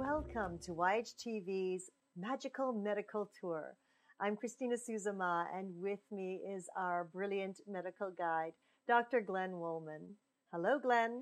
welcome 0.00 0.58
to 0.58 0.70
YHTV's 0.70 1.90
Magical 2.16 2.72
Medical 2.72 3.30
Tour. 3.38 3.76
I'm 4.18 4.34
Christina 4.34 4.76
Suzama, 4.76 5.44
and 5.54 5.74
with 5.78 5.98
me 6.10 6.40
is 6.56 6.70
our 6.74 7.10
brilliant 7.12 7.60
medical 7.68 8.10
guide, 8.16 8.52
Dr. 8.88 9.20
Glenn 9.20 9.58
Wollman. 9.58 10.14
Hello, 10.54 10.78
Glenn. 10.78 11.20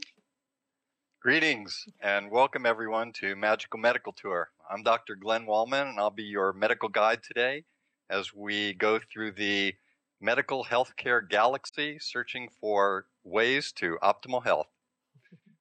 Greetings 1.21 1.87
and 2.01 2.31
welcome 2.31 2.65
everyone 2.67 3.13
to 3.15 3.35
Magical 3.35 3.81
Medical 3.81 4.13
Tour. 4.13 4.51
I'm 4.71 4.85
Dr. 4.85 5.17
Glenn 5.17 5.45
Wollman 5.45 5.89
and 5.89 5.99
I'll 5.99 6.11
be 6.11 6.23
your 6.23 6.53
medical 6.53 6.89
guide 6.89 7.25
today 7.25 7.65
as 8.09 8.33
we 8.33 8.75
go 8.75 9.01
through 9.13 9.33
the 9.33 9.75
medical 10.21 10.65
healthcare 10.65 11.29
galaxy 11.29 11.99
searching 12.01 12.49
for 12.61 13.07
ways 13.25 13.73
to 13.73 13.99
optimal 14.05 14.45
health. 14.45 14.69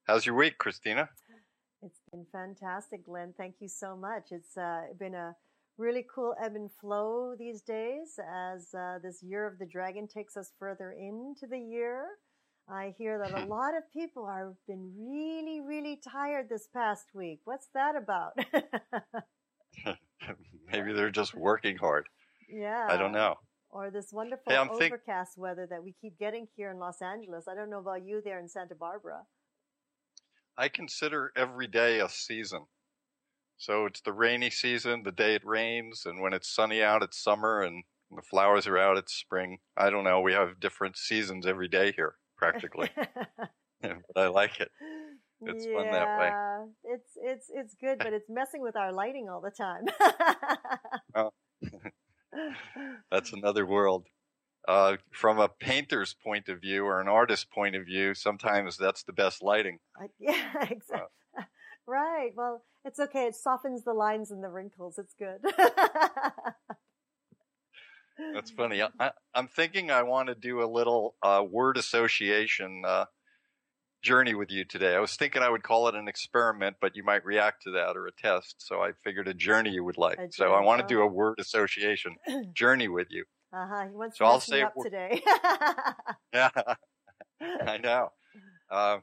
How's 0.05 0.27
your 0.27 0.35
week, 0.35 0.59
Christina? 0.59 1.09
Been 2.17 2.25
fantastic, 2.31 3.05
Glenn. 3.05 3.33
Thank 3.37 3.55
you 3.59 3.67
so 3.67 3.95
much. 3.95 4.31
It's 4.31 4.57
uh, 4.57 4.85
been 4.99 5.13
a 5.13 5.35
really 5.77 6.03
cool 6.13 6.33
ebb 6.43 6.55
and 6.55 6.71
flow 6.81 7.35
these 7.37 7.61
days 7.61 8.17
as 8.27 8.73
uh, 8.73 8.97
this 9.03 9.21
year 9.21 9.45
of 9.45 9.59
the 9.59 9.67
dragon 9.67 10.07
takes 10.07 10.35
us 10.35 10.51
further 10.57 10.93
into 10.93 11.45
the 11.47 11.59
year. 11.59 12.05
I 12.67 12.95
hear 12.97 13.19
that 13.19 13.39
a 13.39 13.45
lot 13.45 13.77
of 13.77 13.83
people 13.93 14.27
have 14.27 14.55
been 14.67 14.91
really, 14.97 15.61
really 15.61 16.01
tired 16.11 16.49
this 16.49 16.67
past 16.73 17.05
week. 17.13 17.41
What's 17.45 17.67
that 17.75 17.95
about? 17.95 18.33
Maybe 20.71 20.93
they're 20.93 21.11
just 21.11 21.35
working 21.35 21.77
hard. 21.77 22.07
Yeah. 22.49 22.87
I 22.89 22.97
don't 22.97 23.11
know. 23.11 23.35
Or 23.69 23.91
this 23.91 24.11
wonderful 24.11 24.51
hey, 24.51 24.57
overcast 24.57 25.35
think- 25.35 25.43
weather 25.43 25.67
that 25.69 25.83
we 25.83 25.93
keep 26.01 26.17
getting 26.17 26.47
here 26.55 26.71
in 26.71 26.79
Los 26.79 26.99
Angeles. 26.99 27.45
I 27.47 27.53
don't 27.53 27.69
know 27.69 27.79
about 27.79 28.03
you 28.03 28.21
there 28.25 28.39
in 28.39 28.49
Santa 28.49 28.73
Barbara. 28.73 29.21
I 30.57 30.69
consider 30.69 31.31
every 31.35 31.67
day 31.67 31.99
a 31.99 32.09
season. 32.09 32.65
So 33.57 33.85
it's 33.85 34.01
the 34.01 34.13
rainy 34.13 34.49
season, 34.49 35.03
the 35.03 35.11
day 35.11 35.35
it 35.35 35.45
rains, 35.45 36.03
and 36.05 36.21
when 36.21 36.33
it's 36.33 36.53
sunny 36.53 36.81
out, 36.83 37.03
it's 37.03 37.21
summer, 37.21 37.61
and 37.61 37.83
the 38.11 38.21
flowers 38.21 38.67
are 38.67 38.77
out, 38.77 38.97
it's 38.97 39.13
spring. 39.13 39.59
I 39.75 39.89
don't 39.89 40.03
know. 40.03 40.21
We 40.21 40.33
have 40.33 40.59
different 40.59 40.97
seasons 40.97 41.45
every 41.45 41.67
day 41.67 41.91
here 41.95 42.15
practically. 42.37 42.89
but 43.81 43.99
I 44.15 44.27
like 44.27 44.59
it. 44.59 44.69
It's 45.41 45.65
yeah, 45.65 45.73
fun 45.73 45.91
that 45.91 46.19
way. 46.19 46.31
It's 46.83 47.11
it's 47.15 47.51
it's 47.53 47.75
good, 47.75 47.99
but 47.99 48.13
it's 48.13 48.29
messing 48.29 48.61
with 48.61 48.75
our 48.75 48.91
lighting 48.91 49.27
all 49.29 49.41
the 49.41 49.51
time. 49.51 49.85
well, 51.15 51.33
that's 53.11 53.33
another 53.33 53.65
world. 53.65 54.05
Uh, 54.67 54.97
from 55.11 55.39
a 55.39 55.47
painter's 55.47 56.13
point 56.21 56.49
of 56.49 56.59
view 56.59 56.83
or 56.83 56.99
an 56.99 57.07
artist's 57.07 57.45
point 57.45 57.73
of 57.75 57.85
view, 57.85 58.13
sometimes 58.13 58.75
that's 58.75 59.03
the 59.03 59.13
best 59.13 59.41
lighting. 59.41 59.79
Yeah, 60.19 60.65
exactly. 60.69 61.07
Uh, 61.37 61.43
right. 61.87 62.31
Well, 62.35 62.63
it's 62.83 62.99
okay. 62.99 63.27
It 63.27 63.35
softens 63.35 63.83
the 63.83 63.93
lines 63.93 64.31
and 64.31 64.43
the 64.43 64.49
wrinkles. 64.49 64.97
It's 64.97 65.13
good. 65.13 65.39
That's 68.33 68.49
funny. 68.49 68.81
I, 68.81 69.11
am 69.35 69.47
thinking 69.47 69.91
I 69.91 70.03
want 70.03 70.29
to 70.29 70.35
do 70.35 70.63
a 70.63 70.65
little 70.65 71.15
uh, 71.21 71.43
word 71.47 71.77
association 71.77 72.81
uh, 72.85 73.05
journey 74.01 74.33
with 74.33 74.51
you 74.51 74.65
today. 74.65 74.95
I 74.95 74.99
was 74.99 75.15
thinking 75.15 75.43
I 75.43 75.49
would 75.49 75.63
call 75.63 75.87
it 75.87 75.95
an 75.95 76.07
experiment, 76.07 76.77
but 76.81 76.95
you 76.95 77.03
might 77.03 77.25
react 77.25 77.63
to 77.63 77.71
that 77.71 77.95
or 77.95 78.07
a 78.07 78.11
test. 78.11 78.55
So 78.57 78.81
I 78.81 78.93
figured 79.03 79.27
a 79.27 79.33
journey 79.33 79.71
you 79.71 79.83
would 79.83 79.97
like. 79.97 80.19
So 80.31 80.53
I 80.53 80.61
want 80.61 80.81
to 80.81 80.87
do 80.87 81.01
a 81.01 81.07
word 81.07 81.39
association 81.39 82.15
journey 82.53 82.87
with 82.87 83.07
you. 83.11 83.25
Uh 83.53 83.67
huh. 83.67 83.87
He 83.89 83.95
wants 83.95 84.17
so 84.17 84.25
to 84.25 84.31
I'll 84.31 84.39
say 84.39 84.61
up 84.61 84.73
today. 84.81 85.21
yeah, 86.33 86.49
I 87.65 87.77
know. 87.77 88.11
Uh, 88.69 88.99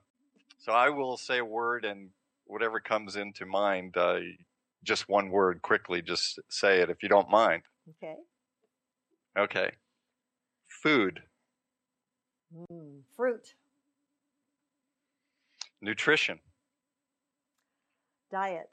so 0.58 0.72
I 0.72 0.90
will 0.90 1.16
say 1.16 1.38
a 1.38 1.44
word, 1.44 1.84
and 1.84 2.10
whatever 2.46 2.80
comes 2.80 3.16
into 3.16 3.46
mind, 3.46 3.96
uh, 3.96 4.20
just 4.82 5.08
one 5.08 5.30
word 5.30 5.62
quickly. 5.62 6.02
Just 6.02 6.38
say 6.50 6.80
it 6.80 6.90
if 6.90 7.02
you 7.02 7.08
don't 7.08 7.30
mind. 7.30 7.62
Okay. 8.02 8.16
Okay. 9.38 9.70
Food. 10.82 11.22
Mm, 12.54 13.00
fruit. 13.16 13.54
Nutrition. 15.80 16.38
Diet. 18.30 18.70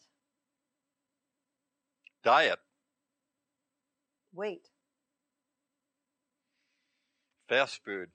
Diet. 2.24 2.60
Weight. 4.34 4.71
Fast 7.51 7.81
food. 7.84 8.07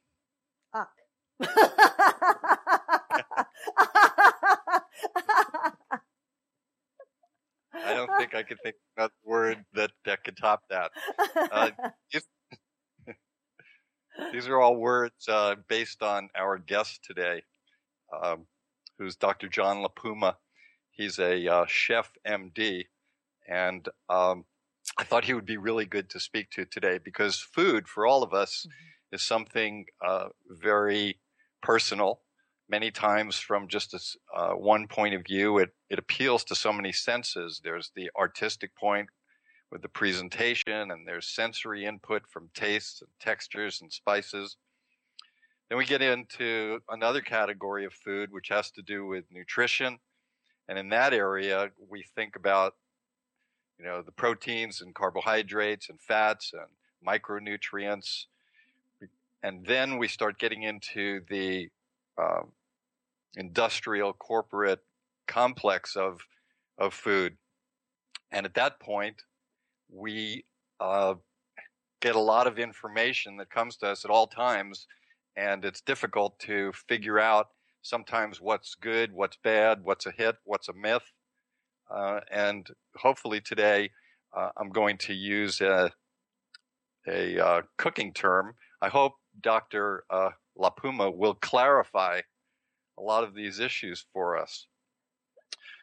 I 0.72 0.86
don't 7.84 8.10
think 8.16 8.34
I 8.34 8.42
could 8.42 8.56
think 8.62 8.76
of 8.96 9.10
a 9.10 9.28
word 9.28 9.62
that, 9.74 9.90
that 10.06 10.24
could 10.24 10.38
top 10.38 10.62
that. 10.70 10.90
Uh, 11.52 11.68
if, 12.12 12.24
these 14.32 14.48
are 14.48 14.58
all 14.58 14.76
words 14.76 15.28
uh, 15.28 15.56
based 15.68 16.02
on 16.02 16.30
our 16.34 16.56
guest 16.56 17.00
today, 17.04 17.42
um, 18.22 18.46
who's 18.98 19.16
Dr. 19.16 19.48
John 19.48 19.82
La 19.82 19.88
Puma. 19.88 20.38
He's 20.92 21.18
a 21.18 21.46
uh, 21.46 21.66
chef 21.68 22.10
MD, 22.26 22.86
and 23.46 23.86
um, 24.08 24.46
I 24.96 25.04
thought 25.04 25.26
he 25.26 25.34
would 25.34 25.44
be 25.44 25.58
really 25.58 25.84
good 25.84 26.08
to 26.08 26.20
speak 26.20 26.48
to 26.52 26.64
today 26.64 26.98
because 27.04 27.38
food 27.38 27.86
for 27.86 28.06
all 28.06 28.22
of 28.22 28.32
us 28.32 28.64
mm-hmm. 28.66 28.95
Is 29.12 29.22
something 29.22 29.86
uh, 30.04 30.28
very 30.48 31.18
personal. 31.62 32.20
Many 32.68 32.90
times, 32.90 33.36
from 33.38 33.68
just 33.68 33.94
a, 33.94 34.36
uh, 34.36 34.54
one 34.54 34.88
point 34.88 35.14
of 35.14 35.24
view, 35.24 35.58
it, 35.58 35.70
it 35.88 35.98
appeals 35.98 36.42
to 36.44 36.54
so 36.54 36.72
many 36.72 36.92
senses. 36.92 37.60
There's 37.62 37.92
the 37.94 38.10
artistic 38.18 38.74
point 38.74 39.08
with 39.70 39.82
the 39.82 39.88
presentation 39.88 40.90
and 40.90 41.06
there's 41.06 41.34
sensory 41.34 41.84
input 41.84 42.22
from 42.28 42.50
tastes 42.54 43.02
and 43.02 43.10
textures 43.20 43.80
and 43.80 43.92
spices. 43.92 44.56
Then 45.68 45.78
we 45.78 45.84
get 45.84 46.02
into 46.02 46.78
another 46.88 47.20
category 47.20 47.84
of 47.84 47.92
food, 47.92 48.30
which 48.30 48.48
has 48.48 48.70
to 48.72 48.82
do 48.82 49.06
with 49.06 49.24
nutrition. 49.30 49.98
And 50.68 50.78
in 50.78 50.88
that 50.90 51.12
area, 51.12 51.70
we 51.90 52.04
think 52.14 52.36
about, 52.36 52.74
you 53.78 53.84
know, 53.84 54.02
the 54.02 54.12
proteins 54.12 54.80
and 54.80 54.94
carbohydrates 54.94 55.88
and 55.88 56.00
fats 56.00 56.52
and 56.52 56.70
micronutrients. 57.06 58.26
And 59.42 59.64
then 59.66 59.98
we 59.98 60.08
start 60.08 60.38
getting 60.38 60.62
into 60.62 61.20
the 61.28 61.68
um, 62.18 62.52
industrial 63.36 64.12
corporate 64.12 64.80
complex 65.26 65.96
of, 65.96 66.20
of 66.78 66.94
food. 66.94 67.36
And 68.32 68.46
at 68.46 68.54
that 68.54 68.80
point, 68.80 69.22
we 69.88 70.44
uh, 70.80 71.14
get 72.00 72.16
a 72.16 72.20
lot 72.20 72.46
of 72.46 72.58
information 72.58 73.36
that 73.36 73.50
comes 73.50 73.76
to 73.78 73.88
us 73.88 74.04
at 74.04 74.10
all 74.10 74.26
times, 74.26 74.86
and 75.36 75.64
it's 75.64 75.80
difficult 75.80 76.38
to 76.40 76.72
figure 76.88 77.18
out 77.18 77.48
sometimes 77.82 78.40
what's 78.40 78.74
good, 78.74 79.12
what's 79.12 79.38
bad, 79.42 79.80
what's 79.84 80.06
a 80.06 80.10
hit, 80.10 80.36
what's 80.44 80.68
a 80.68 80.72
myth. 80.72 81.12
Uh, 81.88 82.20
and 82.32 82.68
hopefully 82.96 83.40
today, 83.40 83.90
uh, 84.36 84.50
I'm 84.56 84.70
going 84.70 84.98
to 84.98 85.14
use 85.14 85.60
a, 85.60 85.92
a 87.06 87.38
uh, 87.38 87.62
cooking 87.78 88.12
term. 88.12 88.54
I 88.82 88.88
hope 88.88 89.12
Dr. 89.40 90.04
Uh, 90.10 90.30
La 90.56 90.70
Puma 90.70 91.10
will 91.10 91.34
clarify 91.34 92.20
a 92.98 93.02
lot 93.02 93.24
of 93.24 93.34
these 93.34 93.60
issues 93.60 94.06
for 94.12 94.38
us. 94.38 94.66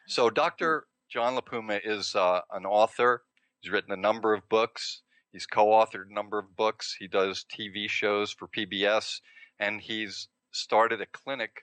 So, 0.06 0.30
Dr. 0.30 0.86
John 1.08 1.34
La 1.34 1.40
Puma 1.40 1.80
is 1.84 2.14
uh, 2.14 2.40
an 2.52 2.66
author 2.66 3.22
He's 3.64 3.72
written 3.72 3.92
a 3.92 3.96
number 3.96 4.34
of 4.34 4.46
books. 4.50 5.00
He's 5.32 5.46
co-authored 5.46 6.10
a 6.10 6.12
number 6.12 6.38
of 6.38 6.54
books. 6.54 6.94
He 6.98 7.08
does 7.08 7.46
TV 7.50 7.88
shows 7.88 8.30
for 8.30 8.46
PBS, 8.46 9.20
and 9.58 9.80
he's 9.80 10.28
started 10.52 11.00
a 11.00 11.06
clinic, 11.06 11.62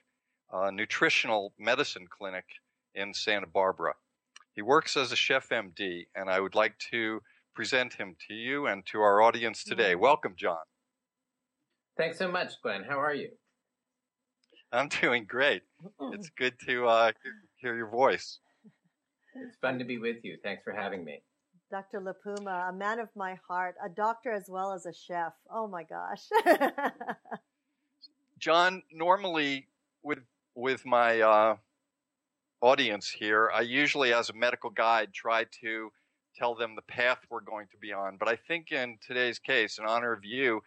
a 0.52 0.72
nutritional 0.72 1.54
medicine 1.60 2.08
clinic 2.10 2.44
in 2.92 3.14
Santa 3.14 3.46
Barbara. 3.46 3.94
He 4.52 4.62
works 4.62 4.96
as 4.96 5.12
a 5.12 5.16
chef 5.16 5.50
MD, 5.50 6.06
and 6.16 6.28
I 6.28 6.40
would 6.40 6.56
like 6.56 6.76
to 6.90 7.20
present 7.54 7.94
him 7.94 8.16
to 8.26 8.34
you 8.34 8.66
and 8.66 8.84
to 8.86 9.00
our 9.00 9.22
audience 9.22 9.62
today. 9.62 9.92
Mm-hmm. 9.92 10.02
Welcome, 10.02 10.34
John. 10.36 10.64
Thanks 11.96 12.18
so 12.18 12.30
much, 12.30 12.52
Glenn. 12.62 12.84
How 12.88 13.00
are 13.00 13.14
you? 13.14 13.28
I'm 14.72 14.88
doing 14.88 15.26
great. 15.26 15.62
It's 16.12 16.30
good 16.30 16.54
to 16.66 16.86
uh, 16.86 17.12
hear 17.56 17.76
your 17.76 17.88
voice. 17.88 18.38
It's 19.34 19.56
fun 19.60 19.78
to 19.78 19.84
be 19.84 19.98
with 19.98 20.24
you. 20.24 20.36
Thanks 20.42 20.62
for 20.62 20.72
having 20.72 21.04
me. 21.04 21.22
Dr. 21.70 22.00
La 22.00 22.12
Puma, 22.12 22.68
a 22.68 22.72
man 22.72 22.98
of 22.98 23.08
my 23.16 23.38
heart, 23.48 23.76
a 23.84 23.88
doctor 23.88 24.30
as 24.30 24.44
well 24.48 24.72
as 24.72 24.84
a 24.84 24.92
chef. 24.92 25.32
Oh 25.50 25.66
my 25.66 25.84
gosh. 25.84 26.22
John, 28.38 28.82
normally 28.92 29.68
with 30.02 30.18
with 30.54 30.84
my 30.84 31.20
uh, 31.20 31.56
audience 32.60 33.08
here, 33.08 33.50
I 33.54 33.62
usually, 33.62 34.12
as 34.12 34.28
a 34.28 34.34
medical 34.34 34.68
guide, 34.68 35.14
try 35.14 35.46
to 35.62 35.90
tell 36.36 36.54
them 36.54 36.74
the 36.76 36.82
path 36.82 37.18
we're 37.30 37.40
going 37.40 37.68
to 37.72 37.78
be 37.78 37.92
on. 37.92 38.16
But 38.18 38.28
I 38.28 38.36
think 38.36 38.70
in 38.70 38.98
today's 39.06 39.38
case, 39.38 39.78
in 39.78 39.86
honor 39.86 40.12
of 40.12 40.24
you, 40.24 40.62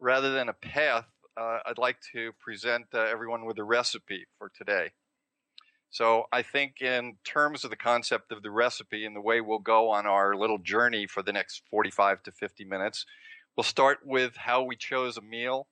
rather 0.00 0.32
than 0.32 0.48
a 0.48 0.54
path, 0.54 1.06
uh, 1.36 1.58
I'd 1.66 1.78
like 1.78 1.98
to 2.12 2.32
present 2.40 2.86
uh, 2.94 3.00
everyone 3.00 3.44
with 3.44 3.58
a 3.58 3.64
recipe 3.64 4.26
for 4.38 4.50
today. 4.56 4.90
So 5.90 6.24
I 6.32 6.42
think 6.42 6.80
in 6.80 7.16
terms 7.24 7.64
of 7.64 7.70
the 7.70 7.76
concept 7.76 8.30
of 8.30 8.42
the 8.42 8.50
recipe 8.50 9.04
and 9.04 9.14
the 9.14 9.20
way 9.20 9.40
we'll 9.40 9.58
go 9.58 9.90
on 9.90 10.06
our 10.06 10.36
little 10.36 10.58
journey 10.58 11.06
for 11.06 11.22
the 11.22 11.32
next 11.32 11.62
45 11.70 12.22
to 12.24 12.32
50 12.32 12.64
minutes, 12.64 13.06
we'll 13.56 13.64
start 13.64 13.98
with 14.04 14.36
how 14.36 14.62
we 14.62 14.76
chose 14.76 15.16
a 15.16 15.20
meal 15.20 15.66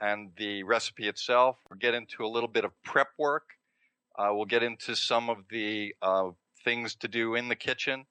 and 0.00 0.30
the 0.36 0.64
recipe 0.64 1.06
itself. 1.06 1.58
We'll 1.70 1.78
get 1.78 1.94
into 1.94 2.24
a 2.24 2.28
little 2.28 2.48
bit 2.48 2.64
of 2.64 2.72
prep 2.82 3.08
work. 3.18 3.44
Uh, 4.18 4.30
we'll 4.32 4.46
get 4.46 4.64
into 4.64 4.96
some 4.96 5.30
of 5.30 5.38
the 5.48 5.94
uh, 6.02 6.30
things 6.64 6.96
to 6.96 7.08
do 7.08 7.36
in 7.36 7.48
the 7.48 7.56
kitchen. 7.56 8.06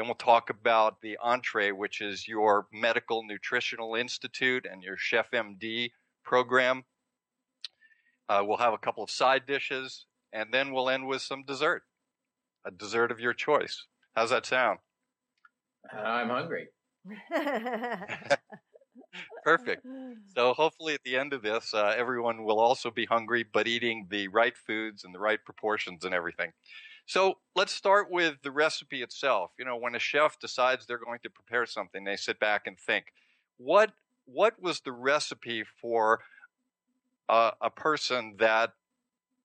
Then 0.00 0.06
we'll 0.06 0.14
talk 0.14 0.48
about 0.48 1.02
the 1.02 1.18
entree, 1.22 1.72
which 1.72 2.00
is 2.00 2.26
your 2.26 2.66
Medical 2.72 3.22
Nutritional 3.22 3.94
Institute 3.96 4.64
and 4.64 4.82
your 4.82 4.96
Chef 4.96 5.30
MD 5.30 5.90
program. 6.24 6.84
Uh, 8.26 8.42
we'll 8.46 8.56
have 8.56 8.72
a 8.72 8.78
couple 8.78 9.04
of 9.04 9.10
side 9.10 9.42
dishes, 9.46 10.06
and 10.32 10.54
then 10.54 10.72
we'll 10.72 10.88
end 10.88 11.06
with 11.06 11.20
some 11.20 11.44
dessert, 11.46 11.82
a 12.66 12.70
dessert 12.70 13.10
of 13.10 13.20
your 13.20 13.34
choice. 13.34 13.88
How's 14.16 14.30
that 14.30 14.46
sound? 14.46 14.78
I'm 15.92 16.30
hungry. 16.30 16.68
Perfect. 19.44 19.86
So 20.34 20.54
hopefully 20.54 20.94
at 20.94 21.02
the 21.04 21.18
end 21.18 21.34
of 21.34 21.42
this, 21.42 21.74
uh, 21.74 21.94
everyone 21.94 22.44
will 22.44 22.58
also 22.58 22.90
be 22.90 23.04
hungry, 23.04 23.44
but 23.52 23.68
eating 23.68 24.06
the 24.10 24.28
right 24.28 24.56
foods 24.56 25.04
and 25.04 25.14
the 25.14 25.20
right 25.20 25.44
proportions 25.44 26.06
and 26.06 26.14
everything. 26.14 26.52
So 27.06 27.38
let's 27.56 27.72
start 27.72 28.10
with 28.10 28.36
the 28.42 28.50
recipe 28.50 29.02
itself. 29.02 29.50
You 29.58 29.64
know, 29.64 29.76
when 29.76 29.94
a 29.94 29.98
chef 29.98 30.38
decides 30.38 30.86
they're 30.86 30.98
going 30.98 31.18
to 31.22 31.30
prepare 31.30 31.66
something, 31.66 32.04
they 32.04 32.16
sit 32.16 32.38
back 32.38 32.66
and 32.66 32.78
think, 32.78 33.06
what 33.56 33.92
what 34.26 34.62
was 34.62 34.80
the 34.80 34.92
recipe 34.92 35.64
for 35.80 36.20
uh, 37.28 37.50
a 37.60 37.70
person 37.70 38.36
that 38.38 38.72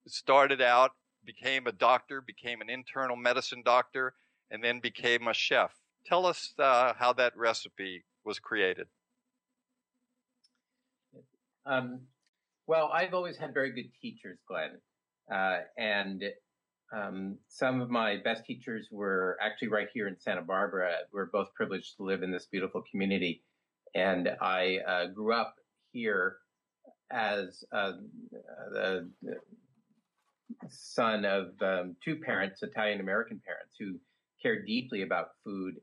started 0.07 0.61
out, 0.61 0.91
became 1.25 1.65
a 1.65 1.71
doctor, 1.71 2.21
became 2.21 2.61
an 2.61 2.69
internal 2.69 3.15
medicine 3.15 3.63
doctor, 3.65 4.13
and 4.51 4.63
then 4.63 4.79
became 4.79 5.27
a 5.27 5.33
chef? 5.33 5.71
Tell 6.05 6.25
us 6.27 6.53
uh, 6.59 6.93
how 6.97 7.13
that 7.13 7.35
recipe 7.35 8.03
was 8.23 8.37
created. 8.37 8.87
Um, 11.65 12.01
well, 12.67 12.91
I've 12.93 13.13
always 13.13 13.37
had 13.37 13.53
very 13.53 13.71
good 13.71 13.89
teachers, 14.01 14.37
Glenn. 14.47 14.79
Uh, 15.31 15.61
and 15.77 16.23
um, 16.95 17.37
some 17.47 17.81
of 17.81 17.89
my 17.89 18.17
best 18.23 18.45
teachers 18.45 18.87
were 18.91 19.37
actually 19.41 19.67
right 19.67 19.87
here 19.93 20.07
in 20.07 20.17
Santa 20.17 20.41
Barbara. 20.41 20.91
We're 21.11 21.25
both 21.25 21.53
privileged 21.53 21.97
to 21.97 22.03
live 22.03 22.23
in 22.23 22.31
this 22.31 22.45
beautiful 22.45 22.83
community. 22.89 23.43
And 23.93 24.29
I 24.41 24.79
uh, 24.87 25.07
grew 25.07 25.33
up 25.33 25.55
here 25.91 26.37
as 27.11 27.63
uh, 27.71 27.93
the 28.71 29.09
son 30.69 31.25
of 31.25 31.47
um, 31.61 31.95
two 32.03 32.17
parents, 32.17 32.63
Italian 32.63 32.99
American 32.99 33.41
parents, 33.45 33.75
who 33.79 33.99
care 34.41 34.63
deeply 34.63 35.01
about 35.01 35.29
food 35.43 35.75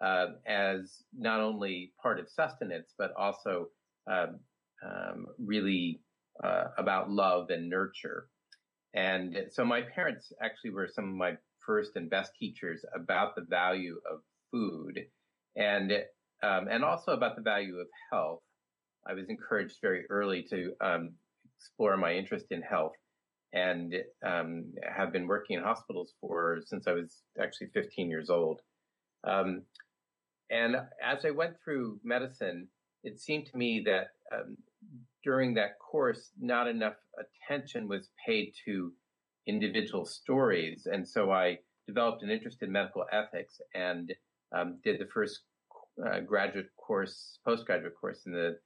uh, 0.00 0.26
as 0.46 1.02
not 1.16 1.40
only 1.40 1.92
part 2.02 2.20
of 2.20 2.28
sustenance, 2.28 2.94
but 2.96 3.12
also 3.16 3.68
um, 4.10 4.38
um, 4.84 5.26
really 5.38 6.00
uh, 6.42 6.64
about 6.78 7.10
love 7.10 7.50
and 7.50 7.68
nurture. 7.68 8.28
And 8.94 9.36
so 9.50 9.64
my 9.64 9.82
parents 9.82 10.32
actually 10.42 10.70
were 10.70 10.88
some 10.88 11.04
of 11.04 11.14
my 11.14 11.36
first 11.64 11.92
and 11.94 12.10
best 12.10 12.32
teachers 12.38 12.84
about 12.94 13.34
the 13.36 13.42
value 13.48 14.00
of 14.10 14.20
food 14.50 14.98
and 15.56 15.92
um, 16.42 16.68
and 16.68 16.84
also 16.84 17.12
about 17.12 17.36
the 17.36 17.42
value 17.42 17.76
of 17.76 17.86
health. 18.10 18.40
I 19.06 19.14
was 19.14 19.28
encouraged 19.28 19.76
very 19.82 20.04
early 20.08 20.44
to 20.50 20.72
um, 20.80 21.12
explore 21.58 21.96
my 21.96 22.14
interest 22.14 22.46
in 22.50 22.62
health 22.62 22.94
and 23.52 23.94
um, 24.24 24.72
have 24.96 25.12
been 25.12 25.26
working 25.26 25.58
in 25.58 25.64
hospitals 25.64 26.14
for 26.20 26.60
since 26.64 26.86
I 26.86 26.92
was 26.92 27.22
actually 27.40 27.68
15 27.74 28.08
years 28.08 28.30
old. 28.30 28.60
Um, 29.24 29.62
and 30.50 30.76
as 31.02 31.24
I 31.24 31.30
went 31.30 31.56
through 31.62 32.00
medicine, 32.02 32.68
it 33.04 33.20
seemed 33.20 33.46
to 33.46 33.56
me 33.56 33.82
that 33.86 34.08
um, 34.32 34.56
during 35.24 35.54
that 35.54 35.78
course, 35.78 36.30
not 36.40 36.66
enough 36.66 36.94
attention 37.18 37.88
was 37.88 38.08
paid 38.26 38.52
to 38.64 38.92
individual 39.46 40.04
stories. 40.04 40.86
And 40.90 41.06
so 41.06 41.30
I 41.30 41.58
developed 41.86 42.22
an 42.22 42.30
interest 42.30 42.62
in 42.62 42.72
medical 42.72 43.04
ethics 43.12 43.60
and 43.74 44.12
um, 44.56 44.78
did 44.84 45.00
the 45.00 45.06
first 45.12 45.40
uh, 46.06 46.20
graduate 46.20 46.68
course, 46.76 47.38
postgraduate 47.44 47.94
course 48.00 48.22
in 48.26 48.32
the 48.32 48.58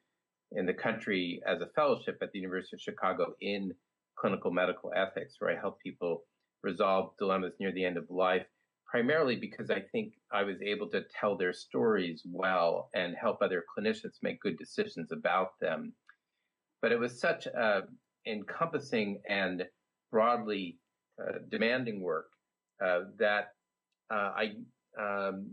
in 0.52 0.66
the 0.66 0.74
country 0.74 1.40
as 1.48 1.60
a 1.60 1.66
fellowship 1.74 2.18
at 2.22 2.30
the 2.32 2.38
University 2.38 2.76
of 2.76 2.80
Chicago 2.80 3.34
in 3.40 3.72
clinical 4.16 4.52
medical 4.52 4.92
ethics, 4.94 5.34
where 5.38 5.50
I 5.50 5.58
help 5.58 5.80
people 5.80 6.22
resolve 6.62 7.16
dilemmas 7.18 7.54
near 7.58 7.72
the 7.72 7.84
end 7.84 7.96
of 7.96 8.08
life, 8.08 8.46
primarily 8.86 9.34
because 9.34 9.70
I 9.70 9.80
think 9.90 10.12
I 10.32 10.44
was 10.44 10.62
able 10.62 10.88
to 10.90 11.02
tell 11.18 11.36
their 11.36 11.52
stories 11.52 12.22
well 12.24 12.90
and 12.94 13.16
help 13.20 13.38
other 13.42 13.64
clinicians 13.76 14.22
make 14.22 14.40
good 14.40 14.56
decisions 14.56 15.10
about 15.10 15.58
them 15.60 15.92
but 16.84 16.92
it 16.92 17.00
was 17.00 17.18
such 17.18 17.46
a 17.46 17.84
encompassing 18.26 19.18
and 19.26 19.64
broadly 20.12 20.76
uh, 21.18 21.38
demanding 21.50 22.02
work 22.02 22.26
uh, 22.84 23.04
that 23.18 23.52
uh, 24.12 24.32
I 24.36 24.50
um, 25.00 25.46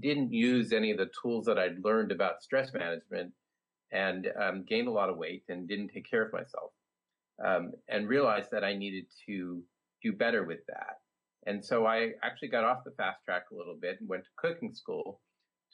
didn't 0.00 0.32
use 0.32 0.72
any 0.72 0.90
of 0.90 0.98
the 0.98 1.08
tools 1.22 1.44
that 1.44 1.56
I'd 1.56 1.84
learned 1.84 2.10
about 2.10 2.42
stress 2.42 2.72
management 2.74 3.32
and 3.92 4.26
um, 4.42 4.64
gained 4.68 4.88
a 4.88 4.90
lot 4.90 5.08
of 5.08 5.16
weight 5.16 5.44
and 5.48 5.68
didn't 5.68 5.90
take 5.94 6.10
care 6.10 6.24
of 6.24 6.32
myself 6.32 6.72
um, 7.46 7.70
and 7.88 8.08
realized 8.08 8.50
that 8.50 8.64
I 8.64 8.74
needed 8.74 9.04
to 9.26 9.62
do 10.02 10.12
better 10.14 10.44
with 10.44 10.66
that. 10.66 10.96
And 11.46 11.64
so 11.64 11.86
I 11.86 12.10
actually 12.24 12.48
got 12.48 12.64
off 12.64 12.82
the 12.84 12.90
fast 12.96 13.24
track 13.24 13.44
a 13.52 13.56
little 13.56 13.78
bit 13.80 13.98
and 14.00 14.08
went 14.08 14.24
to 14.24 14.30
cooking 14.36 14.74
school 14.74 15.20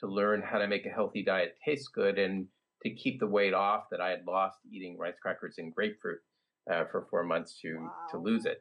to 0.01 0.07
learn 0.07 0.43
how 0.43 0.59
to 0.59 0.69
make 0.69 0.85
a 0.85 0.91
healthy 0.91 1.25
diet 1.25 1.57
taste 1.65 1.95
good 1.95 2.19
and 2.19 2.47
to 2.85 2.95
keep 2.95 3.21
the 3.21 3.27
weight 3.27 3.55
off 3.55 3.85
that 3.91 4.01
I 4.01 4.11
had 4.11 4.27
lost 4.27 4.59
eating 4.71 4.99
rice 4.99 5.15
crackers 5.21 5.57
and 5.59 5.75
grapefruit 5.75 6.19
uh, 6.71 6.85
for 6.91 7.07
four 7.11 7.25
months 7.25 7.59
to 7.63 7.77
wow. 7.77 7.91
to 8.11 8.19
lose 8.19 8.45
it. 8.45 8.59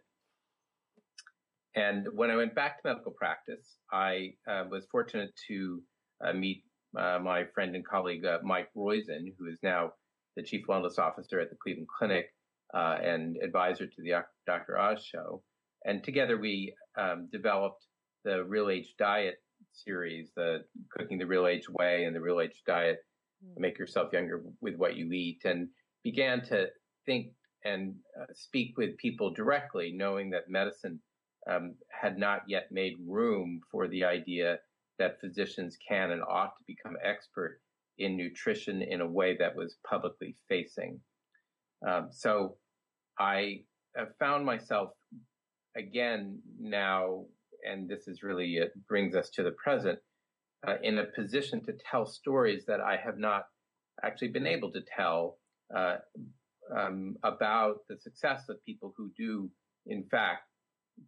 And 1.75 2.07
when 2.13 2.29
I 2.29 2.35
went 2.35 2.53
back 2.53 2.81
to 2.81 2.89
medical 2.89 3.11
practice, 3.11 3.77
I 3.91 4.35
uh, 4.47 4.65
was 4.69 4.85
fortunate 4.91 5.31
to 5.47 5.81
uh, 6.23 6.33
meet 6.33 6.63
uh, 6.97 7.19
my 7.19 7.45
friend 7.55 7.75
and 7.75 7.85
colleague 7.85 8.25
uh, 8.25 8.37
Mike 8.43 8.69
Roizen, 8.77 9.33
who 9.37 9.47
is 9.47 9.57
now 9.63 9.91
the 10.35 10.43
chief 10.43 10.65
wellness 10.67 10.99
officer 10.99 11.39
at 11.39 11.49
the 11.49 11.55
Cleveland 11.61 11.87
Clinic 11.97 12.27
uh, 12.73 12.97
and 13.03 13.37
advisor 13.43 13.87
to 13.87 14.01
the 14.03 14.23
Dr. 14.45 14.79
Oz 14.79 15.03
show. 15.03 15.41
And 15.85 16.03
together 16.03 16.37
we 16.37 16.73
um, 16.97 17.27
developed 17.31 17.85
the 18.23 18.43
Real 18.43 18.69
Age 18.69 18.93
Diet 18.97 19.35
series, 19.71 20.29
the 20.35 20.63
Cooking 20.91 21.17
the 21.17 21.25
Real 21.25 21.47
Age 21.47 21.69
Way 21.69 22.05
and 22.05 22.15
the 22.15 22.21
Real 22.21 22.41
Age 22.41 22.61
Diet. 22.65 22.99
Make 23.57 23.77
yourself 23.77 24.13
younger 24.13 24.43
with 24.61 24.75
what 24.75 24.95
you 24.95 25.11
eat 25.11 25.41
and 25.45 25.67
began 26.03 26.43
to 26.45 26.67
think 27.05 27.27
and 27.65 27.95
uh, 28.19 28.25
speak 28.33 28.77
with 28.77 28.97
people 28.97 29.33
directly, 29.33 29.93
knowing 29.95 30.29
that 30.29 30.49
medicine 30.49 30.99
um, 31.49 31.75
had 31.89 32.17
not 32.17 32.41
yet 32.47 32.71
made 32.71 32.95
room 33.07 33.61
for 33.71 33.87
the 33.87 34.03
idea 34.03 34.59
that 34.99 35.19
physicians 35.19 35.77
can 35.87 36.11
and 36.11 36.21
ought 36.23 36.55
to 36.57 36.63
become 36.67 36.95
expert 37.03 37.59
in 37.97 38.17
nutrition 38.17 38.81
in 38.81 39.01
a 39.01 39.07
way 39.07 39.35
that 39.37 39.55
was 39.55 39.77
publicly 39.87 40.35
facing. 40.49 40.99
Um, 41.87 42.09
so 42.11 42.57
I 43.19 43.61
found 44.19 44.45
myself 44.45 44.89
again 45.77 46.39
now, 46.59 47.25
and 47.69 47.89
this 47.89 48.07
is 48.07 48.23
really, 48.23 48.55
it 48.55 48.71
brings 48.87 49.15
us 49.15 49.29
to 49.31 49.43
the 49.43 49.51
present, 49.51 49.99
uh, 50.67 50.75
in 50.81 50.97
a 50.99 51.05
position 51.05 51.63
to 51.65 51.73
tell 51.89 52.05
stories 52.05 52.65
that 52.67 52.79
I 52.81 52.97
have 53.03 53.17
not 53.17 53.45
actually 54.03 54.29
been 54.29 54.47
able 54.47 54.71
to 54.71 54.81
tell 54.95 55.37
uh, 55.75 55.97
um, 56.75 57.15
about 57.23 57.79
the 57.89 57.97
success 57.97 58.43
of 58.49 58.63
people 58.65 58.93
who 58.97 59.11
do, 59.17 59.49
in 59.85 60.03
fact, 60.09 60.43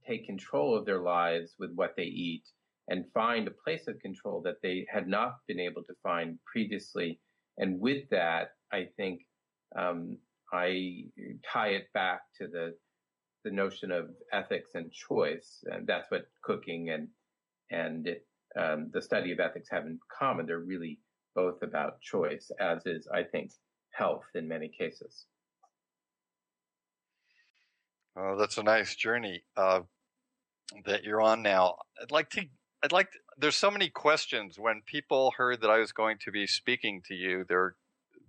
take 0.08 0.26
control 0.26 0.78
of 0.78 0.86
their 0.86 1.02
lives 1.02 1.54
with 1.60 1.72
what 1.76 1.94
they 1.96 2.04
eat 2.04 2.44
and 2.88 3.06
find 3.14 3.48
a 3.48 3.52
place 3.64 3.88
of 3.88 4.00
control 4.00 4.42
that 4.44 4.62
they 4.62 4.86
had 4.92 5.08
not 5.08 5.38
been 5.48 5.60
able 5.60 5.84
to 5.84 5.94
find 6.04 6.38
previously. 6.52 7.20
And 7.58 7.80
with 7.80 8.10
that, 8.12 8.50
I 8.72 8.90
think 8.98 9.22
um, 9.78 10.18
I 10.54 11.06
tie 11.52 11.70
it 11.70 11.88
back 11.94 12.22
to 12.40 12.48
the 12.48 12.76
the 13.44 13.52
notion 13.52 13.92
of 13.92 14.10
ethics 14.34 14.72
and 14.74 14.92
choice, 14.92 15.64
and 15.66 15.86
that's 15.86 16.10
what 16.10 16.26
cooking 16.44 16.90
and 16.90 17.08
and 17.70 18.08
um, 18.58 18.90
the 18.94 19.02
study 19.02 19.32
of 19.32 19.40
ethics 19.40 19.70
have 19.70 19.86
in 19.86 20.00
common. 20.18 20.46
They're 20.46 20.60
really 20.60 21.00
both 21.36 21.62
about 21.62 22.02
choice, 22.02 22.52
as 22.60 22.86
is, 22.86 23.08
I 23.14 23.24
think, 23.24 23.52
health 23.92 24.24
in 24.34 24.48
many 24.48 24.70
cases. 24.70 25.26
Oh, 28.18 28.38
that's 28.38 28.58
a 28.58 28.64
nice 28.64 28.96
journey 28.96 29.44
uh, 29.58 29.82
that 30.86 31.04
you're 31.04 31.22
on 31.22 31.42
now. 31.42 31.76
I'd 32.02 32.12
like 32.12 32.30
to. 32.32 32.46
I'd 32.84 32.94
like. 32.94 33.12
To, 33.12 33.18
there's 33.38 33.58
so 33.58 33.70
many 33.70 33.90
questions. 33.90 34.58
When 34.58 34.82
people 34.86 35.34
heard 35.38 35.62
that 35.62 35.70
I 35.70 35.80
was 35.80 35.92
going 35.92 36.18
to 36.24 36.32
be 36.32 36.48
speaking 36.48 37.02
to 37.08 37.14
you, 37.14 37.46
there 37.50 37.76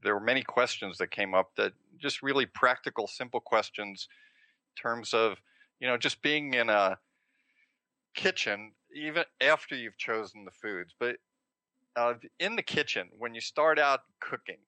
there 0.03 0.15
were 0.15 0.21
many 0.21 0.43
questions 0.43 0.99
that 0.99 1.13
came 1.13 1.35
up 1.35 1.53
that 1.57 1.73
just 2.01 2.23
really 2.23 2.47
practical, 2.47 3.07
simple 3.07 3.41
questions 3.41 4.09
in 4.77 4.83
terms 4.83 5.15
of 5.15 5.39
you 5.81 5.87
know, 5.87 5.97
just 5.97 6.23
being 6.23 6.55
in 6.55 6.71
a 6.71 6.99
kitchen, 8.15 8.73
even 8.97 9.25
after 9.41 9.77
you've 9.77 9.99
chosen 9.99 10.45
the 10.45 10.51
foods, 10.51 10.95
but 10.99 11.17
uh, 11.97 12.15
in 12.41 12.57
the 12.57 12.63
kitchen, 12.63 13.09
when 13.19 13.35
you 13.35 13.41
start 13.41 13.79
out 13.79 14.01
cooking, 14.21 14.59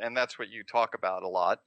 and 0.00 0.16
that's 0.16 0.38
what 0.38 0.48
you 0.48 0.62
talk 0.64 0.94
about 0.94 1.22
a 1.22 1.28
lot, 1.28 1.60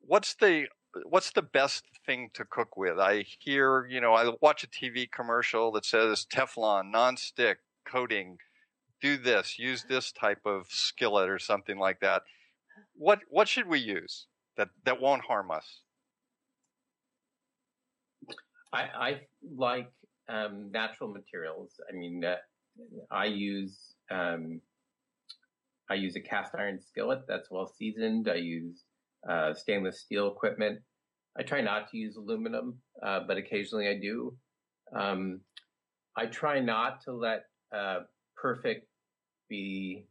what's 0.00 0.34
the 0.34 0.66
what's 1.04 1.30
the 1.30 1.42
best 1.42 1.84
thing 2.04 2.30
to 2.34 2.44
cook 2.44 2.76
with? 2.76 2.98
I 2.98 3.24
hear, 3.38 3.86
you 3.88 4.00
know, 4.00 4.14
I 4.14 4.32
watch 4.40 4.64
a 4.64 4.66
TV 4.66 5.10
commercial 5.10 5.70
that 5.72 5.84
says 5.84 6.26
Teflon, 6.32 6.90
non-stick 6.90 7.58
coating, 7.86 8.38
do 9.00 9.16
this, 9.16 9.58
use 9.58 9.84
this 9.84 10.12
type 10.12 10.40
of 10.44 10.66
skillet 10.68 11.28
or 11.28 11.38
something 11.38 11.78
like 11.78 12.00
that. 12.00 12.22
What 12.94 13.20
what 13.28 13.48
should 13.48 13.68
we 13.68 13.78
use 13.78 14.26
that 14.56 14.68
that 14.84 15.00
won't 15.00 15.22
harm 15.22 15.50
us? 15.50 15.82
I, 18.72 18.82
I 18.82 19.20
like 19.56 19.90
um, 20.30 20.70
natural 20.70 21.10
materials. 21.10 21.72
I 21.88 21.96
mean, 21.96 22.24
uh, 22.24 22.36
I 23.10 23.26
use 23.26 23.94
um, 24.10 24.60
I 25.90 25.94
use 25.94 26.16
a 26.16 26.20
cast 26.20 26.54
iron 26.54 26.80
skillet 26.80 27.22
that's 27.26 27.50
well 27.50 27.66
seasoned. 27.66 28.28
I 28.28 28.36
use 28.36 28.84
uh, 29.28 29.52
stainless 29.54 30.00
steel 30.00 30.28
equipment. 30.28 30.80
I 31.38 31.42
try 31.42 31.60
not 31.60 31.90
to 31.90 31.96
use 31.96 32.16
aluminum, 32.16 32.78
uh, 33.02 33.20
but 33.26 33.36
occasionally 33.36 33.88
I 33.88 33.98
do. 33.98 34.36
Um, 34.94 35.40
I 36.16 36.26
try 36.26 36.60
not 36.60 37.02
to 37.04 37.12
let 37.12 37.44
uh, 37.74 38.00
perfect 38.36 38.86
be 39.48 40.06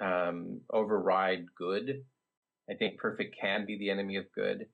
um, 0.00 0.60
override 0.70 1.46
good. 1.56 2.02
I 2.70 2.74
think 2.74 2.98
perfect 2.98 3.36
can 3.38 3.66
be 3.66 3.78
the 3.78 3.90
enemy 3.90 4.16
of 4.16 4.24
good. 4.34 4.66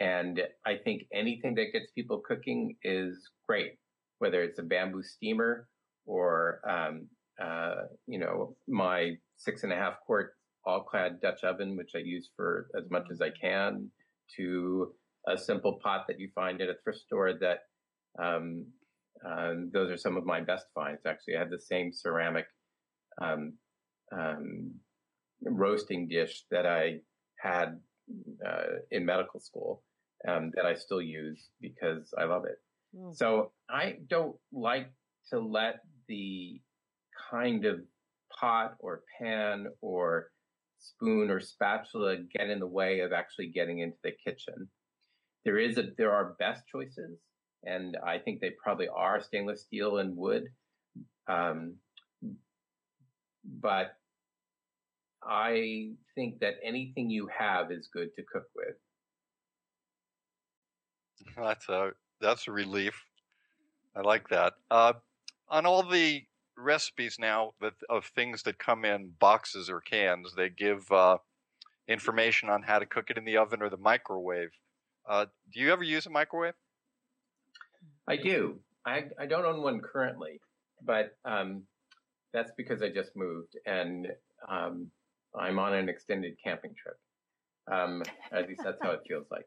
And 0.00 0.40
I 0.64 0.76
think 0.76 1.06
anything 1.12 1.54
that 1.56 1.72
gets 1.72 1.90
people 1.92 2.20
cooking 2.20 2.76
is 2.82 3.18
great, 3.46 3.78
whether 4.18 4.42
it's 4.42 4.58
a 4.58 4.62
bamboo 4.62 5.02
steamer 5.02 5.68
or, 6.06 6.60
um, 6.68 7.06
uh, 7.42 7.82
you 8.06 8.18
know, 8.18 8.56
my 8.66 9.12
six 9.36 9.62
and 9.62 9.72
a 9.72 9.76
half 9.76 9.94
quart 10.06 10.34
all 10.64 10.82
clad 10.82 11.20
Dutch 11.20 11.44
oven, 11.44 11.76
which 11.76 11.92
I 11.94 11.98
use 11.98 12.30
for 12.36 12.68
as 12.76 12.90
much 12.90 13.06
as 13.10 13.20
I 13.20 13.30
can, 13.30 13.90
to 14.36 14.92
a 15.26 15.38
simple 15.38 15.78
pot 15.82 16.06
that 16.08 16.20
you 16.20 16.30
find 16.34 16.60
at 16.60 16.68
a 16.68 16.74
thrift 16.82 17.00
store 17.00 17.32
that, 17.40 17.60
um, 18.22 18.66
uh, 19.26 19.54
those 19.72 19.90
are 19.90 19.96
some 19.96 20.16
of 20.16 20.24
my 20.24 20.40
best 20.40 20.66
finds. 20.74 21.06
Actually, 21.06 21.36
I 21.36 21.40
have 21.40 21.50
the 21.50 21.58
same 21.58 21.92
ceramic, 21.92 22.46
um, 23.20 23.54
um, 24.12 24.74
roasting 25.42 26.08
dish 26.08 26.44
that 26.50 26.66
I 26.66 27.00
had 27.40 27.80
uh, 28.46 28.80
in 28.90 29.04
medical 29.04 29.40
school 29.40 29.82
um, 30.26 30.50
that 30.54 30.66
I 30.66 30.74
still 30.74 31.02
use 31.02 31.48
because 31.60 32.12
I 32.18 32.24
love 32.24 32.44
it. 32.44 32.58
Mm. 32.96 33.14
So 33.14 33.52
I 33.70 33.96
don't 34.08 34.36
like 34.52 34.90
to 35.30 35.38
let 35.40 35.80
the 36.08 36.60
kind 37.30 37.64
of 37.64 37.80
pot 38.40 38.76
or 38.78 39.02
pan 39.18 39.66
or 39.80 40.28
spoon 40.78 41.30
or 41.30 41.40
spatula 41.40 42.18
get 42.32 42.48
in 42.48 42.60
the 42.60 42.66
way 42.66 43.00
of 43.00 43.12
actually 43.12 43.48
getting 43.48 43.80
into 43.80 43.96
the 44.04 44.12
kitchen. 44.24 44.68
There 45.44 45.58
is 45.58 45.78
a, 45.78 45.84
there 45.96 46.12
are 46.12 46.36
best 46.38 46.62
choices 46.70 47.18
and 47.64 47.96
I 48.06 48.18
think 48.18 48.40
they 48.40 48.52
probably 48.62 48.88
are 48.88 49.20
stainless 49.20 49.62
steel 49.62 49.98
and 49.98 50.16
wood. 50.16 50.44
Um, 51.26 51.76
but 53.44 53.96
I 55.22 55.90
think 56.14 56.40
that 56.40 56.54
anything 56.64 57.10
you 57.10 57.28
have 57.36 57.70
is 57.72 57.88
good 57.92 58.14
to 58.16 58.22
cook 58.32 58.46
with. 58.54 58.76
That's 61.36 61.68
a 61.68 61.90
that's 62.20 62.48
a 62.48 62.52
relief. 62.52 63.04
I 63.96 64.00
like 64.00 64.28
that. 64.28 64.54
Uh, 64.70 64.94
on 65.48 65.66
all 65.66 65.82
the 65.82 66.24
recipes 66.56 67.16
now 67.18 67.52
that, 67.60 67.74
of 67.88 68.06
things 68.06 68.42
that 68.44 68.58
come 68.58 68.84
in 68.84 69.12
boxes 69.18 69.70
or 69.70 69.80
cans, 69.80 70.34
they 70.36 70.48
give 70.48 70.90
uh, 70.92 71.18
information 71.88 72.48
on 72.48 72.62
how 72.62 72.78
to 72.78 72.86
cook 72.86 73.10
it 73.10 73.18
in 73.18 73.24
the 73.24 73.36
oven 73.36 73.62
or 73.62 73.70
the 73.70 73.76
microwave. 73.76 74.50
Uh, 75.08 75.26
do 75.52 75.60
you 75.60 75.72
ever 75.72 75.82
use 75.82 76.06
a 76.06 76.10
microwave? 76.10 76.54
I 78.06 78.16
do. 78.16 78.58
I 78.86 79.04
I 79.18 79.26
don't 79.26 79.44
own 79.44 79.62
one 79.62 79.80
currently, 79.80 80.40
but 80.84 81.16
um, 81.24 81.62
that's 82.32 82.52
because 82.56 82.82
I 82.82 82.90
just 82.90 83.16
moved 83.16 83.56
and 83.66 84.08
um, 84.48 84.90
I'm 85.38 85.58
on 85.58 85.74
an 85.74 85.88
extended 85.88 86.36
camping 86.42 86.74
trip. 86.74 86.98
Um, 87.70 88.02
at 88.32 88.48
least 88.48 88.62
that's 88.64 88.78
how 88.82 88.92
it 88.92 89.00
feels 89.06 89.26
like. 89.30 89.46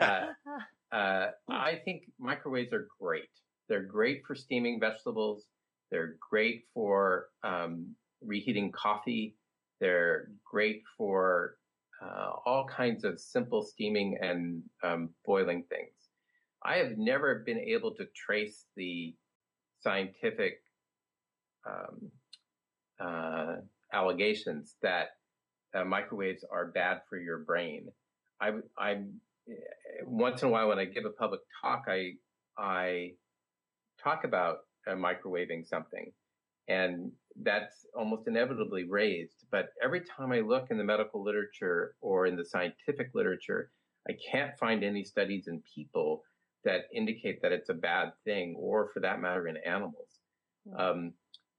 Uh, 0.00 0.28
uh, 0.92 1.28
I 1.48 1.80
think 1.84 2.02
microwaves 2.18 2.72
are 2.72 2.86
great. 3.00 3.28
They're 3.68 3.82
great 3.84 4.22
for 4.26 4.34
steaming 4.34 4.78
vegetables. 4.78 5.46
They're 5.90 6.16
great 6.30 6.64
for 6.74 7.28
um, 7.42 7.94
reheating 8.22 8.72
coffee. 8.72 9.36
They're 9.80 10.28
great 10.44 10.82
for 10.96 11.56
uh, 12.02 12.32
all 12.46 12.66
kinds 12.66 13.04
of 13.04 13.20
simple 13.20 13.62
steaming 13.62 14.18
and 14.20 14.62
um, 14.82 15.10
boiling 15.24 15.64
things. 15.68 15.94
I 16.64 16.76
have 16.76 16.96
never 16.96 17.42
been 17.46 17.58
able 17.58 17.94
to 17.94 18.06
trace 18.14 18.66
the 18.76 19.14
scientific 19.80 20.62
um, 21.66 22.10
uh, 23.00 23.56
allegations 23.92 24.76
that 24.82 25.10
uh, 25.74 25.84
microwaves 25.84 26.44
are 26.50 26.66
bad 26.66 27.00
for 27.08 27.18
your 27.18 27.38
brain. 27.38 27.88
I, 28.40 28.52
I 28.78 29.02
once 30.04 30.42
in 30.42 30.48
a 30.48 30.50
while 30.50 30.68
when 30.68 30.78
I 30.78 30.84
give 30.84 31.04
a 31.04 31.10
public 31.10 31.40
talk, 31.60 31.84
I 31.88 32.12
I 32.58 33.12
talk 34.02 34.24
about 34.24 34.58
uh, 34.86 34.92
microwaving 34.92 35.66
something, 35.66 36.12
and 36.68 37.12
that's 37.42 37.86
almost 37.96 38.28
inevitably 38.28 38.84
raised. 38.84 39.46
But 39.50 39.70
every 39.82 40.00
time 40.00 40.32
I 40.32 40.40
look 40.40 40.70
in 40.70 40.78
the 40.78 40.84
medical 40.84 41.22
literature 41.22 41.94
or 42.00 42.26
in 42.26 42.36
the 42.36 42.44
scientific 42.44 43.10
literature, 43.14 43.70
I 44.08 44.12
can't 44.30 44.56
find 44.58 44.84
any 44.84 45.04
studies 45.04 45.48
in 45.48 45.62
people 45.74 46.22
that 46.64 46.82
indicate 46.94 47.42
that 47.42 47.52
it's 47.52 47.70
a 47.70 47.74
bad 47.74 48.12
thing, 48.24 48.54
or 48.58 48.90
for 48.92 49.00
that 49.00 49.20
matter, 49.20 49.48
in 49.48 49.56
animals. 49.66 50.20
Mm-hmm. 50.68 50.80
Um, 50.80 51.12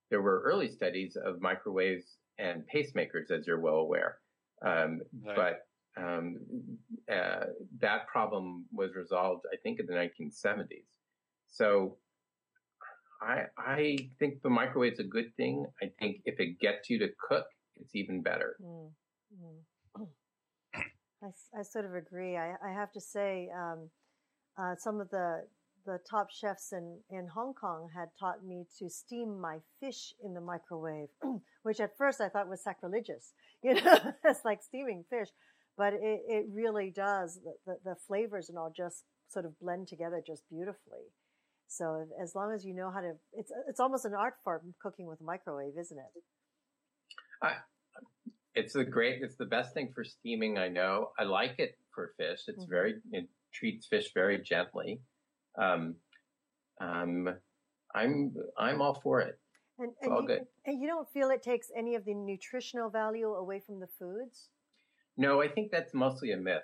there 0.09 0.21
were 0.21 0.41
early 0.45 0.69
studies 0.69 1.17
of 1.17 1.41
microwaves 1.41 2.17
and 2.37 2.63
pacemakers, 2.73 3.31
as 3.31 3.47
you're 3.47 3.59
well 3.59 3.75
aware. 3.75 4.17
Um, 4.65 5.01
right. 5.25 5.35
But 5.35 5.67
um, 5.97 6.39
uh, 7.11 7.45
that 7.79 8.07
problem 8.07 8.65
was 8.71 8.95
resolved, 8.95 9.43
I 9.51 9.57
think, 9.57 9.79
in 9.79 9.85
the 9.85 9.93
1970s. 9.93 10.85
So 11.47 11.97
I, 13.21 13.43
I 13.57 13.97
think 14.19 14.41
the 14.41 14.49
microwave's 14.49 14.99
a 14.99 15.03
good 15.03 15.35
thing. 15.37 15.65
I 15.81 15.91
think 15.99 16.21
if 16.25 16.39
it 16.39 16.59
gets 16.59 16.89
you 16.89 16.99
to 16.99 17.07
cook, 17.29 17.45
it's 17.79 17.95
even 17.95 18.21
better. 18.21 18.55
Mm. 18.61 18.89
I, 21.23 21.27
I, 21.57 21.63
sort 21.63 21.85
of 21.85 21.95
agree. 21.95 22.35
I, 22.35 22.55
I 22.63 22.71
have 22.73 22.91
to 22.93 23.01
say, 23.01 23.49
um, 23.55 23.89
uh, 24.57 24.75
some 24.77 24.99
of 24.99 25.09
the 25.09 25.43
the 25.85 25.99
top 26.09 26.29
chefs 26.31 26.71
in, 26.71 26.99
in 27.09 27.27
Hong 27.27 27.53
Kong 27.53 27.89
had 27.93 28.09
taught 28.19 28.43
me 28.45 28.65
to 28.79 28.89
steam 28.89 29.39
my 29.39 29.57
fish 29.79 30.13
in 30.23 30.33
the 30.33 30.41
microwave, 30.41 31.09
which 31.63 31.79
at 31.79 31.97
first 31.97 32.21
I 32.21 32.29
thought 32.29 32.49
was 32.49 32.63
sacrilegious. 32.63 33.33
You 33.63 33.75
know, 33.75 33.97
it's 34.25 34.43
like 34.43 34.61
steaming 34.61 35.05
fish, 35.09 35.29
but 35.77 35.93
it, 35.93 36.21
it 36.27 36.45
really 36.51 36.91
does. 36.91 37.39
The, 37.43 37.53
the, 37.65 37.77
the, 37.91 37.95
flavors 38.07 38.49
and 38.49 38.57
all 38.57 38.71
just 38.75 39.03
sort 39.27 39.45
of 39.45 39.57
blend 39.59 39.87
together 39.87 40.21
just 40.25 40.43
beautifully. 40.49 41.11
So 41.67 42.05
as 42.21 42.35
long 42.35 42.53
as 42.53 42.65
you 42.65 42.73
know 42.73 42.91
how 42.91 43.01
to, 43.01 43.13
it's, 43.33 43.51
it's 43.67 43.79
almost 43.79 44.05
an 44.05 44.13
art 44.13 44.35
form 44.43 44.73
cooking 44.81 45.07
with 45.07 45.21
a 45.21 45.23
microwave, 45.23 45.73
isn't 45.79 45.97
it? 45.97 46.23
I, 47.41 47.53
it's 48.55 48.75
a 48.75 48.83
great, 48.83 49.21
it's 49.23 49.35
the 49.35 49.45
best 49.45 49.73
thing 49.73 49.91
for 49.95 50.03
steaming. 50.03 50.57
I 50.57 50.67
know. 50.67 51.09
I 51.17 51.23
like 51.23 51.55
it 51.57 51.77
for 51.93 52.13
fish. 52.17 52.41
It's 52.47 52.63
mm-hmm. 52.63 52.69
very, 52.69 52.95
it 53.11 53.27
treats 53.51 53.87
fish 53.87 54.11
very 54.13 54.39
gently 54.39 55.01
um, 55.59 55.95
um, 56.81 57.29
I'm 57.93 58.33
I'm 58.57 58.81
all 58.81 58.99
for 59.01 59.21
it. 59.21 59.39
And, 59.79 59.91
and 60.01 60.11
all 60.11 60.21
you, 60.21 60.27
good. 60.27 60.41
And 60.65 60.81
you 60.81 60.87
don't 60.87 61.09
feel 61.09 61.29
it 61.29 61.43
takes 61.43 61.67
any 61.75 61.95
of 61.95 62.05
the 62.05 62.13
nutritional 62.13 62.89
value 62.89 63.33
away 63.33 63.61
from 63.65 63.79
the 63.79 63.87
foods? 63.99 64.49
No, 65.17 65.41
I 65.41 65.47
think 65.47 65.71
that's 65.71 65.93
mostly 65.93 66.31
a 66.31 66.37
myth. 66.37 66.63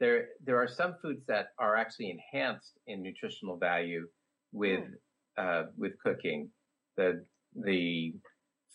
There 0.00 0.28
there 0.44 0.60
are 0.60 0.68
some 0.68 0.96
foods 1.00 1.24
that 1.28 1.48
are 1.58 1.76
actually 1.76 2.10
enhanced 2.10 2.78
in 2.86 3.02
nutritional 3.02 3.56
value 3.56 4.06
with 4.52 4.80
mm. 4.80 5.62
uh, 5.62 5.66
with 5.76 5.92
cooking. 6.02 6.50
The 6.96 7.24
the 7.54 8.14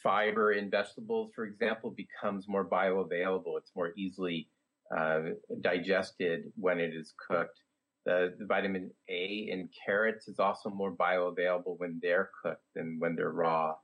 fiber 0.02 0.54
in 0.54 0.70
vegetables, 0.70 1.32
for 1.36 1.46
example, 1.46 1.96
becomes 1.96 2.48
more 2.48 2.68
bioavailable. 2.68 3.58
It's 3.58 3.72
more 3.76 3.92
easily 3.98 4.48
uh, 4.96 5.20
digested 5.62 6.44
when 6.56 6.80
it 6.80 6.94
is 6.94 7.14
cooked. 7.30 7.60
The, 8.06 8.34
the, 8.40 8.46
vitamin 8.46 8.92
A 9.10 9.50
in 9.52 9.70
carrots 9.86 10.28
is 10.28 10.40
also 10.40 10.70
more 10.70 10.96
bioavailable 10.96 11.78
when 11.78 12.00
they're 12.02 12.30
cooked 12.42 12.64
than 12.76 12.96
when 13.00 13.16
they're 13.16 13.32
raw. 13.32 13.76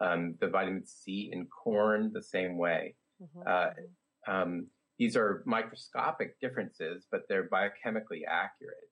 Um, 0.00 0.36
the 0.40 0.48
vitamin 0.48 0.86
C 0.86 1.30
in 1.32 1.46
corn, 1.46 2.12
the 2.14 2.22
same 2.22 2.56
way. 2.58 2.94
Mm-hmm. 3.20 3.42
Uh, 3.46 4.32
um, 4.32 4.66
these 4.98 5.16
are 5.16 5.42
microscopic 5.46 6.38
differences, 6.40 7.06
but 7.10 7.22
they're 7.28 7.48
biochemically 7.48 8.22
accurate. 8.28 8.88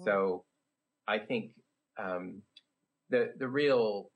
Mm. 0.00 0.04
So 0.04 0.44
I 1.08 1.18
think 1.18 1.52
um, 1.98 2.42
the 3.10 3.32
the 3.38 3.48
real 3.48 4.10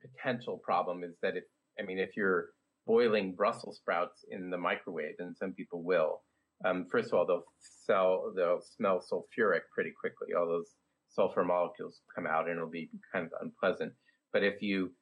potential 0.00 0.60
problem 0.64 1.04
is 1.04 1.16
that 1.22 1.36
if 1.36 1.44
I 1.78 1.82
mean 1.84 1.98
if 1.98 2.16
you're 2.16 2.48
boiling 2.86 3.34
Brussels 3.34 3.76
sprouts 3.76 4.24
in 4.30 4.50
the 4.50 4.58
microwave, 4.58 5.14
and 5.18 5.36
some 5.36 5.52
people 5.52 5.82
will, 5.82 6.22
um, 6.64 6.86
first 6.90 7.08
of 7.08 7.14
all 7.14 7.26
they'll 7.26 7.44
sell 7.86 8.32
they'll 8.36 8.62
smell 8.76 9.00
sulfuric 9.00 9.60
pretty 9.72 9.92
quickly. 9.98 10.34
All 10.36 10.46
those 10.46 10.74
sulfur 11.08 11.44
molecules 11.44 12.00
come 12.14 12.26
out, 12.26 12.48
and 12.48 12.56
it'll 12.56 12.68
be 12.68 12.90
kind 13.12 13.26
of 13.26 13.32
unpleasant. 13.40 13.92
But 14.32 14.42
if 14.42 14.62
you 14.62 14.92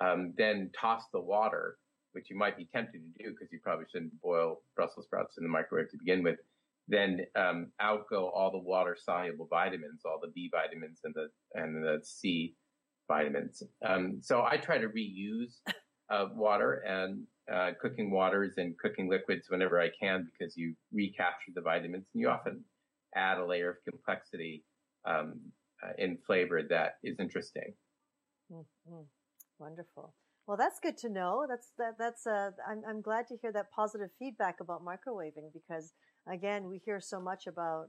um, 0.00 0.34
then 0.36 0.70
toss 0.78 1.02
the 1.12 1.20
water, 1.20 1.76
which 2.18 2.30
you 2.30 2.36
might 2.36 2.56
be 2.56 2.68
tempted 2.74 3.00
to 3.00 3.22
do 3.22 3.30
because 3.30 3.52
you 3.52 3.60
probably 3.62 3.84
shouldn't 3.92 4.20
boil 4.20 4.60
Brussels 4.74 5.04
sprouts 5.04 5.38
in 5.38 5.44
the 5.44 5.48
microwave 5.48 5.88
to 5.88 5.96
begin 5.96 6.24
with, 6.24 6.38
then 6.88 7.20
um, 7.36 7.70
all 7.80 8.50
the 8.50 8.58
water 8.58 8.96
soluble 8.98 9.46
vitamins, 9.48 10.00
all 10.04 10.18
the 10.20 10.32
B 10.34 10.50
vitamins 10.52 10.98
and 11.04 11.14
the 11.14 11.28
and 11.54 11.76
the 11.76 12.00
C 12.02 12.56
vitamins. 13.06 13.62
Um, 13.86 14.18
so 14.20 14.42
I 14.42 14.56
try 14.56 14.78
to 14.78 14.88
reuse 14.88 15.60
uh, 16.10 16.26
water 16.34 16.82
and 16.88 17.22
uh, 17.52 17.70
cooking 17.80 18.10
waters 18.10 18.54
and 18.56 18.76
cooking 18.78 19.08
liquids 19.08 19.46
whenever 19.48 19.80
I 19.80 19.90
can 19.90 20.26
because 20.32 20.56
you 20.56 20.74
recapture 20.92 21.52
the 21.54 21.60
vitamins 21.60 22.06
and 22.14 22.20
you 22.20 22.30
often 22.30 22.64
add 23.14 23.38
a 23.38 23.46
layer 23.46 23.70
of 23.70 23.76
complexity 23.88 24.64
um, 25.06 25.34
uh, 25.84 25.92
in 25.98 26.18
flavor 26.26 26.62
that 26.68 26.94
is 27.04 27.20
interesting. 27.20 27.74
Mm-hmm. 28.52 29.02
Wonderful. 29.60 30.14
Well, 30.48 30.56
that's 30.56 30.80
good 30.80 30.96
to 30.98 31.10
know. 31.10 31.44
That's 31.46 31.72
that. 31.76 31.98
That's. 31.98 32.26
Uh, 32.26 32.52
I'm 32.66 32.80
I'm 32.88 33.02
glad 33.02 33.26
to 33.28 33.36
hear 33.36 33.52
that 33.52 33.70
positive 33.70 34.08
feedback 34.18 34.60
about 34.60 34.82
microwaving 34.82 35.52
because 35.52 35.92
again, 36.26 36.70
we 36.70 36.78
hear 36.78 37.00
so 37.00 37.20
much 37.20 37.46
about 37.46 37.88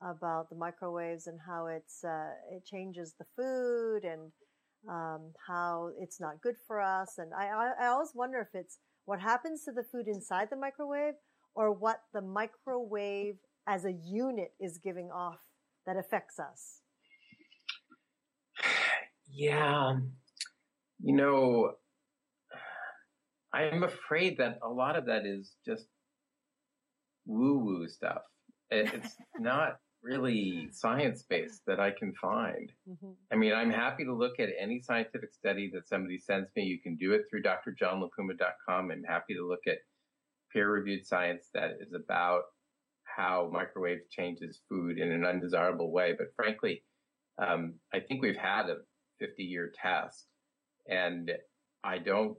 about 0.00 0.48
the 0.48 0.56
microwaves 0.56 1.26
and 1.26 1.38
how 1.46 1.66
it's 1.66 2.02
uh, 2.02 2.30
it 2.50 2.64
changes 2.64 3.14
the 3.18 3.26
food 3.36 4.04
and 4.04 4.32
um, 4.88 5.32
how 5.46 5.90
it's 6.00 6.18
not 6.18 6.40
good 6.40 6.54
for 6.66 6.80
us. 6.80 7.18
And 7.18 7.34
I, 7.34 7.48
I 7.48 7.84
I 7.84 7.86
always 7.88 8.12
wonder 8.14 8.40
if 8.40 8.58
it's 8.58 8.78
what 9.04 9.20
happens 9.20 9.64
to 9.64 9.72
the 9.72 9.84
food 9.84 10.08
inside 10.08 10.48
the 10.50 10.56
microwave 10.56 11.14
or 11.54 11.70
what 11.74 12.04
the 12.14 12.22
microwave 12.22 13.34
as 13.66 13.84
a 13.84 13.92
unit 13.92 14.52
is 14.58 14.78
giving 14.82 15.10
off 15.10 15.40
that 15.84 15.98
affects 15.98 16.38
us. 16.38 16.80
Yeah, 19.30 19.98
you 21.00 21.14
know, 21.14 21.74
I'm 23.52 23.82
afraid 23.82 24.38
that 24.38 24.58
a 24.62 24.68
lot 24.68 24.96
of 24.96 25.06
that 25.06 25.24
is 25.24 25.54
just 25.64 25.86
woo 27.26 27.58
woo 27.58 27.88
stuff. 27.88 28.22
It's 28.70 29.16
not 29.38 29.76
really 30.02 30.68
science 30.70 31.24
based 31.28 31.62
that 31.66 31.80
I 31.80 31.90
can 31.90 32.12
find. 32.20 32.70
Mm-hmm. 32.88 33.10
I 33.32 33.36
mean, 33.36 33.52
I'm 33.52 33.70
happy 33.70 34.04
to 34.04 34.14
look 34.14 34.38
at 34.38 34.50
any 34.58 34.80
scientific 34.80 35.32
study 35.32 35.70
that 35.74 35.88
somebody 35.88 36.18
sends 36.18 36.48
me. 36.54 36.64
You 36.64 36.80
can 36.80 36.96
do 36.96 37.12
it 37.12 37.22
through 37.30 37.42
drjohnlapuma.com. 37.42 38.90
I'm 38.90 39.02
happy 39.04 39.34
to 39.34 39.46
look 39.46 39.66
at 39.66 39.78
peer 40.52 40.70
reviewed 40.70 41.06
science 41.06 41.48
that 41.54 41.72
is 41.80 41.92
about 41.94 42.42
how 43.04 43.50
microwave 43.52 43.98
changes 44.10 44.60
food 44.68 44.98
in 44.98 45.10
an 45.10 45.24
undesirable 45.24 45.90
way. 45.90 46.14
But 46.16 46.28
frankly, 46.36 46.84
um, 47.38 47.74
I 47.92 48.00
think 48.00 48.22
we've 48.22 48.36
had 48.36 48.68
a 48.68 48.76
50 49.18 49.42
year 49.42 49.72
test 49.82 50.26
and 50.88 51.30
I 51.82 51.98
don't 51.98 52.36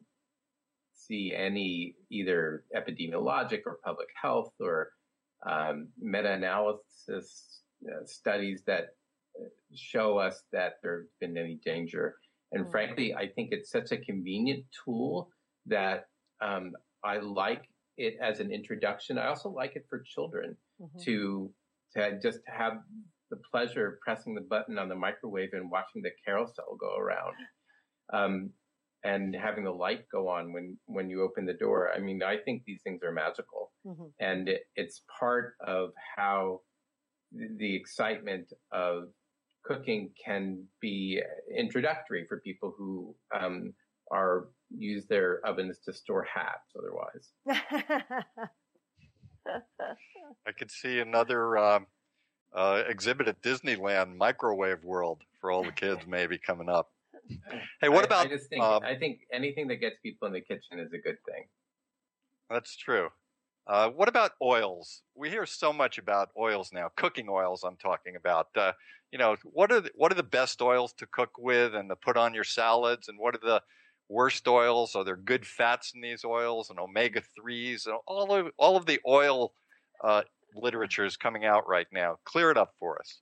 see 1.08 1.34
any 1.36 1.96
either 2.10 2.64
epidemiologic 2.76 3.62
or 3.66 3.80
public 3.84 4.10
health 4.22 4.54
or 4.60 4.92
um, 5.50 5.88
meta-analysis 6.00 7.62
uh, 7.88 8.06
studies 8.06 8.64
that 8.68 8.90
uh, 9.40 9.48
show 9.74 10.18
us 10.18 10.44
that 10.52 10.74
there's 10.84 11.08
been 11.20 11.38
any 11.38 11.60
danger. 11.66 12.16
And 12.52 12.64
mm-hmm. 12.64 12.72
frankly, 12.72 13.16
I 13.16 13.28
think 13.28 13.50
it's 13.52 13.72
such 13.72 13.92
a 13.92 13.98
convenient 13.98 14.66
tool 14.84 15.30
that 15.68 16.08
um, 16.42 16.74
I 17.04 17.18
like 17.18 17.64
it 17.98 18.16
as 18.22 18.40
an 18.40 18.52
introduction. 18.52 19.18
I 19.18 19.28
also 19.28 19.50
like 19.50 19.76
it 19.76 19.86
for 19.90 20.00
children 20.02 20.58
mm-hmm. 20.82 21.00
to 21.06 21.52
to 21.96 22.20
just 22.22 22.40
have 22.46 22.74
the 23.32 23.38
pleasure 23.52 23.88
of 23.88 24.00
pressing 24.02 24.36
the 24.36 24.42
button 24.42 24.78
on 24.78 24.90
the 24.90 24.96
microwave 24.96 25.50
and 25.54 25.72
watching 25.72 26.02
the 26.02 26.12
carousel 26.24 26.78
go 26.80 26.96
around. 26.96 27.34
Um, 28.12 28.50
and 29.04 29.36
having 29.36 29.64
the 29.64 29.72
light 29.72 30.06
go 30.12 30.28
on 30.28 30.54
when 30.54 30.78
when 30.86 31.10
you 31.10 31.24
open 31.24 31.46
the 31.46 31.54
door. 31.54 31.92
I 31.96 32.00
mean, 32.00 32.22
I 32.24 32.38
think 32.38 32.64
these 32.66 32.82
things 32.84 33.02
are 33.04 33.12
magical, 33.12 33.72
mm-hmm. 33.86 34.06
and 34.20 34.50
it, 34.50 34.64
it's 34.76 35.04
part 35.20 35.56
of 35.66 35.92
how 36.18 36.62
the 37.32 37.76
excitement 37.76 38.52
of 38.72 39.10
cooking 39.64 40.12
can 40.24 40.64
be 40.82 41.22
introductory 41.56 42.26
for 42.28 42.40
people 42.40 42.74
who 42.78 43.16
um, 43.38 43.74
are 44.12 44.48
use 44.70 45.06
their 45.08 45.46
ovens 45.46 45.80
to 45.86 45.94
store 45.94 46.28
hats 46.34 46.72
otherwise. 46.78 47.30
I 50.48 50.52
could 50.58 50.72
see 50.72 51.00
another 51.00 51.58
um, 51.58 51.88
uh, 52.54 52.84
exhibit 52.88 53.28
at 53.28 53.42
Disneyland, 53.42 54.16
Microwave 54.16 54.84
World, 54.84 55.22
for 55.40 55.52
all 55.52 55.64
the 55.64 55.72
kids 55.72 56.02
maybe 56.08 56.38
coming 56.38 56.70
up. 56.70 56.92
Hey, 57.82 57.90
what 57.90 58.06
about? 58.06 58.26
I, 58.26 58.30
just 58.30 58.50
think 58.50 58.64
um, 58.64 58.84
I 58.84 58.96
think 58.96 59.22
anything 59.32 59.68
that 59.68 59.78
gets 59.78 59.98
people 60.04 60.28
in 60.28 60.34
the 60.34 60.42
kitchen 60.42 60.80
is 60.80 60.92
a 60.94 60.98
good 60.98 61.18
thing. 61.26 61.46
That's 62.50 62.76
true. 62.76 63.10
Uh, 63.68 63.90
what 63.90 64.10
about 64.10 64.32
oils? 64.42 65.04
We 65.16 65.30
hear 65.30 65.46
so 65.46 65.72
much 65.72 66.00
about 66.00 66.30
oils 66.38 66.72
now, 66.74 66.90
cooking 66.96 67.28
oils. 67.30 67.64
I'm 67.64 67.78
talking 67.78 68.16
about. 68.16 68.48
Uh, 68.56 68.72
you 69.12 69.18
know, 69.18 69.36
what 69.44 69.72
are 69.72 69.82
the, 69.82 69.92
what 69.96 70.12
are 70.12 70.16
the 70.16 70.24
best 70.24 70.62
oils 70.62 70.94
to 70.94 71.08
cook 71.08 71.32
with 71.38 71.74
and 71.74 71.90
to 71.90 71.96
put 71.96 72.18
on 72.18 72.34
your 72.34 72.44
salads, 72.44 73.08
and 73.08 73.18
what 73.18 73.36
are 73.36 73.42
the 73.44 73.62
worst 74.08 74.48
oils? 74.48 74.96
Are 74.96 75.04
there 75.04 75.16
good 75.16 75.46
fats 75.46 75.94
in 75.94 76.02
these 76.02 76.26
oils 76.26 76.70
and 76.70 76.80
omega 76.80 77.22
threes 77.40 77.86
and 77.86 77.96
all 78.08 78.34
of 78.34 78.48
all 78.58 78.76
of 78.76 78.86
the 78.86 79.00
oil 79.08 79.54
uh, 80.04 80.24
literature 80.56 81.06
is 81.06 81.18
coming 81.18 81.46
out 81.46 81.68
right 81.68 81.88
now? 81.92 82.18
Clear 82.26 82.52
it 82.52 82.58
up 82.58 82.74
for 82.80 83.00
us. 83.00 83.20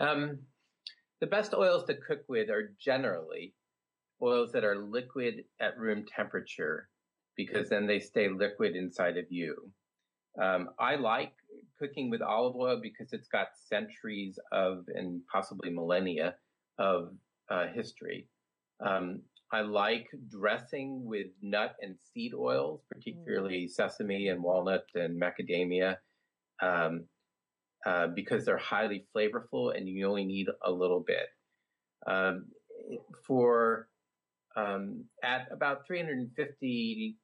Um, 0.00 0.38
the 1.20 1.26
best 1.26 1.54
oils 1.54 1.84
to 1.84 1.94
cook 1.94 2.22
with 2.28 2.50
are 2.50 2.74
generally 2.80 3.54
oils 4.22 4.52
that 4.52 4.64
are 4.64 4.76
liquid 4.76 5.44
at 5.60 5.78
room 5.78 6.04
temperature 6.04 6.88
because 7.36 7.68
then 7.68 7.86
they 7.86 8.00
stay 8.00 8.28
liquid 8.28 8.76
inside 8.76 9.16
of 9.16 9.24
you. 9.30 9.70
Um, 10.40 10.70
I 10.78 10.96
like 10.96 11.32
cooking 11.78 12.10
with 12.10 12.22
olive 12.22 12.56
oil 12.56 12.80
because 12.80 13.12
it's 13.12 13.28
got 13.28 13.48
centuries 13.68 14.38
of 14.52 14.84
and 14.94 15.20
possibly 15.32 15.70
millennia 15.70 16.34
of 16.78 17.12
uh, 17.50 17.66
history. 17.68 18.28
Um, 18.84 19.22
I 19.52 19.60
like 19.60 20.08
dressing 20.30 21.04
with 21.04 21.28
nut 21.40 21.76
and 21.80 21.96
seed 22.12 22.34
oils, 22.34 22.80
particularly 22.90 23.66
mm. 23.66 23.70
sesame 23.70 24.28
and 24.28 24.42
walnut 24.42 24.84
and 24.94 25.20
macadamia. 25.20 25.96
Um, 26.60 27.04
uh, 27.86 28.06
because 28.14 28.44
they're 28.44 28.56
highly 28.56 29.06
flavorful 29.14 29.76
and 29.76 29.88
you 29.88 30.06
only 30.08 30.24
need 30.24 30.46
a 30.64 30.70
little 30.70 31.04
bit. 31.06 31.26
Um, 32.06 32.46
for 33.26 33.88
um, 34.56 35.04
at 35.22 35.48
about 35.52 35.86
350, 35.86 37.16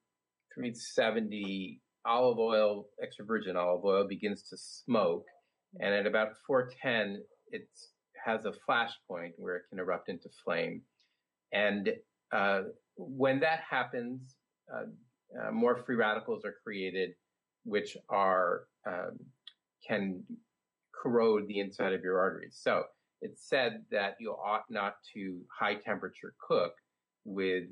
370 0.54 1.80
olive 2.04 2.38
oil, 2.38 2.86
extra 3.02 3.24
virgin 3.24 3.56
olive 3.56 3.84
oil 3.84 4.06
begins 4.08 4.42
to 4.50 4.56
smoke, 4.56 5.26
and 5.78 5.94
at 5.94 6.06
about 6.06 6.28
410, 6.46 7.22
it 7.52 7.68
has 8.24 8.44
a 8.44 8.52
flash 8.66 8.92
point 9.08 9.34
where 9.36 9.56
it 9.56 9.62
can 9.70 9.78
erupt 9.78 10.08
into 10.08 10.28
flame. 10.44 10.82
And 11.52 11.90
uh, 12.32 12.62
when 12.96 13.40
that 13.40 13.60
happens, 13.68 14.34
uh, 14.72 14.84
uh, 15.40 15.50
more 15.52 15.82
free 15.84 15.96
radicals 15.96 16.44
are 16.44 16.54
created, 16.64 17.10
which 17.64 17.96
are 18.08 18.62
um, 18.86 19.18
can 19.86 20.22
corrode 21.00 21.46
the 21.48 21.60
inside 21.60 21.92
of 21.92 22.02
your 22.02 22.18
arteries. 22.18 22.58
So 22.60 22.84
it's 23.22 23.48
said 23.48 23.84
that 23.90 24.16
you 24.18 24.32
ought 24.32 24.64
not 24.70 24.94
to 25.14 25.40
high 25.58 25.74
temperature 25.74 26.34
cook 26.46 26.72
with 27.24 27.64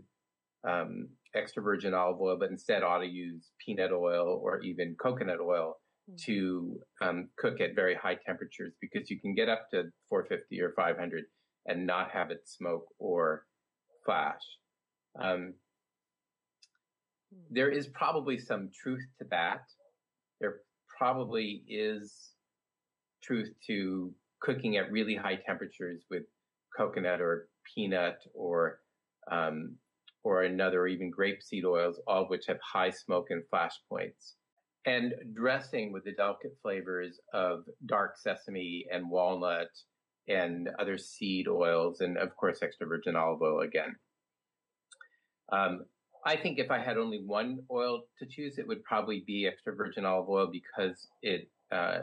um, 0.69 1.09
extra 1.35 1.63
virgin 1.63 1.95
olive 1.95 2.21
oil, 2.21 2.37
but 2.39 2.51
instead 2.51 2.83
ought 2.83 2.99
to 2.99 3.07
use 3.07 3.51
peanut 3.65 3.93
oil 3.93 4.41
or 4.43 4.61
even 4.61 4.97
coconut 5.01 5.41
oil 5.41 5.77
mm-hmm. 6.11 6.17
to 6.27 6.81
um, 7.01 7.29
cook 7.39 7.61
at 7.61 7.75
very 7.75 7.95
high 7.95 8.17
temperatures 8.27 8.75
because 8.81 9.11
you 9.11 9.21
can 9.21 9.35
get 9.35 9.49
up 9.49 9.69
to 9.71 9.85
450 10.09 10.61
or 10.61 10.73
500 10.77 11.25
and 11.67 11.87
not 11.87 12.11
have 12.11 12.31
it 12.31 12.43
smoke 12.45 12.87
or 12.99 13.45
flash. 14.05 14.41
Um, 15.21 15.55
hmm. 17.33 17.41
there 17.51 17.71
is 17.71 17.89
probably 17.89 18.39
some 18.39 18.71
truth 18.83 19.05
to 19.19 19.27
that. 19.31 19.63
There 20.41 20.61
probably 20.99 21.63
is 21.69 22.33
truth 23.23 23.51
to 23.67 24.13
cooking 24.41 24.77
at 24.77 24.91
really 24.91 25.15
high 25.15 25.37
temperatures 25.37 26.03
with 26.11 26.25
coconut 26.77 27.21
or 27.21 27.49
peanut 27.75 28.19
or 28.35 28.81
um, 29.31 29.77
or 30.25 30.43
another, 30.43 30.83
or 30.83 30.89
even 30.89 31.13
grapeseed 31.13 31.65
oils, 31.65 32.01
all 32.07 32.25
of 32.25 32.29
which 32.29 32.47
have 32.47 32.59
high 32.61 32.91
smoke 32.91 33.29
and 33.31 33.43
flash 33.49 33.73
points. 33.89 34.35
And 34.85 35.15
dressing 35.35 35.93
with 35.93 36.05
the 36.05 36.13
delicate 36.13 36.57
flavors 36.63 37.21
of 37.33 37.65
dark 37.87 38.17
sesame 38.17 38.87
and 38.91 39.11
walnut 39.11 39.69
and 40.29 40.69
other 40.79 40.99
seed 40.99 41.49
oils, 41.49 42.01
and 42.01 42.19
of 42.19 42.35
course, 42.37 42.63
extra 42.63 42.87
virgin 42.87 43.17
olive 43.17 43.41
oil 43.41 43.61
again. 43.61 43.97
Um, 45.51 45.85
I 46.27 46.37
think 46.37 46.59
if 46.59 46.71
I 46.71 46.79
had 46.79 46.99
only 46.99 47.23
one 47.25 47.61
oil 47.71 48.03
to 48.19 48.27
choose, 48.27 48.59
it 48.59 48.67
would 48.67 48.85
probably 48.85 49.25
be 49.27 49.47
extra 49.47 49.75
virgin 49.75 50.05
olive 50.05 50.29
oil 50.29 50.51
because 50.51 51.09
it 51.23 51.49
uh, 51.73 52.01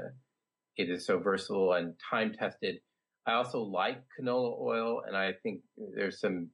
it 0.78 0.90
is 0.90 1.06
so 1.06 1.20
versatile 1.20 1.74
and 1.74 1.94
time 2.10 2.34
tested. 2.34 2.80
I 3.28 3.34
also 3.34 3.60
like 3.60 4.04
canola 4.20 4.60
oil, 4.60 5.02
and 5.08 5.18
I 5.18 5.34
think 5.42 5.62
there's 5.96 6.20
some 6.20 6.50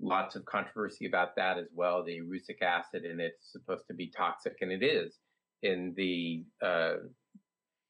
lots 0.00 0.36
of 0.36 0.44
controversy 0.44 1.06
about 1.06 1.36
that 1.36 1.58
as 1.58 1.66
well. 1.74 2.04
The 2.04 2.18
erucic 2.18 2.62
acid 2.62 3.04
in 3.04 3.20
it's 3.20 3.52
supposed 3.52 3.86
to 3.88 3.94
be 3.94 4.12
toxic, 4.16 4.56
and 4.60 4.70
it 4.70 4.84
is 4.84 5.18
in 5.62 5.94
the 5.96 6.44
uh, 6.64 6.96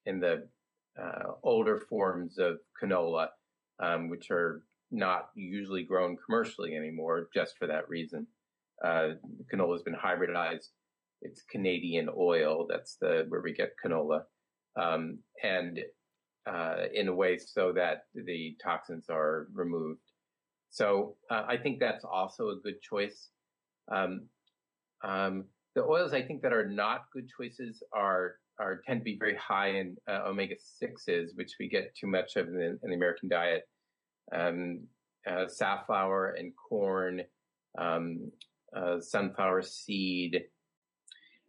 in 0.07 0.21
the 0.21 0.49
uh, 1.01 1.33
older 1.43 1.79
forms 1.89 2.39
of 2.39 2.59
canola, 2.83 3.29
um, 3.83 4.09
which 4.09 4.31
are 4.31 4.63
not 4.91 5.31
usually 5.35 5.83
grown 5.83 6.17
commercially 6.25 6.75
anymore, 6.75 7.29
just 7.35 7.59
for 7.59 7.67
that 7.67 7.89
reason. 7.89 8.27
Uh, 8.85 9.09
canola 9.53 9.75
has 9.75 9.83
been 9.83 9.95
hybridized. 9.95 10.69
It's 11.23 11.43
Canadian 11.51 12.09
oil. 12.17 12.67
That's 12.69 12.97
the 13.01 13.25
where 13.29 13.41
we 13.41 13.53
get 13.53 13.73
canola, 13.85 14.23
um, 14.81 15.19
and 15.43 15.81
uh, 16.47 16.85
in 16.95 17.09
a 17.09 17.15
way 17.15 17.39
so 17.39 17.73
that 17.73 18.05
the 18.15 18.57
toxins 18.63 19.07
are 19.11 19.49
removed. 19.53 20.01
So 20.71 21.17
uh, 21.31 21.45
I 21.49 21.57
think 21.57 21.81
that's 21.81 22.05
also 22.05 22.51
a 22.51 22.61
good 22.63 22.81
choice. 22.83 23.31
Um, 23.91 24.29
um, 25.03 25.45
the 25.75 25.85
oils 25.85 26.13
I 26.13 26.23
think 26.23 26.43
that 26.43 26.53
are 26.53 26.69
not 26.69 27.03
good 27.13 27.29
choices 27.37 27.83
are 27.93 28.37
are 28.59 28.81
tend 28.87 29.01
to 29.01 29.05
be 29.05 29.19
very 29.19 29.37
high 29.37 29.69
in 29.69 29.97
uh, 30.09 30.23
omega 30.27 30.55
sixes, 30.59 31.33
which 31.35 31.53
we 31.61 31.69
get 31.69 31.95
too 31.95 32.07
much 32.07 32.37
of 32.37 32.49
in 32.49 32.55
the, 32.55 32.79
in 32.83 32.91
the 32.91 32.95
American 32.95 33.29
diet. 33.29 33.65
Um, 34.33 34.87
uh, 35.31 35.47
safflower 35.49 36.37
and 36.39 36.53
corn, 36.57 37.23
um, 37.79 38.31
uh, 38.75 39.01
sunflower 39.01 39.63
seed, 39.63 40.45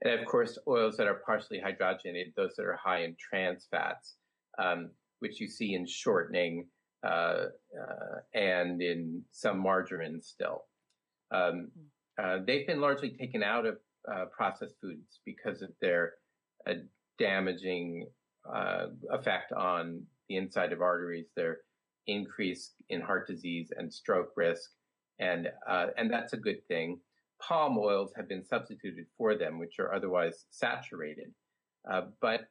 and 0.01 0.19
of 0.19 0.25
course 0.25 0.57
oils 0.67 0.97
that 0.97 1.07
are 1.07 1.21
partially 1.25 1.59
hydrogenated, 1.59 2.33
those 2.35 2.55
that 2.55 2.65
are 2.65 2.79
high 2.83 3.03
in 3.03 3.15
trans 3.19 3.67
fats, 3.71 4.15
um, 4.59 4.91
which 5.19 5.39
you 5.39 5.47
see 5.47 5.73
in 5.73 5.85
shortening 5.87 6.67
uh, 7.03 7.45
uh, 7.79 8.19
and 8.33 8.81
in 8.81 9.21
some 9.31 9.59
margarine 9.59 10.21
still. 10.21 10.63
Um, 11.31 11.71
uh, 12.21 12.37
they've 12.45 12.65
been 12.65 12.81
largely 12.81 13.11
taken 13.11 13.43
out 13.43 13.65
of 13.65 13.77
uh, 14.11 14.25
processed 14.35 14.75
foods 14.81 15.19
because 15.25 15.61
of 15.61 15.69
their 15.81 16.13
uh, 16.67 16.73
damaging 17.19 18.07
uh, 18.51 18.87
effect 19.11 19.51
on 19.51 20.01
the 20.29 20.37
inside 20.37 20.73
of 20.73 20.81
arteries, 20.81 21.27
their 21.35 21.59
increase 22.07 22.73
in 22.89 23.01
heart 23.01 23.27
disease 23.27 23.71
and 23.77 23.93
stroke 23.93 24.31
risk, 24.35 24.69
and 25.19 25.49
and 25.97 26.11
that's 26.11 26.33
a 26.33 26.37
good 26.37 26.65
thing. 26.67 26.99
Palm 27.41 27.77
oils 27.77 28.11
have 28.15 28.27
been 28.27 28.43
substituted 28.43 29.05
for 29.17 29.35
them, 29.35 29.59
which 29.59 29.79
are 29.79 29.93
otherwise 29.93 30.45
saturated, 30.49 31.33
but 32.21 32.47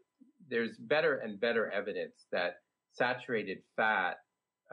there's 0.48 0.76
better 0.78 1.18
and 1.18 1.40
better 1.40 1.70
evidence 1.70 2.26
that 2.30 2.56
saturated 2.92 3.58
fat 3.76 4.18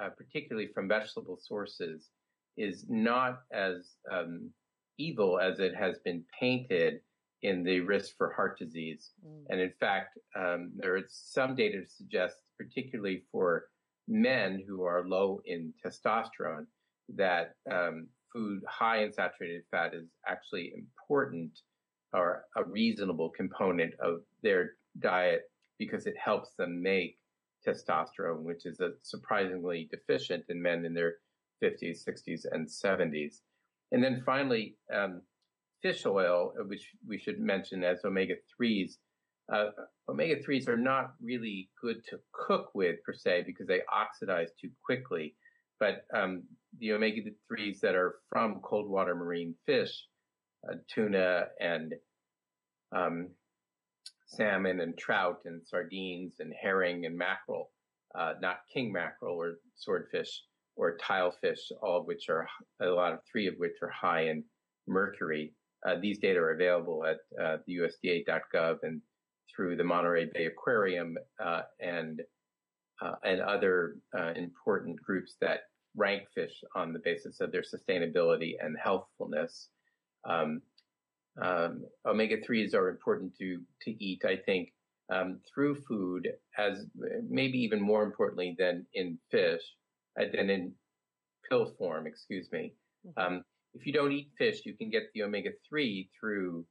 uh, 0.02 0.10
particularly 0.10 0.67
from 0.73 0.88
vegetable 0.88 1.38
sources, 1.38 2.10
is 2.58 2.86
not 2.89 3.41
as 3.52 3.95
um, 4.12 4.49
evil 4.97 5.39
as 5.39 5.60
it 5.60 5.76
has 5.76 5.97
been 5.99 6.23
painted 6.39 6.99
in 7.41 7.63
the 7.63 7.80
risk 7.82 8.15
for 8.17 8.32
heart 8.34 8.58
disease. 8.58 9.12
Mm. 9.26 9.43
And 9.49 9.62
in 9.62 9.73
fact, 9.80 10.17
um, 10.36 10.71
there 10.76 10.97
is 10.97 11.06
some 11.10 11.56
data 11.56 11.82
to 11.82 11.88
suggest, 11.88 12.38
particularly 12.58 13.23
for 13.32 13.65
men 14.08 14.63
who 14.67 14.84
are 14.84 15.08
low 15.08 15.41
in 15.45 15.73
testosterone, 15.86 16.65
that 17.15 17.56
um, 17.71 18.08
food 18.34 18.62
high 18.67 19.04
in 19.04 19.13
saturated 19.13 19.63
fat 19.72 19.93
is 19.93 20.10
actually 20.28 20.74
important 20.76 21.52
or 22.13 22.46
a 22.58 22.63
reasonable 22.63 23.30
component 23.30 23.93
of 24.00 24.22
their 24.41 24.72
diet 25.00 25.43
because 25.80 26.06
it 26.06 26.15
helps 26.24 26.54
them 26.58 26.82
make 26.82 27.17
testosterone, 27.65 28.43
which 28.43 28.65
is 28.65 28.80
surprisingly 29.02 29.89
deficient 29.91 30.43
in 30.50 30.62
men 30.62 30.86
in 30.86 30.93
their 30.93 31.15
50s, 31.63 32.08
60s, 32.08 32.41
and 32.52 32.67
70s. 32.67 33.41
And 33.91 34.04
then 34.04 34.22
finally, 34.26 34.76
um, 34.93 35.22
fish 35.82 36.06
oil, 36.06 36.54
which 36.67 36.89
we 37.08 37.17
should 37.17 37.39
mention 37.39 37.84
as 37.84 38.04
omega 38.06 38.36
3s. 38.60 38.93
Uh, 39.54 39.69
omega 40.10 40.36
3s 40.41 40.67
are 40.67 40.78
not 40.78 41.13
really 41.22 41.69
good 41.82 41.98
to 42.10 42.17
cook 42.32 42.72
with 42.74 42.96
per 43.06 43.13
se 43.13 43.43
because 43.46 43.67
they 43.67 43.82
oxidize 43.91 44.50
too 44.60 44.69
quickly. 44.86 45.36
But 45.84 46.06
um, 46.17 46.43
the 46.80 46.93
omega 46.93 47.30
3s 47.52 47.82
that 47.82 47.93
are 47.93 48.15
from 48.30 48.62
cold 48.63 48.89
water 48.89 49.15
marine 49.15 49.54
fish, 49.65 50.08
uh, 50.65 50.76
tuna 50.88 51.48
and 51.60 51.93
um, 52.96 53.28
salmon 54.26 54.80
and 54.80 54.98
trout 54.98 55.39
and 55.43 55.62
sardines 55.67 56.36
and 56.39 56.54
herring 56.54 57.06
and 57.06 57.17
mackerel, 57.17 57.72
uh, 58.17 58.36
not 58.41 58.60
king 58.74 58.93
mackerel 58.93 59.36
or 59.36 59.56
swordfish 59.76 60.43
or 60.78 60.98
tilefish, 61.00 61.60
all 61.82 62.00
of 62.00 62.06
which 62.06 62.30
are 62.30 62.48
a 62.82 62.86
lot 62.86 63.12
of 63.12 63.19
three 63.30 63.48
of 63.48 63.56
which 63.58 63.76
are 63.82 63.89
high 63.91 64.30
in 64.30 64.41
mercury. 64.88 65.54
Uh, 65.86 65.96
these 66.02 66.17
data 66.17 66.39
are 66.39 66.54
available 66.54 67.04
at 67.06 67.17
uh, 67.43 67.58
the 67.67 67.80
USDA.gov 67.80 68.78
and 68.84 69.02
through 69.54 69.76
the 69.76 69.84
Monterey 69.84 70.30
Bay 70.34 70.46
Aquarium 70.46 71.17
uh, 71.43 71.63
and 71.82 72.22
uh, 73.02 73.15
and 73.26 73.41
other 73.41 73.98
uh, 74.17 74.32
important 74.36 74.96
groups 75.02 75.36
that 75.41 75.62
rank 75.95 76.23
fish 76.34 76.63
on 76.75 76.93
the 76.93 76.99
basis 77.03 77.39
of 77.39 77.51
their 77.51 77.63
sustainability 77.63 78.53
and 78.60 78.75
healthfulness. 78.82 79.69
Um, 80.27 80.62
um, 81.41 81.84
omega 82.06 82.38
3s 82.38 82.73
are 82.73 82.89
important 82.89 83.36
to, 83.39 83.60
to 83.84 84.03
eat, 84.03 84.23
I 84.25 84.38
think, 84.38 84.71
um, 85.12 85.39
through 85.53 85.75
food, 85.88 86.27
as 86.58 86.86
maybe 87.29 87.58
even 87.60 87.82
more 87.82 88.03
importantly 88.03 88.56
than 88.58 88.86
in 88.93 89.17
fish, 89.32 89.62
uh, 90.19 90.25
than 90.34 90.49
in 90.49 90.73
pill 91.49 91.73
form, 91.77 92.08
excuse 92.08 92.49
me. 92.51 92.73
Mm-hmm. 93.06 93.36
Um, 93.36 93.43
if 93.73 93.86
you 93.86 93.93
don't 93.93 94.12
eat 94.12 94.29
fish, 94.38 94.62
you 94.65 94.75
can 94.75 94.89
get 94.89 95.03
the 95.13 95.23
omega 95.23 95.49
3 95.69 96.10
through 96.19 96.65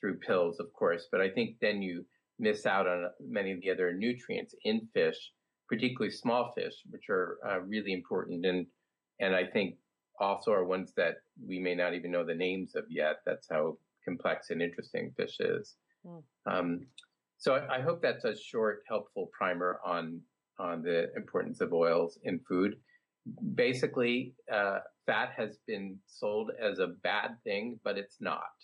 through 0.00 0.18
pills, 0.18 0.58
of 0.60 0.72
course, 0.72 1.08
but 1.12 1.20
I 1.20 1.28
think 1.28 1.56
then 1.60 1.82
you 1.82 2.06
miss 2.38 2.64
out 2.64 2.86
on 2.86 3.10
many 3.20 3.52
of 3.52 3.60
the 3.60 3.70
other 3.70 3.92
nutrients 3.92 4.54
in 4.64 4.88
fish, 4.94 5.30
particularly 5.70 6.10
small 6.10 6.52
fish, 6.52 6.74
which 6.90 7.08
are 7.08 7.38
uh, 7.48 7.60
really 7.60 7.92
important 7.92 8.44
and 8.44 8.66
and 9.20 9.36
I 9.36 9.46
think 9.46 9.76
also 10.18 10.50
are 10.52 10.64
ones 10.64 10.92
that 10.96 11.16
we 11.46 11.58
may 11.58 11.74
not 11.74 11.94
even 11.94 12.10
know 12.10 12.24
the 12.24 12.34
names 12.34 12.74
of 12.74 12.84
yet. 12.88 13.16
That's 13.24 13.48
how 13.50 13.78
complex 14.04 14.50
and 14.50 14.62
interesting 14.62 15.12
fish 15.16 15.36
is. 15.40 15.76
Mm. 16.06 16.22
Um, 16.46 16.80
so 17.38 17.54
I, 17.54 17.76
I, 17.76 17.80
hope 17.80 18.00
that's 18.02 18.24
a 18.24 18.34
short, 18.36 18.82
helpful 18.88 19.30
primer 19.32 19.78
on 19.84 20.20
on 20.58 20.82
the 20.82 21.10
importance 21.16 21.60
of 21.60 21.72
oils 21.72 22.18
in 22.24 22.40
food. 22.48 22.76
Basically, 23.54 24.34
uh, 24.52 24.78
fat 25.06 25.30
has 25.36 25.58
been 25.66 25.98
sold 26.06 26.50
as 26.60 26.78
a 26.78 26.88
bad 27.02 27.36
thing, 27.44 27.78
but 27.84 27.98
it's 27.98 28.16
not. 28.20 28.56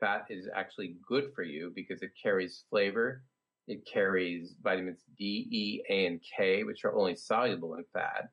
Fat 0.00 0.26
is 0.30 0.48
actually 0.54 0.96
good 1.06 1.32
for 1.34 1.42
you 1.42 1.72
because 1.74 2.02
it 2.02 2.10
carries 2.22 2.64
flavor. 2.70 3.22
It 3.68 3.86
carries 3.86 4.54
vitamins 4.62 5.04
D, 5.16 5.46
E, 5.50 5.82
A, 5.90 6.06
and 6.06 6.20
K, 6.36 6.64
which 6.64 6.84
are 6.84 6.96
only 6.96 7.14
soluble 7.14 7.74
in 7.74 7.84
fat, 7.92 8.28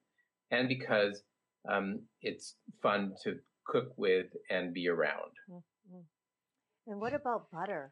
and 0.50 0.67
because 0.67 1.24
um, 1.69 2.00
it's 2.21 2.56
fun 2.82 3.13
to 3.24 3.36
cook 3.67 3.93
with 3.98 4.28
and 4.50 4.74
be 4.74 4.88
around. 4.88 5.32
Mm-hmm. 5.52 6.00
And 6.88 7.02
what 7.02 7.13
about 7.13 7.52
butter? 7.52 7.91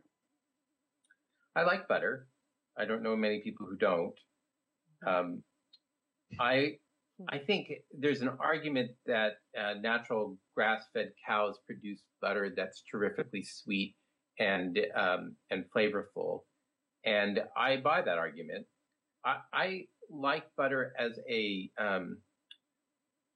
I 1.55 1.63
like 1.63 1.87
butter. 1.87 2.27
I 2.77 2.85
don't 2.85 3.03
know 3.03 3.15
many 3.15 3.41
people 3.41 3.67
who 3.69 3.75
don't. 3.75 4.15
Um, 5.05 5.43
I 6.39 6.77
I 7.29 7.37
think 7.37 7.71
there's 7.91 8.21
an 8.21 8.31
argument 8.39 8.91
that 9.05 9.33
uh, 9.57 9.75
natural 9.79 10.37
grass-fed 10.55 11.11
cows 11.27 11.59
produce 11.65 12.01
butter 12.21 12.53
that's 12.55 12.83
terrifically 12.89 13.43
sweet 13.43 13.95
and 14.39 14.79
um, 14.95 15.35
and 15.51 15.65
flavorful, 15.75 16.41
and 17.05 17.39
I 17.55 17.77
buy 17.77 18.01
that 18.01 18.17
argument. 18.17 18.65
I, 19.25 19.37
I 19.53 19.81
like 20.09 20.43
butter 20.57 20.93
as 20.99 21.19
a 21.29 21.69
um, 21.79 22.17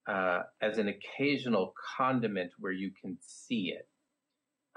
uh, 0.07 0.43
as 0.61 0.77
an 0.77 0.87
occasional 0.87 1.73
condiment 1.97 2.51
where 2.59 2.71
you 2.71 2.91
can 3.01 3.17
see 3.21 3.73
it 3.77 3.87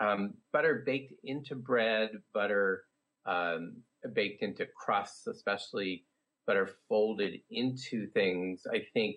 um, 0.01 0.35
butter 0.53 0.83
baked 0.85 1.13
into 1.23 1.55
bread, 1.55 2.11
butter 2.33 2.85
um, 3.27 3.83
baked 4.15 4.43
into 4.43 4.67
crusts, 4.67 5.27
especially 5.27 6.05
butter 6.47 6.71
folded 6.89 7.35
into 7.51 8.09
things, 8.13 8.63
I 8.73 8.79
think 8.95 9.17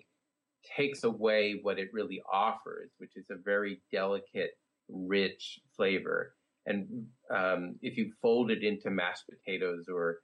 takes 0.76 1.04
away 1.04 1.58
what 1.62 1.78
it 1.78 1.88
really 1.92 2.22
offers, 2.30 2.90
which 2.98 3.16
is 3.16 3.26
a 3.30 3.36
very 3.42 3.80
delicate, 3.90 4.52
rich 4.88 5.58
flavor. 5.76 6.34
And 6.66 7.06
um, 7.30 7.76
if 7.82 7.96
you 7.96 8.12
fold 8.22 8.50
it 8.50 8.62
into 8.62 8.90
mashed 8.90 9.24
potatoes 9.28 9.86
or 9.88 10.18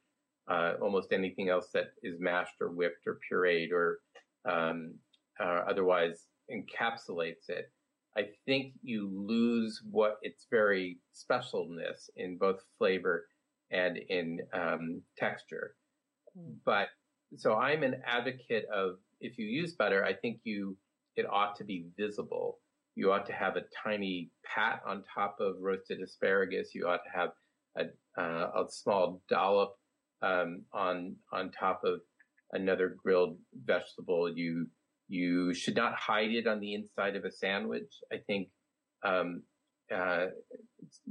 uh, 0.50 0.74
almost 0.81 1.12
anything 1.12 1.48
else 1.48 1.68
that 1.74 1.92
is 2.03 2.18
mashed 2.18 2.55
or 2.61 2.70
whipped 2.70 3.07
or 3.07 3.18
pureed 3.31 3.72
or 3.72 3.98
um, 4.50 4.94
uh, 5.38 5.62
otherwise 5.68 6.26
encapsulates 6.50 7.48
it, 7.48 7.70
I 8.16 8.29
think 8.46 8.74
you 8.83 9.09
lose 9.12 9.81
what 9.88 10.18
its 10.22 10.46
very 10.50 10.98
specialness 11.14 12.11
in 12.16 12.38
both 12.38 12.61
flavor 12.79 13.26
and 13.70 13.96
in 13.96 14.40
um, 14.53 15.03
texture. 15.16 15.74
Mm. 16.37 16.57
But 16.64 16.88
so 17.37 17.55
I'm 17.55 17.83
an 17.83 18.03
advocate 18.05 18.66
of 18.74 18.96
if 19.20 19.38
you 19.38 19.46
use 19.46 19.74
butter, 19.74 20.05
I 20.05 20.14
think 20.14 20.40
you 20.44 20.76
it 21.16 21.26
ought 21.31 21.57
to 21.57 21.64
be 21.64 21.87
visible. 21.96 22.59
You 22.96 23.12
ought 23.12 23.26
to 23.26 23.33
have 23.33 23.57
a 23.57 23.62
tiny 23.85 24.31
pat 24.44 24.83
on 24.87 25.05
top 25.14 25.37
of 25.40 25.55
roasted 25.61 26.00
asparagus. 26.00 26.74
You 26.74 26.87
ought 26.87 27.00
to 27.05 27.18
have 27.18 27.31
a, 27.76 28.20
uh, 28.20 28.64
a 28.64 28.70
small 28.70 29.22
dollop 29.29 29.76
um, 30.22 30.62
on 30.72 31.16
on 31.33 31.50
top 31.50 31.83
of 31.85 32.00
another 32.53 32.96
grilled 33.03 33.38
vegetable. 33.64 34.33
You 34.35 34.66
you 35.09 35.55
should 35.55 35.76
not 35.76 35.94
hide 35.94 36.31
it 36.31 36.46
on 36.46 36.61
the 36.61 36.74
inside 36.74 37.16
of 37.16 37.24
a 37.24 37.33
sandwich. 37.33 37.92
I 38.12 38.16
think 38.26 38.48
um, 39.05 39.42
uh, 39.94 40.26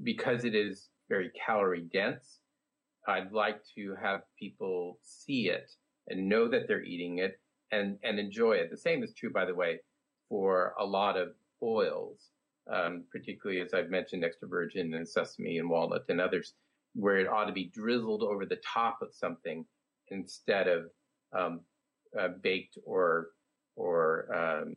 because 0.03 0.45
it 0.45 0.55
is 0.55 0.89
very 1.09 1.31
calorie 1.45 1.87
dense, 1.91 2.39
I'd 3.07 3.31
like 3.31 3.61
to 3.75 3.95
have 4.01 4.21
people 4.37 4.99
see 5.01 5.49
it 5.49 5.71
and 6.07 6.29
know 6.29 6.47
that 6.47 6.67
they're 6.67 6.83
eating 6.83 7.19
it 7.19 7.39
and 7.71 7.97
and 8.03 8.19
enjoy 8.19 8.53
it. 8.53 8.69
The 8.71 8.77
same 8.77 9.03
is 9.03 9.13
true, 9.13 9.31
by 9.31 9.45
the 9.45 9.55
way, 9.55 9.79
for 10.29 10.73
a 10.79 10.85
lot 10.85 11.17
of 11.17 11.29
oils, 11.61 12.29
um, 12.71 13.03
particularly 13.11 13.61
as 13.61 13.73
I've 13.73 13.89
mentioned, 13.89 14.23
extra 14.23 14.47
virgin 14.47 14.93
and 14.93 15.07
sesame 15.07 15.57
and 15.57 15.69
walnut 15.69 16.05
and 16.09 16.21
others 16.21 16.53
where 16.93 17.17
it 17.17 17.27
ought 17.27 17.45
to 17.45 17.53
be 17.53 17.65
drizzled 17.65 18.23
over 18.23 18.45
the 18.45 18.59
top 18.65 18.99
of 19.01 19.13
something 19.13 19.65
instead 20.09 20.67
of 20.67 20.85
um, 21.37 21.61
uh, 22.19 22.29
baked 22.41 22.77
or 22.83 23.27
or 23.75 24.27
um, 24.35 24.73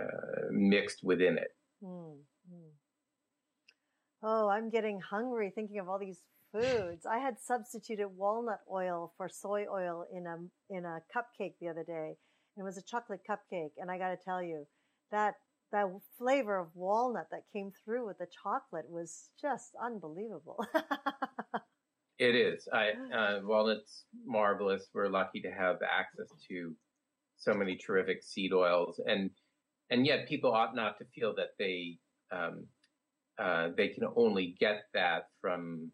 uh, 0.00 0.46
mixed 0.50 1.02
within 1.02 1.36
it. 1.36 1.54
Mm, 1.84 2.16
Oh, 4.24 4.48
I'm 4.48 4.70
getting 4.70 5.00
hungry 5.00 5.50
thinking 5.52 5.80
of 5.80 5.88
all 5.88 5.98
these 5.98 6.20
foods. 6.52 7.06
I 7.06 7.18
had 7.18 7.40
substituted 7.40 8.06
walnut 8.06 8.60
oil 8.70 9.12
for 9.16 9.28
soy 9.28 9.66
oil 9.70 10.06
in 10.12 10.26
a 10.26 10.36
in 10.70 10.84
a 10.84 11.00
cupcake 11.14 11.54
the 11.60 11.68
other 11.68 11.82
day. 11.82 12.16
It 12.56 12.62
was 12.62 12.76
a 12.76 12.82
chocolate 12.82 13.22
cupcake, 13.28 13.72
and 13.78 13.90
I 13.90 13.98
got 13.98 14.10
to 14.10 14.24
tell 14.24 14.42
you 14.42 14.66
that 15.10 15.34
that 15.72 15.88
flavor 16.18 16.58
of 16.58 16.68
walnut 16.74 17.28
that 17.30 17.44
came 17.52 17.72
through 17.84 18.06
with 18.06 18.18
the 18.18 18.28
chocolate 18.42 18.88
was 18.88 19.30
just 19.40 19.72
unbelievable. 19.82 20.64
it 22.18 22.34
is. 22.34 22.68
I, 22.72 22.90
uh, 23.14 23.40
walnut's 23.42 24.04
marvelous. 24.24 24.88
We're 24.94 25.08
lucky 25.08 25.40
to 25.42 25.50
have 25.50 25.76
access 25.82 26.28
to 26.48 26.74
so 27.36 27.54
many 27.54 27.76
terrific 27.76 28.22
seed 28.22 28.52
oils, 28.52 29.00
and 29.04 29.30
and 29.90 30.06
yet 30.06 30.28
people 30.28 30.52
ought 30.52 30.76
not 30.76 30.98
to 30.98 31.04
feel 31.14 31.34
that 31.36 31.50
they 31.58 31.98
um, 32.30 32.66
uh, 33.38 33.68
they 33.76 33.88
can 33.88 34.04
only 34.16 34.54
get 34.60 34.84
that 34.94 35.24
from 35.40 35.90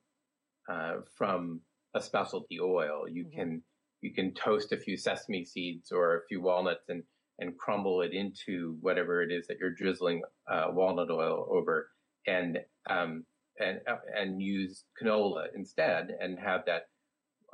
uh, 0.70 0.96
from 1.16 1.60
a 1.94 2.00
specialty 2.00 2.60
oil. 2.60 3.08
You 3.08 3.24
mm-hmm. 3.24 3.38
can 3.38 3.62
you 4.00 4.12
can 4.12 4.34
toast 4.34 4.72
a 4.72 4.76
few 4.76 4.96
sesame 4.96 5.44
seeds 5.44 5.90
or 5.90 6.16
a 6.16 6.26
few 6.28 6.40
walnuts 6.40 6.88
and 6.88 7.02
and 7.38 7.57
crumble 7.57 8.03
it 8.03 8.12
into 8.12 8.77
whatever 8.81 9.22
it 9.22 9.31
is 9.31 9.46
that 9.46 9.59
you're 9.59 9.70
drizzling 9.70 10.22
uh, 10.51 10.66
walnut 10.70 11.11
oil 11.11 11.46
over, 11.51 11.90
and 12.27 12.59
um, 12.88 13.24
and 13.61 13.81
uh, 13.87 13.96
and 14.16 14.42
use 14.42 14.85
canola 15.01 15.46
instead, 15.55 16.16
and 16.20 16.38
have 16.38 16.62
that 16.66 16.88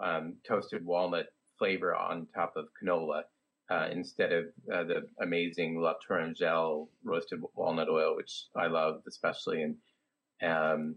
um, 0.02 0.34
toasted 0.46 0.84
walnut 0.84 1.26
flavor 1.58 1.94
on 1.94 2.26
top 2.34 2.54
of 2.56 2.66
canola 2.82 3.22
uh, 3.70 3.88
instead 3.90 4.32
of 4.32 4.44
uh, 4.72 4.84
the 4.84 5.08
amazing 5.20 5.78
La 5.80 5.94
Tourangelle 6.08 6.88
roasted 7.04 7.40
walnut 7.54 7.88
oil, 7.88 8.16
which 8.16 8.46
I 8.56 8.66
love 8.66 9.02
especially, 9.06 9.62
and 9.62 9.76
um, 10.42 10.96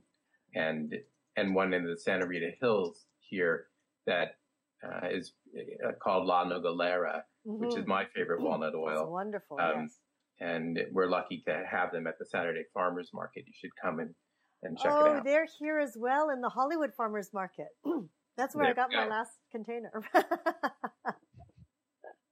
and 0.55 0.95
and 1.35 1.55
one 1.55 1.73
in 1.73 1.85
the 1.85 1.97
Santa 1.97 2.25
Rita 2.25 2.51
Hills 2.59 3.05
here 3.19 3.67
that 4.05 4.37
uh, 4.83 5.07
is 5.11 5.33
uh, 5.85 5.91
called 6.01 6.25
La 6.25 6.45
Nogalera, 6.45 7.21
mm-hmm. 7.47 7.59
which 7.59 7.71
is 7.71 7.81
mm-hmm. 7.81 7.89
my 7.89 8.05
favorite 8.15 8.41
walnut 8.41 8.75
oil. 8.75 8.95
That's 8.95 9.09
wonderful. 9.09 9.57
Um, 9.59 9.81
yes. 9.81 9.97
And 10.39 10.79
we're 10.91 11.09
lucky 11.09 11.43
to 11.47 11.63
have 11.69 11.91
them 11.91 12.05
at 12.05 12.19
the 12.19 12.25
Saturday 12.25 12.63
Farmers 12.73 13.09
Market. 13.13 13.45
You 13.47 13.53
should 13.59 13.71
come 13.81 13.99
and, 13.99 14.13
and 14.61 14.77
check 14.77 14.91
oh, 14.91 15.05
it 15.05 15.09
out. 15.09 15.17
Oh, 15.17 15.21
they're 15.25 15.47
here 15.59 15.79
as 15.79 15.97
well 15.99 16.29
in 16.29 16.41
the 16.41 16.49
Hollywood 16.49 16.91
Farmers 16.95 17.29
Market. 17.33 17.67
That's 18.37 18.55
where 18.55 18.65
there 18.65 18.73
I 18.73 18.87
got 18.87 18.91
my 18.91 19.07
last 19.07 19.31
container. 19.51 19.91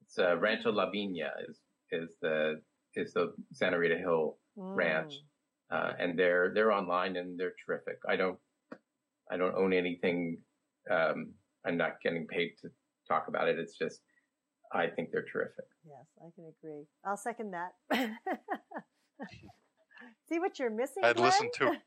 it's 0.04 0.20
uh, 0.20 0.38
Rancho 0.38 0.72
La 0.72 0.92
Vina 0.92 1.32
is 1.50 1.60
is 1.92 2.16
the 2.22 2.62
is 2.94 3.14
the 3.14 3.34
Santa 3.54 3.80
Rita 3.80 3.98
Hill 3.98 4.38
mm. 4.56 4.76
ranch, 4.76 5.16
uh, 5.72 5.94
and 6.00 6.18
they're 6.18 6.52
they're 6.54 6.72
online 6.72 7.16
and 7.16 7.40
they're 7.40 7.56
terrific. 7.66 7.98
I 8.08 8.18
don't 8.18 8.38
I 9.32 9.38
don't 9.38 9.56
own 9.56 9.74
anything 9.74 10.38
um, 10.92 11.34
I'm 11.66 11.78
not 11.78 12.02
getting 12.02 12.28
paid 12.28 12.54
to 12.62 12.70
talk 13.08 13.28
about 13.28 13.48
it. 13.48 13.60
It's 13.60 13.78
just, 13.78 14.02
I 14.74 14.88
think 14.88 15.12
they're 15.12 15.26
terrific. 15.32 15.66
Yes, 15.88 16.06
I 16.20 16.30
can 16.36 16.46
agree. 16.46 16.86
I'll 17.06 17.18
second 17.18 17.54
that. 17.54 17.74
See 20.30 20.40
what 20.40 20.60
you're 20.60 20.70
missing. 20.70 21.04
I'd 21.04 21.16
Glenn? 21.16 21.28
listen 21.28 21.50
to. 21.56 21.78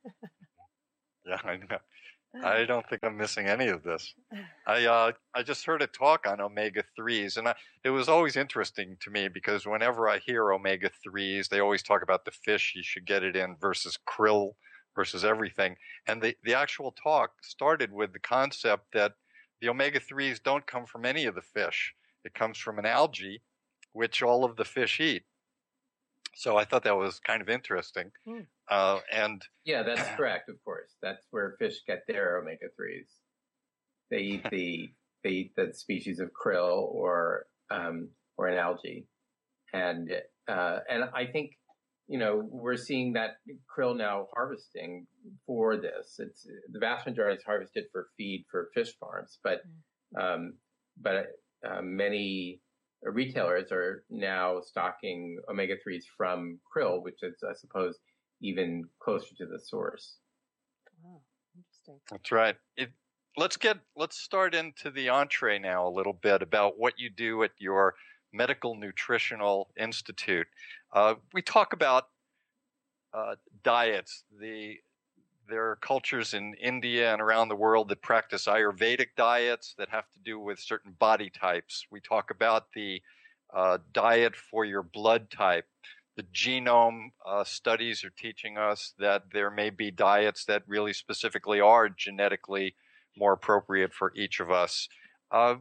yeah, 1.27 1.39
I 1.45 1.57
know. 1.57 1.79
I 2.45 2.65
don't 2.65 2.87
think 2.89 3.03
I'm 3.03 3.17
missing 3.17 3.47
any 3.47 3.69
of 3.69 3.83
this. 3.83 4.15
I 4.67 4.85
uh, 4.85 5.13
I 5.35 5.43
just 5.43 5.65
heard 5.65 5.81
a 5.81 5.87
talk 5.87 6.27
on 6.27 6.41
omega 6.41 6.85
threes, 6.95 7.39
and 7.39 7.49
I, 7.49 7.55
it 7.85 7.91
was 7.91 8.09
always 8.09 8.37
interesting 8.37 8.99
to 9.01 9.11
me 9.11 9.29
because 9.29 9.67
whenever 9.67 10.09
I 10.09 10.19
hear 10.19 10.53
omega 10.53 10.91
threes, 11.03 11.49
they 11.49 11.61
always 11.61 11.83
talk 11.83 12.03
about 12.03 12.27
the 12.27 12.31
fish 12.31 12.75
you 12.77 12.83
should 12.83 13.07
get 13.07 13.23
it 13.23 13.35
in 13.35 13.57
versus 13.59 13.99
krill 14.07 14.53
versus 14.95 15.25
everything. 15.25 15.77
And 16.07 16.21
the 16.21 16.37
the 16.45 16.55
actual 16.55 16.93
talk 16.93 17.33
started 17.43 17.93
with 17.93 18.13
the 18.13 18.19
concept 18.19 18.93
that 18.93 19.15
the 19.61 19.69
omega 19.69 20.01
3s 20.01 20.43
don't 20.43 20.67
come 20.67 20.87
from 20.87 21.05
any 21.05 21.25
of 21.25 21.35
the 21.35 21.43
fish. 21.43 21.95
It 22.25 22.35
comes 22.35 22.59
from 22.59 22.79
an 22.79 22.87
algae, 22.87 23.43
which 23.93 24.23
all 24.23 24.45
of 24.45 24.57
the 24.57 24.65
fish 24.65 25.01
eat. 25.01 25.23
So 26.35 26.57
I 26.57 26.65
thought 26.65 26.85
that 26.85 26.97
was 26.97 27.19
kind 27.19 27.43
of 27.43 27.49
interesting. 27.49 28.13
Mm. 28.27 28.47
Uh, 28.71 29.01
and 29.13 29.43
yeah, 29.65 29.83
that's 29.83 30.09
correct. 30.17 30.49
Of 30.49 30.63
course, 30.65 30.97
that's 31.03 31.27
where 31.31 31.57
fish 31.59 31.81
get 31.87 32.05
their 32.07 32.39
omega 32.39 32.67
3s. 32.81 33.09
They 34.11 34.21
eat 34.21 34.51
the 34.51 34.91
they 35.25 35.31
eat 35.31 35.57
the 35.57 35.73
species 35.75 36.21
of 36.21 36.31
krill 36.31 36.95
or 36.95 37.47
um, 37.71 38.09
or 38.37 38.47
an 38.47 38.57
algae, 38.57 39.07
and 39.73 40.11
uh, 40.47 40.79
and 40.89 41.05
I 41.13 41.27
think 41.27 41.53
you 42.09 42.19
know, 42.19 42.43
we're 42.51 42.77
seeing 42.77 43.13
that 43.13 43.37
krill 43.69 43.97
now 43.97 44.27
harvesting 44.35 45.07
for 45.47 45.77
this. 45.77 46.17
It's 46.19 46.47
the 46.73 46.79
vast 46.79 47.07
majority 47.07 47.37
is 47.37 47.45
harvested 47.45 47.85
for 47.93 48.09
feed 48.17 48.47
for 48.51 48.71
fish 48.75 48.95
farms, 48.99 49.39
but 49.45 49.61
mm. 50.17 50.35
um, 50.35 50.55
but 51.01 51.27
uh, 51.69 51.83
many 51.83 52.61
retailers 53.03 53.71
are 53.71 54.05
now 54.11 54.61
stocking 54.61 55.39
omega 55.51 55.75
threes 55.83 56.07
from 56.17 56.59
krill, 56.75 57.03
which 57.03 57.23
is, 57.23 57.37
I 57.49 57.55
suppose, 57.55 57.99
even 58.41 58.85
closer 59.01 59.35
to 59.39 59.47
the 59.47 59.59
source. 59.59 60.17
Wow, 61.03 61.21
interesting. 61.55 62.01
That's 62.11 62.33
right. 62.33 62.57
It, 62.77 62.91
let's 63.37 63.59
get 63.59 63.79
let's 63.97 64.17
start 64.17 64.55
into 64.55 64.91
the 64.91 65.11
entree 65.11 65.59
now 65.59 65.87
a 65.87 65.91
little 65.91 66.13
bit 66.15 66.41
about 66.43 66.79
what 66.79 66.95
you 66.97 67.11
do 67.11 67.43
at 67.43 67.53
your 67.59 67.95
Medical 68.33 68.75
Nutritional 68.75 69.71
Institute. 69.79 70.47
Uh, 70.93 71.15
we 71.33 71.43
talk 71.43 71.73
about 71.73 72.05
uh, 73.13 73.35
diets. 73.63 74.25
The 74.41 74.77
there 75.49 75.71
are 75.71 75.77
cultures 75.77 76.35
in 76.35 76.55
India 76.61 77.11
and 77.11 77.23
around 77.23 77.49
the 77.49 77.57
world 77.57 77.89
that 77.89 78.03
practice 78.03 78.45
Ayurvedic 78.47 79.09
diets 79.17 79.75
that 79.79 79.89
have 79.89 80.11
to 80.11 80.19
do 80.23 80.39
with 80.39 80.59
certain 80.61 80.93
body 80.99 81.31
types. 81.31 81.87
We 81.91 82.01
talk 82.01 82.31
about 82.31 82.67
the 82.75 83.01
uh, 83.55 83.79
diet 83.93 84.37
for 84.37 84.67
your 84.67 84.83
blood 84.83 85.31
type. 85.31 85.65
The 86.17 86.25
genome 86.35 87.13
uh, 87.27 87.45
studies 87.45 88.05
are 88.05 88.13
teaching 88.19 88.59
us 88.59 88.93
that 88.99 89.25
there 89.33 89.51
may 89.51 89.71
be 89.71 89.91
diets 89.91 90.45
that 90.47 90.65
really 90.67 90.93
specifically 90.93 91.61
are 91.61 91.89
genetically 91.89 92.75
more 93.17 93.33
appropriate 93.33 93.95
for 93.95 94.13
each 94.15 94.41
of 94.41 94.51
us. 94.51 94.89
Uh, 95.31 95.57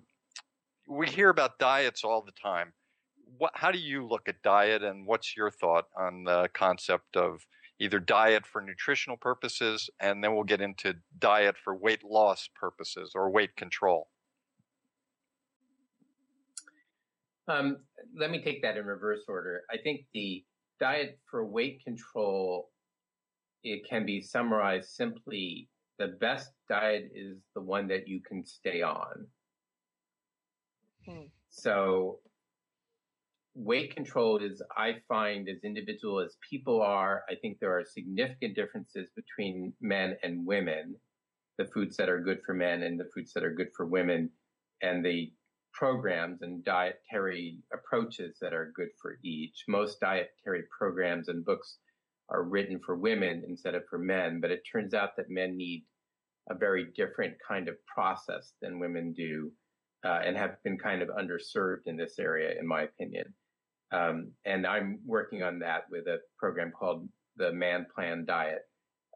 we 0.88 1.08
hear 1.08 1.30
about 1.30 1.60
diets 1.60 2.04
all 2.04 2.22
the 2.22 2.32
time. 2.32 2.74
What, 3.38 3.52
how 3.56 3.72
do 3.72 3.80
you 3.80 4.08
look 4.08 4.28
at 4.28 4.42
diet, 4.42 4.84
and 4.84 5.06
what's 5.06 5.36
your 5.36 5.52
thought 5.52 5.86
on 5.98 6.24
the 6.24 6.50
concept 6.54 7.16
of 7.16 7.46
either 7.80 8.00
diet 8.00 8.46
for 8.46 8.62
nutritional 8.62 9.18
purposes, 9.18 9.90
and 10.00 10.24
then 10.24 10.34
we'll 10.34 10.44
get 10.44 10.62
into 10.62 10.96
diet 11.20 11.56
for 11.64 11.76
weight 11.76 12.04
loss 12.04 12.50
purposes 12.56 13.12
or 13.16 13.30
weight 13.30 13.56
control? 13.56 14.08
Um, 17.48 17.78
let 18.18 18.32
me 18.32 18.42
take 18.44 18.62
that 18.64 18.78
in 18.78 18.86
reverse 18.86 19.22
order. 19.28 19.62
I 19.72 19.78
think 19.78 20.06
the 20.14 20.44
diet 20.80 21.18
for 21.30 21.46
weight 21.46 21.82
control 21.84 22.70
it 23.64 23.88
can 23.90 24.06
be 24.06 24.22
summarized 24.22 24.90
simply 24.90 25.68
the 25.98 26.08
best 26.08 26.52
diet 26.70 27.10
is 27.14 27.38
the 27.56 27.62
one 27.62 27.88
that 27.88 28.08
you 28.08 28.22
can 28.22 28.46
stay 28.46 28.82
on. 28.82 29.28
Hmm. 31.06 31.26
So 31.50 32.20
weight 33.58 33.96
control 33.96 34.38
is, 34.38 34.62
I 34.78 34.98
find, 35.08 35.50
as 35.50 35.64
individual 35.64 36.20
as 36.20 36.38
people 36.48 36.82
are, 36.82 37.24
I 37.30 37.36
think 37.36 37.58
there 37.60 37.78
are 37.78 37.84
significant 37.84 38.56
differences 38.56 39.10
between 39.16 39.74
men 39.82 40.16
and 40.22 40.46
women, 40.46 40.96
the 41.58 41.66
foods 41.66 41.98
that 41.98 42.10
are 42.10 42.22
good 42.22 42.40
for 42.46 42.54
men 42.54 42.84
and 42.84 43.00
the 43.00 43.10
foods 43.16 43.34
that 43.34 43.44
are 43.44 43.54
good 43.54 43.70
for 43.76 43.88
women, 43.88 44.30
and 44.82 45.04
the 45.04 45.32
programs 45.74 46.42
and 46.44 46.64
dietary 46.64 47.60
approaches 47.74 48.38
that 48.42 48.54
are 48.54 48.72
good 48.76 48.90
for 49.02 49.18
each. 49.24 49.64
Most 49.68 50.00
dietary 50.00 50.64
programs 50.78 51.28
and 51.28 51.44
books 51.44 51.80
are 52.30 52.44
written 52.44 52.80
for 52.86 52.96
women 52.96 53.44
instead 53.48 53.74
of 53.74 53.84
for 53.90 53.98
men, 53.98 54.40
but 54.40 54.52
it 54.52 54.62
turns 54.72 54.94
out 54.94 55.16
that 55.18 55.30
men 55.30 55.58
need 55.58 55.84
a 56.50 56.56
very 56.56 56.88
different 56.96 57.34
kind 57.48 57.68
of 57.68 57.76
process 57.86 58.54
than 58.62 58.80
women 58.80 59.14
do 59.14 59.52
uh, 60.06 60.20
and 60.24 60.38
have 60.38 60.62
been 60.64 60.78
kind 60.78 61.02
of 61.02 61.10
underserved 61.10 61.88
in 61.88 61.98
this 61.98 62.20
area, 62.20 62.54
in 62.60 62.68
my 62.68 62.84
opinion. 62.84 63.34
Um, 63.92 64.32
and 64.46 64.68
I'm 64.68 65.00
working 65.06 65.44
on 65.44 65.60
that 65.60 65.84
with 65.90 66.08
a 66.08 66.18
program 66.38 66.72
called 66.78 67.08
the 67.38 67.52
Man 67.54 67.86
Plan 67.94 68.26
Diet 68.26 68.62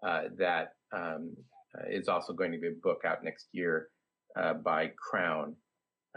uh, 0.05 0.23
that 0.37 0.73
um, 0.93 1.35
uh, 1.77 1.87
is 1.89 2.07
also 2.07 2.33
going 2.33 2.51
to 2.51 2.57
be 2.57 2.67
a 2.67 2.81
book 2.83 3.01
out 3.05 3.23
next 3.23 3.47
year 3.51 3.89
uh, 4.35 4.53
by 4.53 4.91
Crown. 4.97 5.55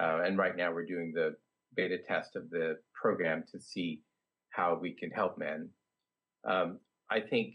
Uh, 0.01 0.21
and 0.25 0.39
right 0.39 0.57
now 0.57 0.73
we're 0.73 0.87
doing 0.87 1.13
the 1.15 1.35
beta 1.77 1.99
test 2.07 2.37
of 2.37 2.49
the 2.51 2.77
program 3.01 3.45
to 3.51 3.61
see 3.61 4.03
how 4.51 4.79
we 4.81 4.93
can 4.93 5.11
help 5.11 5.37
men. 5.39 5.69
Um, 6.49 6.79
I 7.11 7.21
think 7.21 7.55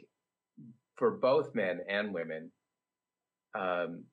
for 0.98 1.12
both 1.12 1.56
men 1.56 1.80
and 1.90 2.14
women, 2.14 2.52
um, 3.58 4.04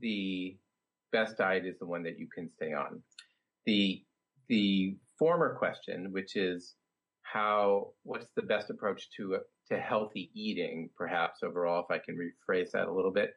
the 0.00 0.56
best 1.12 1.38
diet 1.38 1.64
is 1.64 1.78
the 1.78 1.86
one 1.86 2.02
that 2.02 2.18
you 2.18 2.28
can 2.34 2.48
stay 2.50 2.72
on. 2.72 3.02
The 3.64 4.02
the 4.48 4.96
former 5.18 5.56
question, 5.58 6.08
which 6.12 6.36
is 6.36 6.74
how 7.22 7.88
what's 8.04 8.26
the 8.36 8.42
best 8.42 8.70
approach 8.70 9.08
to 9.16 9.38
to 9.68 9.78
healthy 9.78 10.30
eating, 10.34 10.90
perhaps 10.96 11.40
overall, 11.42 11.84
if 11.88 11.94
I 11.94 11.98
can 11.98 12.16
rephrase 12.16 12.70
that 12.72 12.86
a 12.86 12.92
little 12.92 13.12
bit. 13.12 13.30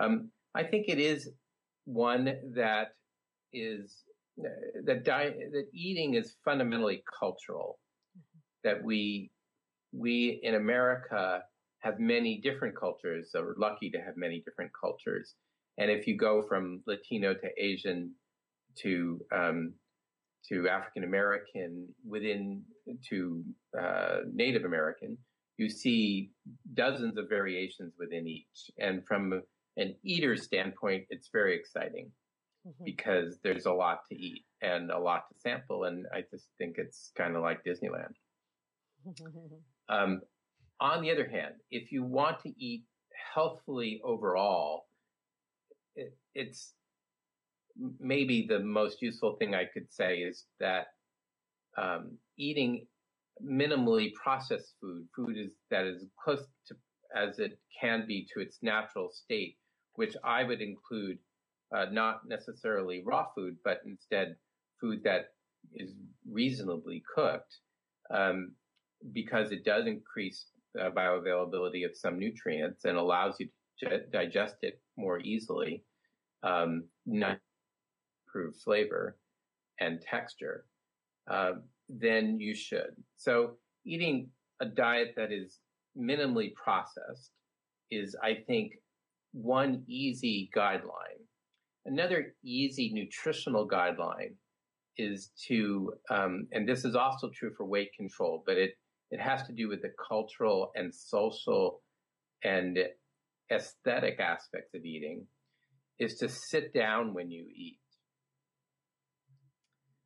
Um, 0.00 0.30
I 0.54 0.62
think 0.62 0.86
it 0.88 0.98
is 0.98 1.28
one 1.84 2.34
that 2.54 2.88
is 3.52 4.04
that 4.86 5.04
diet 5.04 5.36
that 5.52 5.66
eating 5.74 6.14
is 6.14 6.36
fundamentally 6.44 7.02
cultural. 7.18 7.78
Mm-hmm. 8.16 8.68
That 8.68 8.84
we 8.84 9.30
we 9.92 10.40
in 10.42 10.54
America 10.54 11.42
have 11.80 11.98
many 11.98 12.40
different 12.40 12.76
cultures. 12.78 13.28
So 13.30 13.42
we're 13.42 13.54
lucky 13.58 13.90
to 13.90 13.98
have 13.98 14.16
many 14.16 14.40
different 14.44 14.70
cultures. 14.78 15.34
And 15.78 15.90
if 15.90 16.06
you 16.06 16.16
go 16.16 16.42
from 16.48 16.82
Latino 16.86 17.34
to 17.34 17.48
Asian 17.58 18.14
to 18.78 19.20
um, 19.34 19.74
to 20.48 20.68
African 20.68 21.04
American, 21.04 21.88
within 22.06 22.62
to 23.08 23.44
uh, 23.78 24.18
Native 24.32 24.64
American, 24.64 25.16
you 25.56 25.68
see 25.68 26.30
dozens 26.74 27.16
of 27.16 27.28
variations 27.28 27.92
within 27.98 28.26
each. 28.26 28.70
And 28.78 29.06
from 29.06 29.42
an 29.76 29.94
eater 30.04 30.36
standpoint, 30.36 31.04
it's 31.10 31.28
very 31.32 31.54
exciting 31.54 32.10
mm-hmm. 32.66 32.84
because 32.84 33.38
there's 33.42 33.66
a 33.66 33.72
lot 33.72 34.00
to 34.10 34.18
eat 34.18 34.44
and 34.60 34.90
a 34.90 34.98
lot 34.98 35.24
to 35.28 35.38
sample. 35.38 35.84
And 35.84 36.06
I 36.12 36.22
just 36.30 36.48
think 36.58 36.76
it's 36.78 37.12
kind 37.16 37.36
of 37.36 37.42
like 37.42 37.64
Disneyland. 37.64 38.14
um, 39.88 40.20
on 40.80 41.02
the 41.02 41.10
other 41.10 41.28
hand, 41.28 41.54
if 41.70 41.92
you 41.92 42.02
want 42.02 42.40
to 42.40 42.52
eat 42.58 42.84
healthfully 43.34 44.00
overall, 44.04 44.86
it, 45.94 46.16
it's 46.34 46.74
maybe 48.00 48.46
the 48.48 48.60
most 48.60 49.02
useful 49.02 49.36
thing 49.36 49.54
I 49.54 49.64
could 49.64 49.90
say 49.90 50.18
is 50.18 50.44
that 50.60 50.86
um, 51.76 52.18
eating 52.38 52.86
minimally 53.44 54.12
processed 54.14 54.74
food, 54.80 55.06
food 55.14 55.36
is 55.36 55.52
that 55.70 55.86
is 55.86 56.04
close 56.22 56.44
to 56.68 56.76
as 57.14 57.38
it 57.38 57.58
can 57.78 58.06
be 58.06 58.26
to 58.32 58.40
its 58.40 58.58
natural 58.62 59.10
state, 59.12 59.56
which 59.94 60.16
I 60.24 60.44
would 60.44 60.60
include 60.60 61.18
uh, 61.74 61.86
not 61.90 62.20
necessarily 62.26 63.02
raw 63.04 63.26
food, 63.34 63.56
but 63.64 63.80
instead 63.86 64.36
food 64.80 65.02
that 65.04 65.26
is 65.74 65.92
reasonably 66.30 67.02
cooked, 67.14 67.56
um, 68.10 68.52
because 69.12 69.52
it 69.52 69.64
does 69.64 69.86
increase 69.86 70.46
uh, 70.80 70.90
bioavailability 70.90 71.84
of 71.84 71.96
some 71.96 72.18
nutrients 72.18 72.84
and 72.84 72.96
allows 72.96 73.36
you 73.38 73.48
to 73.80 74.00
digest 74.12 74.56
it 74.62 74.80
more 74.96 75.20
easily. 75.20 75.84
Um, 76.42 76.84
not 77.06 77.38
improve 78.32 78.56
flavor 78.56 79.16
and 79.80 80.00
texture, 80.00 80.64
uh, 81.30 81.52
then 81.88 82.38
you 82.40 82.54
should. 82.54 82.94
So 83.16 83.52
eating 83.84 84.30
a 84.60 84.66
diet 84.66 85.14
that 85.16 85.32
is 85.32 85.58
minimally 85.98 86.54
processed 86.54 87.30
is, 87.90 88.16
I 88.22 88.38
think, 88.46 88.72
one 89.32 89.82
easy 89.88 90.50
guideline. 90.56 91.20
Another 91.84 92.34
easy 92.44 92.92
nutritional 92.92 93.68
guideline 93.68 94.34
is 94.96 95.30
to, 95.48 95.92
um, 96.10 96.46
and 96.52 96.68
this 96.68 96.84
is 96.84 96.94
also 96.94 97.30
true 97.34 97.52
for 97.56 97.64
weight 97.64 97.90
control, 97.96 98.42
but 98.46 98.56
it, 98.56 98.72
it 99.10 99.20
has 99.20 99.42
to 99.46 99.52
do 99.52 99.68
with 99.68 99.82
the 99.82 99.92
cultural 100.08 100.70
and 100.74 100.94
social 100.94 101.82
and 102.44 102.78
aesthetic 103.50 104.20
aspects 104.20 104.74
of 104.74 104.84
eating, 104.84 105.26
is 105.98 106.16
to 106.16 106.28
sit 106.28 106.72
down 106.72 107.14
when 107.14 107.30
you 107.30 107.46
eat. 107.54 107.78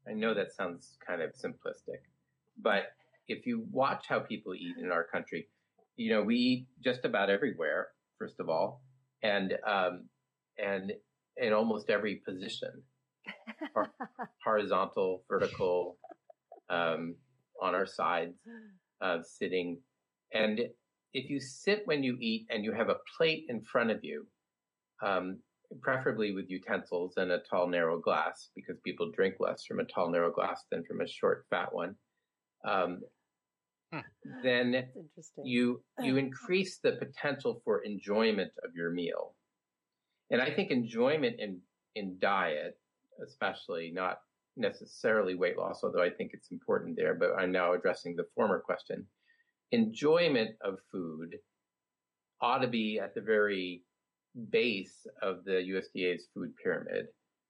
I 0.09 0.13
know 0.13 0.35
that 0.35 0.53
sounds 0.53 0.97
kind 1.07 1.23
of 1.23 1.31
simplistic, 1.33 2.01
but 2.61 2.85
if 3.29 3.47
you 3.47 3.67
watch 3.71 4.07
how 4.09 4.21
people 4.21 4.55
eat 4.55 4.77
in 4.81 4.93
our 4.93 5.05
country, 5.05 5.49
you 5.97 6.13
know, 6.13 6.23
we 6.23 6.37
eat 6.37 6.67
just 6.83 7.05
about 7.05 7.31
everywhere, 7.31 7.89
first 8.19 8.39
of 8.39 8.49
all, 8.49 8.83
and, 9.23 9.55
um, 9.67 10.05
and 10.59 10.93
in 11.37 11.53
almost 11.53 11.91
every 11.91 12.17
position, 12.17 12.71
horizontal, 14.45 15.25
vertical, 15.29 15.99
um, 16.71 17.17
on 17.61 17.75
our 17.75 17.87
sides, 17.87 18.37
uh, 19.01 19.19
sitting. 19.23 19.79
And 20.33 20.61
if 21.13 21.31
you 21.31 21.41
sit 21.41 21.83
when 21.87 22.03
you 22.03 22.17
eat 22.21 22.47
and 22.51 22.65
you 22.65 22.73
have 22.73 22.89
a 22.89 22.97
plate 23.17 23.47
in 23.49 23.63
front 23.63 23.91
of 23.91 24.05
you, 24.05 24.27
um, 25.05 25.39
preferably 25.81 26.33
with 26.33 26.51
utensils 26.51 27.15
and 27.17 27.31
a 27.31 27.39
tall, 27.39 27.67
narrow 27.67 27.99
glass, 27.99 28.51
because 28.55 28.77
people 28.85 29.11
drink 29.11 29.37
less 29.39 29.65
from 29.65 29.81
a 29.81 29.85
tall, 29.85 30.11
narrow 30.11 30.31
glass 30.31 30.65
than 30.71 30.85
from 30.85 31.01
a 31.01 31.09
short, 31.09 31.47
fat 31.51 31.73
one. 31.73 31.95
Um, 32.67 33.01
hmm. 33.93 34.01
Then 34.43 34.89
you 35.45 35.83
you 36.01 36.17
increase 36.27 36.79
the 36.83 36.93
potential 36.93 37.61
for 37.65 37.83
enjoyment 37.83 38.53
of 38.65 38.75
your 38.75 38.91
meal, 38.91 39.35
and 40.31 40.41
I 40.41 40.51
think 40.51 40.71
enjoyment 40.71 41.37
in 41.39 41.61
in 41.95 42.17
diet, 42.21 42.79
especially 43.25 43.93
not 43.95 44.19
necessarily 44.57 45.35
weight 45.35 45.59
loss, 45.59 45.85
although 45.85 46.03
I 46.03 46.11
think 46.11 46.31
it's 46.33 46.51
important 46.51 46.97
there. 46.97 47.15
But 47.15 47.35
I'm 47.39 47.53
now 47.53 47.75
addressing 47.75 48.17
the 48.17 48.27
former 48.35 48.61
question. 48.61 49.07
Enjoyment 49.73 50.51
of 50.63 50.79
food 50.93 51.37
ought 52.41 52.59
to 52.59 52.69
be 52.69 53.01
at 53.03 53.15
the 53.15 53.21
very 53.21 53.83
base 54.51 55.07
of 55.23 55.45
the 55.45 55.53
USDA's 55.53 56.29
food 56.35 56.53
pyramid, 56.63 57.07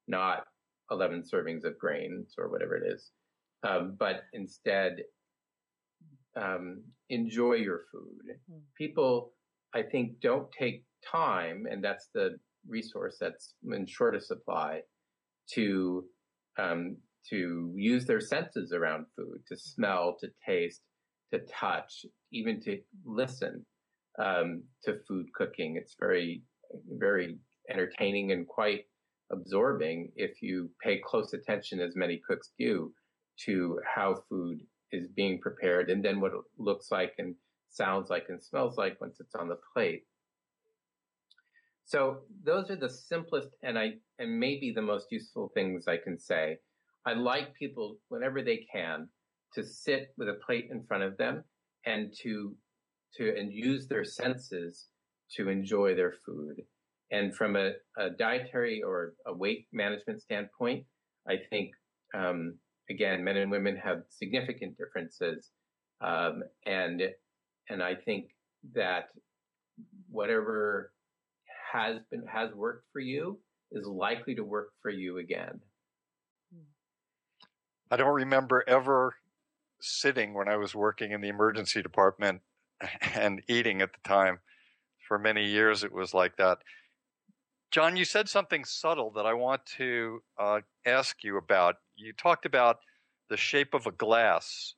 not 0.09 0.45
11 0.91 1.23
servings 1.23 1.65
of 1.65 1.79
grains 1.79 2.35
or 2.39 2.49
whatever 2.49 2.77
it 2.77 2.85
is, 2.93 3.11
um, 3.67 3.97
but 3.99 4.23
instead 4.33 4.99
um, 6.37 6.83
enjoy 7.09 7.55
your 7.55 7.83
food. 7.91 8.37
Mm. 8.53 8.61
People, 8.77 9.33
I 9.75 9.83
think, 9.83 10.21
don't 10.21 10.51
take 10.53 10.85
time, 11.11 11.67
and 11.71 11.83
that's 11.83 12.09
the 12.15 12.37
resource 12.69 13.17
that's 13.21 13.55
in 13.73 13.87
shortest 13.87 14.29
supply, 14.29 14.81
to 15.55 16.05
um, 16.59 16.97
to 17.31 17.73
use 17.75 18.07
their 18.07 18.21
senses 18.21 18.73
around 18.73 19.07
food, 19.17 19.41
to 19.49 19.57
smell, 19.57 20.17
to 20.21 20.29
taste, 20.47 20.81
to 21.33 21.41
touch, 21.41 22.07
even 22.33 22.61
to 22.63 22.79
listen 23.05 23.65
um, 24.19 24.63
to 24.85 24.99
food 25.09 25.27
cooking. 25.35 25.77
It's 25.77 25.97
very 25.99 26.43
very 26.99 27.39
entertaining 27.71 28.33
and 28.33 28.47
quite 28.47 28.85
absorbing 29.31 30.13
if 30.17 30.43
you 30.43 30.71
pay 30.83 31.01
close 31.05 31.33
attention, 31.33 31.81
as 31.81 31.97
many 31.97 32.21
cooks 32.27 32.53
do, 32.59 32.93
to 33.45 33.81
how 33.85 34.23
food 34.29 34.61
is 34.93 35.09
being 35.09 35.41
prepared 35.41 35.91
and 35.91 36.05
then 36.05 36.21
what 36.21 36.33
it 36.33 36.41
looks 36.59 36.91
like 36.91 37.13
and 37.19 37.35
sounds 37.69 38.09
like 38.09 38.27
and 38.29 38.43
smells 38.43 38.77
like 38.77 39.01
once 39.01 39.19
it's 39.21 39.35
on 39.35 39.49
the 39.49 39.59
plate. 39.75 40.05
So 41.85 42.19
those 42.43 42.71
are 42.71 42.77
the 42.77 42.89
simplest 42.89 43.49
and 43.63 43.79
I 43.79 43.95
and 44.19 44.41
maybe 44.41 44.73
the 44.75 44.83
most 44.83 45.07
useful 45.11 45.51
things 45.55 45.87
I 45.87 45.97
can 45.97 46.19
say. 46.19 46.59
I 47.05 47.13
like 47.13 47.55
people 47.55 47.99
whenever 48.09 48.43
they 48.43 48.67
can 48.73 49.09
to 49.55 49.65
sit 49.65 50.13
with 50.19 50.29
a 50.29 50.39
plate 50.45 50.69
in 50.71 50.85
front 50.85 51.05
of 51.05 51.17
them 51.17 51.45
and 51.85 52.13
to 52.23 52.57
to 53.17 53.37
and 53.37 53.53
use 53.53 53.87
their 53.87 54.05
senses 54.05 54.89
to 55.37 55.49
enjoy 55.49 55.95
their 55.95 56.15
food. 56.25 56.63
And 57.11 57.35
from 57.35 57.57
a, 57.57 57.73
a 57.99 58.11
dietary 58.11 58.83
or 58.83 59.15
a 59.27 59.33
weight 59.33 59.67
management 59.73 60.23
standpoint, 60.23 60.85
I 61.29 61.37
think 61.51 61.73
um, 62.15 62.59
again, 62.91 63.25
men 63.25 63.37
and 63.37 63.51
women 63.51 63.77
have 63.77 64.03
significant 64.11 64.77
differences, 64.77 65.51
um, 66.01 66.43
and 66.65 67.03
and 67.69 67.83
I 67.83 67.95
think 67.95 68.31
that 68.75 69.09
whatever 70.11 70.93
has 71.73 71.99
been 72.11 72.25
has 72.27 72.53
worked 72.55 72.87
for 72.93 73.01
you 73.01 73.39
is 73.73 73.87
likely 73.87 74.35
to 74.37 74.45
work 74.45 74.71
for 74.83 74.91
you 74.91 75.19
again. 75.19 75.61
I 77.91 77.97
don't 77.97 78.15
remember 78.15 78.65
ever 78.67 79.15
sitting 79.81 80.35
when 80.35 80.49
I 80.49 80.57
was 80.57 80.75
working 80.75 81.13
in 81.13 81.21
the 81.21 81.29
emergency 81.29 81.83
department 81.83 82.41
and 83.15 83.43
eating 83.49 83.83
at 83.83 83.91
the 83.93 84.09
time. 84.09 84.41
For 85.07 85.19
many 85.19 85.45
years, 85.47 85.85
it 85.85 85.93
was 85.93 86.15
like 86.15 86.37
that. 86.37 86.59
John, 87.71 87.97
you 87.97 88.05
said 88.05 88.29
something 88.29 88.65
subtle 88.65 89.11
that 89.13 89.27
I 89.27 89.35
want 89.35 89.65
to 89.77 90.23
uh, 90.39 90.61
ask 90.87 91.23
you 91.23 91.37
about. 91.37 91.77
You 91.95 92.13
talked 92.13 92.47
about 92.47 92.79
the 93.29 93.37
shape 93.37 93.75
of 93.75 93.87
a 93.87 93.93
glass 93.93 94.75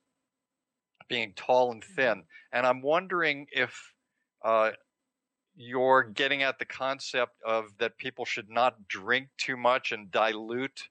being 1.07 1.33
tall 1.35 1.71
and 1.71 1.83
thin, 1.83 2.05
mm-hmm. 2.05 2.57
and 2.57 2.67
I'm 2.67 2.81
wondering 2.81 3.47
if 3.51 3.93
uh, 4.43 4.71
you're 5.55 6.03
getting 6.03 6.43
at 6.43 6.59
the 6.59 6.65
concept 6.65 7.35
of 7.45 7.65
that 7.79 7.97
people 7.97 8.25
should 8.25 8.49
not 8.49 8.87
drink 8.87 9.29
too 9.37 9.57
much 9.57 9.91
and 9.91 10.11
dilute 10.11 10.89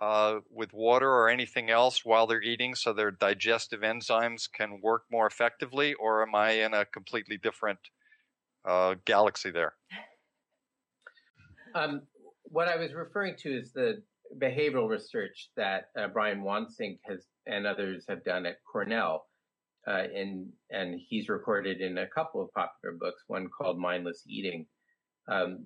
uh, 0.00 0.40
with 0.50 0.72
water 0.72 1.10
or 1.10 1.28
anything 1.28 1.70
else 1.70 2.04
while 2.04 2.26
they're 2.26 2.42
eating 2.42 2.74
so 2.74 2.92
their 2.92 3.10
digestive 3.10 3.80
enzymes 3.80 4.50
can 4.50 4.80
work 4.82 5.04
more 5.10 5.26
effectively, 5.26 5.94
or 5.94 6.22
am 6.22 6.34
I 6.34 6.50
in 6.52 6.74
a 6.74 6.84
completely 6.84 7.38
different 7.38 7.78
uh, 8.66 8.94
galaxy 9.04 9.50
there? 9.50 9.74
Um, 11.74 12.02
what 12.44 12.68
I 12.68 12.76
was 12.76 12.92
referring 12.92 13.36
to 13.40 13.50
is 13.50 13.72
the 13.72 14.02
behavioral 14.40 14.88
research 14.88 15.50
that 15.56 15.90
uh, 15.98 16.08
Brian 16.08 16.42
Wansink 16.42 16.98
has 17.08 17.26
and 17.46 17.66
others 17.66 18.04
have 18.08 18.24
done 18.24 18.46
at 18.46 18.56
Cornell. 18.70 19.26
Uh, 19.88 20.02
in, 20.12 20.48
and 20.70 20.98
he's 21.08 21.28
recorded 21.28 21.80
in 21.80 21.98
a 21.98 22.08
couple 22.08 22.42
of 22.42 22.52
popular 22.54 22.96
books, 22.98 23.22
one 23.28 23.48
called 23.56 23.78
Mindless 23.78 24.24
Eating, 24.26 24.66
um, 25.28 25.64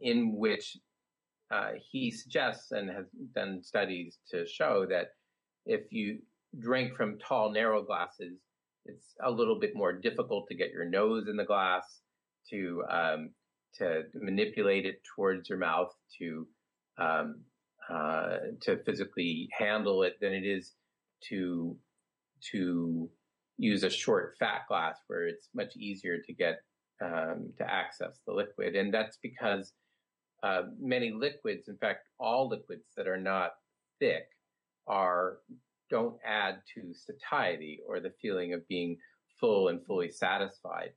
in 0.00 0.36
which 0.36 0.76
uh, 1.50 1.70
he 1.90 2.12
suggests 2.12 2.70
and 2.70 2.88
has 2.88 3.06
done 3.34 3.60
studies 3.60 4.18
to 4.30 4.46
show 4.46 4.86
that 4.88 5.08
if 5.66 5.80
you 5.90 6.20
drink 6.60 6.94
from 6.94 7.18
tall, 7.18 7.50
narrow 7.50 7.82
glasses, 7.82 8.38
it's 8.86 9.16
a 9.24 9.30
little 9.30 9.58
bit 9.58 9.72
more 9.74 9.92
difficult 9.92 10.46
to 10.48 10.54
get 10.54 10.70
your 10.70 10.88
nose 10.88 11.26
in 11.28 11.36
the 11.36 11.44
glass, 11.44 12.02
to 12.50 12.82
um, 12.90 13.30
to 13.78 14.02
manipulate 14.14 14.86
it 14.86 15.02
towards 15.14 15.48
your 15.48 15.58
mouth, 15.58 15.92
to 16.18 16.46
um, 16.98 17.40
uh, 17.90 18.36
to 18.62 18.78
physically 18.84 19.48
handle 19.58 20.02
it 20.02 20.14
than 20.20 20.32
it 20.32 20.44
is 20.44 20.72
to 21.28 21.76
to 22.52 23.08
use 23.56 23.84
a 23.84 23.90
short 23.90 24.34
fat 24.38 24.62
glass 24.68 24.98
where 25.06 25.26
it's 25.26 25.48
much 25.54 25.76
easier 25.76 26.18
to 26.18 26.32
get 26.32 26.60
um, 27.02 27.52
to 27.58 27.64
access 27.70 28.20
the 28.26 28.32
liquid, 28.32 28.76
and 28.76 28.92
that's 28.92 29.18
because 29.22 29.72
uh, 30.42 30.62
many 30.80 31.10
liquids, 31.10 31.68
in 31.68 31.76
fact, 31.78 32.06
all 32.18 32.48
liquids 32.48 32.84
that 32.96 33.08
are 33.08 33.20
not 33.20 33.52
thick, 33.98 34.26
are 34.86 35.38
don't 35.90 36.16
add 36.26 36.56
to 36.74 36.92
satiety 36.94 37.80
or 37.86 38.00
the 38.00 38.12
feeling 38.20 38.52
of 38.52 38.66
being 38.68 38.96
full 39.40 39.68
and 39.68 39.84
fully 39.86 40.10
satisfied. 40.10 40.90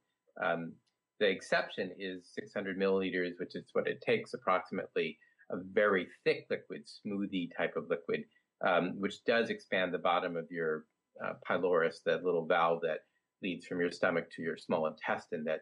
Um, 0.44 0.74
the 1.20 1.28
exception 1.28 1.92
is 1.98 2.30
600 2.34 2.78
milliliters, 2.78 3.40
which 3.40 3.56
is 3.56 3.66
what 3.74 3.88
it 3.88 4.02
takes 4.02 4.34
approximately 4.34 5.18
a 5.52 5.58
very 5.74 6.08
thick 6.24 6.46
liquid, 6.50 6.84
smoothie 6.86 7.50
type 7.56 7.76
of 7.76 7.90
liquid, 7.90 8.24
um, 8.66 9.00
which 9.00 9.24
does 9.26 9.50
expand 9.50 9.94
the 9.94 10.00
bottom 10.00 10.36
of 10.36 10.46
your 10.52 10.86
uh, 11.24 11.34
pylorus, 11.46 12.02
that 12.06 12.24
little 12.24 12.46
valve 12.46 12.82
that 12.82 13.00
leads 13.42 13.66
from 13.66 13.80
your 13.80 13.92
stomach 13.92 14.28
to 14.36 14.42
your 14.42 14.58
small 14.58 14.88
intestine 14.88 15.44
that 15.46 15.62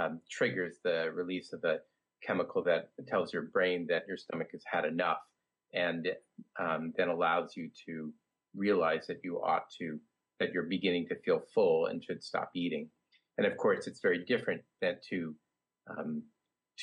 um, 0.00 0.20
triggers 0.30 0.76
the 0.84 1.10
release 1.14 1.52
of 1.52 1.60
the 1.60 1.80
chemical 2.22 2.62
that 2.62 2.90
tells 3.06 3.32
your 3.32 3.42
brain 3.42 3.86
that 3.88 4.04
your 4.08 4.16
stomach 4.16 4.48
has 4.52 4.62
had 4.70 4.84
enough 4.84 5.18
and 5.74 6.08
um, 6.58 6.92
then 6.96 7.08
allows 7.08 7.56
you 7.56 7.68
to 7.86 8.12
realize 8.54 9.06
that 9.06 9.20
you 9.22 9.36
ought 9.36 9.68
to, 9.78 9.98
that 10.40 10.52
you're 10.52 10.64
beginning 10.64 11.06
to 11.08 11.16
feel 11.24 11.42
full 11.54 11.86
and 11.86 12.02
should 12.02 12.22
stop 12.22 12.50
eating. 12.54 12.88
And 13.38 13.46
of 13.46 13.56
course, 13.56 13.86
it's 13.86 14.00
very 14.00 14.24
different 14.24 14.62
than 14.80 14.96
to, 15.10 15.34
um, 15.90 16.22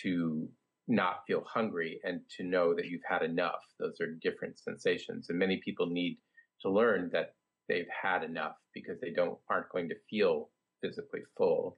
to 0.03 0.47
not 0.87 1.21
feel 1.27 1.43
hungry 1.51 1.99
and 2.03 2.21
to 2.37 2.43
know 2.43 2.75
that 2.75 2.85
you've 2.85 3.01
had 3.09 3.23
enough. 3.23 3.61
Those 3.79 3.99
are 4.01 4.13
different 4.21 4.59
sensations. 4.59 5.27
And 5.29 5.39
many 5.39 5.61
people 5.63 5.87
need 5.87 6.17
to 6.61 6.69
learn 6.69 7.09
that 7.13 7.35
they've 7.69 7.87
had 8.01 8.23
enough 8.23 8.55
because 8.73 8.99
they 9.01 9.11
don't, 9.11 9.37
aren't 9.49 9.69
going 9.69 9.89
to 9.89 9.95
feel 10.09 10.49
physically 10.81 11.21
full. 11.37 11.77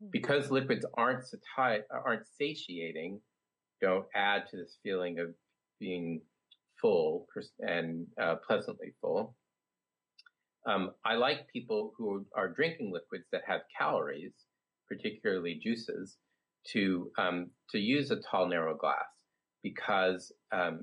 Hmm. 0.00 0.08
because 0.12 0.50
liquids 0.50 0.86
aren't 0.94 1.24
sati- 1.26 1.84
aren't 1.90 2.26
satiating, 2.38 3.20
don't 3.80 4.06
add 4.14 4.46
to 4.50 4.56
this 4.56 4.78
feeling 4.82 5.18
of 5.18 5.34
being 5.80 6.22
full 6.80 7.26
and 7.60 8.06
uh, 8.20 8.36
pleasantly 8.46 8.92
full. 9.00 9.36
Um, 10.68 10.90
I 11.04 11.14
like 11.14 11.48
people 11.50 11.92
who 11.96 12.26
are 12.36 12.52
drinking 12.52 12.92
liquids 12.92 13.24
that 13.32 13.40
have 13.46 13.62
calories, 13.76 14.32
particularly 14.86 15.58
juices, 15.62 16.18
to 16.72 17.10
um, 17.18 17.50
to 17.70 17.78
use 17.78 18.10
a 18.10 18.16
tall, 18.16 18.48
narrow 18.48 18.76
glass 18.76 19.06
because 19.62 20.30
um, 20.52 20.74
hmm. 20.74 20.82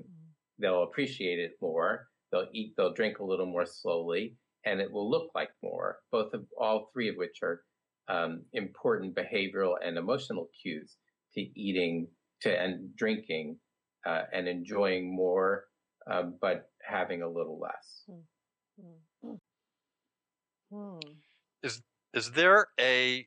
they'll 0.58 0.82
appreciate 0.82 1.38
it 1.38 1.52
more. 1.62 2.08
They'll 2.32 2.48
eat, 2.52 2.74
they'll 2.76 2.94
drink 2.94 3.20
a 3.20 3.24
little 3.24 3.46
more 3.46 3.64
slowly, 3.64 4.36
and 4.64 4.80
it 4.80 4.90
will 4.90 5.08
look 5.08 5.30
like 5.34 5.50
more. 5.62 5.98
Both 6.10 6.34
of 6.34 6.44
all 6.60 6.90
three 6.92 7.08
of 7.08 7.16
which 7.16 7.38
are 7.42 7.60
um, 8.08 8.42
important 8.52 9.14
behavioral 9.14 9.74
and 9.84 9.96
emotional 9.96 10.48
cues 10.62 10.96
to 11.34 11.40
eating 11.40 12.08
to 12.42 12.50
and 12.60 12.94
drinking 12.96 13.58
uh, 14.04 14.22
and 14.32 14.48
enjoying 14.48 15.14
more, 15.14 15.66
uh, 16.10 16.24
but 16.40 16.70
having 16.82 17.22
a 17.22 17.28
little 17.28 17.60
less. 17.60 18.02
Hmm. 18.10 18.96
Hmm. 20.70 20.98
Is 21.62 21.82
is 22.12 22.32
there 22.32 22.68
a 22.80 23.26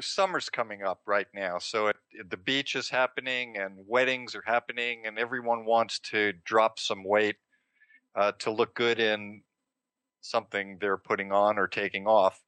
summer's 0.00 0.48
coming 0.48 0.82
up 0.82 1.00
right 1.06 1.26
now, 1.34 1.58
so 1.58 1.88
it, 1.88 1.96
the 2.28 2.36
beach 2.36 2.76
is 2.76 2.88
happening 2.88 3.56
and 3.56 3.84
weddings 3.86 4.34
are 4.34 4.44
happening, 4.46 5.02
and 5.06 5.18
everyone 5.18 5.64
wants 5.64 5.98
to 6.10 6.32
drop 6.44 6.78
some 6.78 7.04
weight 7.04 7.36
uh, 8.14 8.32
to 8.38 8.50
look 8.50 8.74
good 8.74 9.00
in 9.00 9.42
something 10.20 10.78
they're 10.80 10.98
putting 10.98 11.32
on 11.32 11.58
or 11.58 11.66
taking 11.66 12.06
off 12.06 12.42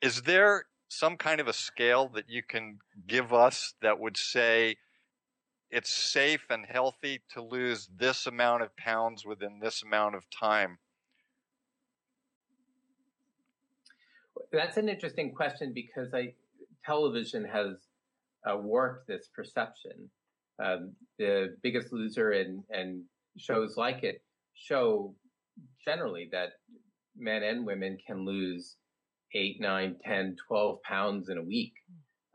is 0.00 0.22
there 0.22 0.66
some 0.88 1.16
kind 1.16 1.40
of 1.40 1.48
a 1.48 1.52
scale 1.52 2.08
that 2.14 2.28
you 2.28 2.42
can 2.42 2.78
give 3.06 3.32
us 3.32 3.74
that 3.82 3.98
would 3.98 4.16
say 4.16 4.76
it's 5.70 5.92
safe 5.92 6.44
and 6.50 6.64
healthy 6.66 7.22
to 7.30 7.42
lose 7.42 7.88
this 7.94 8.26
amount 8.26 8.62
of 8.62 8.74
pounds 8.76 9.26
within 9.26 9.58
this 9.60 9.82
amount 9.82 10.14
of 10.14 10.24
time? 10.30 10.78
That's 14.52 14.76
an 14.76 14.88
interesting 14.88 15.34
question 15.34 15.72
because 15.74 16.14
I, 16.14 16.32
television 16.84 17.44
has 17.44 17.76
uh, 18.48 18.56
warped 18.56 19.06
this 19.06 19.28
perception. 19.34 20.10
Um, 20.62 20.94
the 21.18 21.56
Biggest 21.62 21.92
Loser 21.92 22.30
and, 22.30 22.64
and 22.70 23.04
shows 23.36 23.76
like 23.76 24.02
it 24.02 24.22
show 24.54 25.14
generally 25.84 26.28
that 26.32 26.50
men 27.16 27.42
and 27.42 27.66
women 27.66 27.98
can 28.06 28.24
lose 28.24 28.76
eight, 29.34 29.60
nine, 29.60 29.96
10, 30.04 30.36
12 30.48 30.82
pounds 30.82 31.28
in 31.28 31.38
a 31.38 31.42
week. 31.42 31.74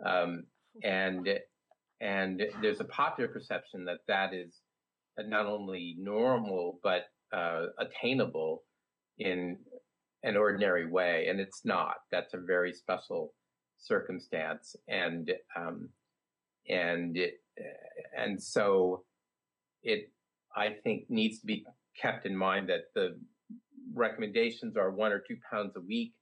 Um, 0.06 0.44
and, 0.84 1.28
and 2.00 2.42
there's 2.62 2.80
a 2.80 2.86
popular 2.86 3.30
perception 3.30 3.86
that 3.86 4.00
that 4.08 4.34
is 4.34 4.62
not 5.18 5.46
only 5.46 5.96
normal, 6.00 6.80
but 6.84 7.06
uh, 7.36 7.68
attainable 7.80 8.64
in 9.18 9.58
an 10.24 10.38
ordinary 10.38 10.90
way. 10.90 11.28
And 11.30 11.40
it's 11.40 11.66
not. 11.66 11.96
That's 12.12 12.34
a 12.34 12.38
very 12.38 12.74
special 12.74 13.34
circumstance. 13.78 14.76
And, 14.88 15.32
um, 15.56 15.90
and, 16.70 17.18
it, 17.18 17.42
and 18.18 18.42
so 18.42 19.04
it, 19.84 20.12
I 20.56 20.70
think 20.84 21.10
needs 21.10 21.40
to 21.40 21.46
be 21.46 21.66
kept 22.00 22.26
in 22.26 22.36
mind 22.36 22.70
that 22.70 22.86
the 22.96 23.20
recommendations 23.94 24.78
are 24.78 24.92
one 24.92 25.12
or 25.12 25.20
two 25.20 25.38
pounds 25.52 25.74
a 25.76 25.82
week 25.82 26.14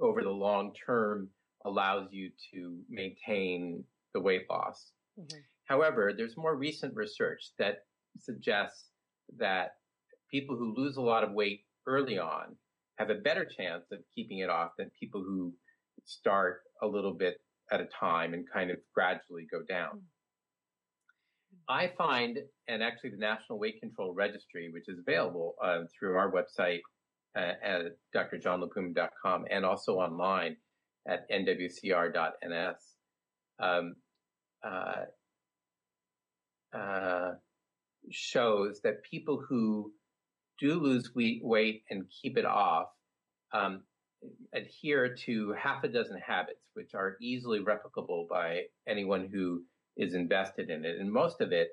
over 0.00 0.22
the 0.22 0.30
long 0.30 0.72
term 0.86 1.28
allows 1.64 2.08
you 2.10 2.30
to 2.52 2.78
maintain 2.88 3.84
the 4.14 4.20
weight 4.20 4.46
loss. 4.50 4.90
Mm-hmm. 5.18 5.38
However, 5.66 6.12
there's 6.16 6.36
more 6.36 6.56
recent 6.56 6.94
research 6.94 7.50
that 7.58 7.84
suggests 8.18 8.88
that 9.38 9.76
people 10.30 10.56
who 10.56 10.74
lose 10.76 10.96
a 10.96 11.02
lot 11.02 11.24
of 11.24 11.32
weight 11.32 11.60
early 11.86 12.18
on 12.18 12.56
have 13.02 13.10
a 13.10 13.20
better 13.20 13.44
chance 13.44 13.84
of 13.90 13.98
keeping 14.14 14.38
it 14.38 14.48
off 14.48 14.70
than 14.78 14.90
people 14.98 15.20
who 15.20 15.52
start 16.04 16.60
a 16.82 16.86
little 16.86 17.14
bit 17.14 17.36
at 17.70 17.80
a 17.80 17.86
time 17.98 18.34
and 18.34 18.44
kind 18.52 18.70
of 18.70 18.76
gradually 18.94 19.46
go 19.50 19.62
down. 19.68 20.00
I 21.68 21.92
find, 21.96 22.38
and 22.68 22.82
actually 22.82 23.10
the 23.10 23.18
National 23.18 23.58
Weight 23.58 23.80
Control 23.80 24.14
Registry, 24.14 24.70
which 24.72 24.88
is 24.88 24.98
available 24.98 25.54
uh, 25.62 25.80
through 25.98 26.16
our 26.16 26.30
website 26.30 26.80
uh, 27.36 27.52
at 27.62 27.82
drjohnlapuma.com 28.14 29.44
and 29.50 29.64
also 29.64 29.94
online 29.94 30.56
at 31.06 31.28
nwcr.ns, 31.30 32.76
um, 33.60 33.94
uh, 34.64 34.92
uh, 36.76 37.32
shows 38.10 38.80
that 38.82 39.02
people 39.08 39.42
who 39.48 39.92
do 40.60 40.80
lose 40.80 41.10
weight 41.14 41.82
and 41.90 42.04
keep 42.22 42.36
it 42.36 42.44
off 42.44 42.88
um, 43.52 43.82
adhere 44.54 45.14
to 45.14 45.54
half 45.58 45.84
a 45.84 45.88
dozen 45.88 46.18
habits, 46.18 46.70
which 46.74 46.94
are 46.94 47.16
easily 47.20 47.60
replicable 47.60 48.28
by 48.28 48.62
anyone 48.86 49.28
who 49.32 49.62
is 49.96 50.14
invested 50.14 50.70
in 50.70 50.84
it. 50.84 50.98
And 50.98 51.10
most 51.10 51.40
of 51.40 51.52
it 51.52 51.70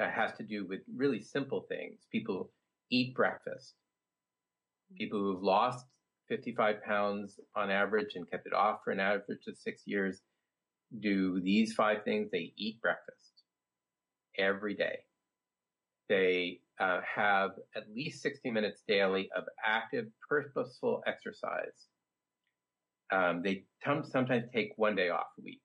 uh, 0.00 0.08
has 0.08 0.32
to 0.38 0.42
do 0.42 0.66
with 0.66 0.80
really 0.96 1.20
simple 1.20 1.66
things. 1.68 2.00
People 2.10 2.50
eat 2.90 3.14
breakfast. 3.14 3.74
People 4.96 5.20
who've 5.20 5.42
lost 5.42 5.84
55 6.28 6.82
pounds 6.82 7.38
on 7.56 7.70
average 7.70 8.14
and 8.14 8.30
kept 8.30 8.46
it 8.46 8.52
off 8.52 8.80
for 8.84 8.92
an 8.92 9.00
average 9.00 9.46
of 9.48 9.56
six 9.56 9.82
years 9.84 10.20
do 11.00 11.40
these 11.40 11.72
five 11.72 12.02
things. 12.04 12.30
They 12.30 12.52
eat 12.56 12.80
breakfast 12.80 13.42
every 14.38 14.74
day. 14.74 15.00
They 16.08 16.60
uh, 16.80 17.00
have 17.14 17.50
at 17.76 17.84
least 17.94 18.22
60 18.22 18.50
minutes 18.50 18.82
daily 18.88 19.28
of 19.36 19.44
active, 19.64 20.06
purposeful 20.28 21.02
exercise. 21.06 21.88
Um, 23.12 23.42
they 23.42 23.64
t- 23.84 24.08
sometimes 24.10 24.44
take 24.54 24.72
one 24.76 24.96
day 24.96 25.10
off 25.10 25.26
a 25.38 25.42
week. 25.42 25.60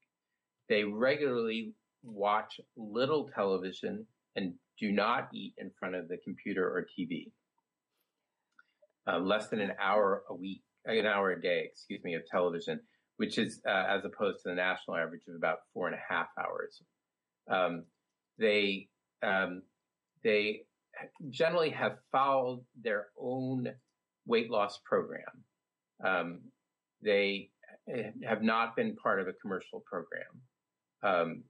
They 0.68 0.84
regularly 0.84 1.74
watch 2.04 2.60
little 2.76 3.30
television 3.34 4.06
and 4.36 4.56
do 4.80 4.92
not 4.92 5.30
eat 5.34 5.54
in 5.58 5.72
front 5.80 5.96
of 5.96 6.08
the 6.10 6.18
computer 6.24 6.68
or 6.68 6.86
TV. 7.00 7.32
Uh, 9.08 9.20
less 9.20 9.48
than 9.50 9.62
an 9.62 9.72
hour 9.82 10.24
a 10.30 10.36
week, 10.36 10.64
an 10.86 11.06
hour 11.06 11.32
a 11.32 11.42
day, 11.42 11.64
excuse 11.66 12.04
me, 12.04 12.16
of 12.16 12.24
television, 12.30 12.80
which 13.18 13.38
is 13.38 13.62
uh, 13.68 13.86
as 13.88 14.04
opposed 14.04 14.40
to 14.44 14.50
the 14.50 14.56
national 14.56 14.98
average 14.98 15.22
of 15.30 15.36
about 15.36 15.60
four 15.74 15.88
and 15.88 15.96
a 15.96 16.14
half 16.14 16.28
hours. 16.40 16.82
Um, 17.50 17.86
they 18.40 18.90
um, 19.24 19.62
they 20.24 20.64
generally 21.30 21.70
have 21.72 21.98
followed 22.12 22.64
their 22.82 23.08
own 23.20 23.68
weight 24.26 24.50
loss 24.50 24.80
program. 24.86 25.44
Um, 26.04 26.42
they 27.02 27.50
eh, 27.90 28.12
have 28.28 28.42
not 28.42 28.76
been 28.76 28.96
part 28.96 29.20
of 29.20 29.28
a 29.28 29.34
commercial 29.34 29.84
program. 29.86 30.42
Um, 31.04 31.44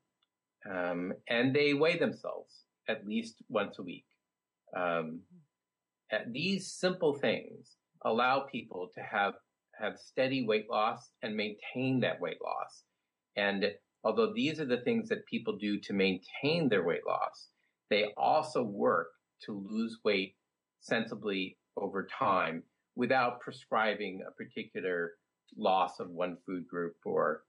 um, 0.70 1.14
and 1.30 1.56
they 1.56 1.74
weigh 1.74 1.98
themselves 1.98 2.66
at 2.88 3.06
least 3.06 3.36
once 3.50 3.80
a 3.80 3.84
week. 3.84 4.06
Um, 4.76 5.22
these 6.28 6.72
simple 6.72 7.14
things 7.14 7.76
allow 8.04 8.42
people 8.52 8.90
to 8.96 9.02
have 9.02 9.34
have 9.80 9.98
steady 9.98 10.46
weight 10.46 10.70
loss 10.70 11.12
and 11.22 11.36
maintain 11.36 12.00
that 12.00 12.22
weight 12.22 12.38
loss. 12.42 12.84
And 13.36 13.66
although 14.06 14.32
these 14.34 14.60
are 14.60 14.66
the 14.66 14.82
things 14.82 15.10
that 15.10 15.26
people 15.26 15.58
do 15.58 15.80
to 15.82 15.94
maintain 15.94 16.70
their 16.70 16.84
weight 16.84 17.06
loss, 17.06 17.50
they 17.90 18.14
also 18.16 18.64
work 18.64 19.08
to 19.46 19.66
lose 19.70 20.00
weight 20.04 20.36
sensibly 20.80 21.58
over 21.78 22.08
time 22.08 22.64
without 22.96 23.40
prescribing 23.40 24.22
a 24.28 24.32
particular 24.32 25.14
loss 25.58 26.00
of 26.00 26.10
one 26.10 26.38
food 26.46 26.68
group 26.68 26.96
or 27.06 27.44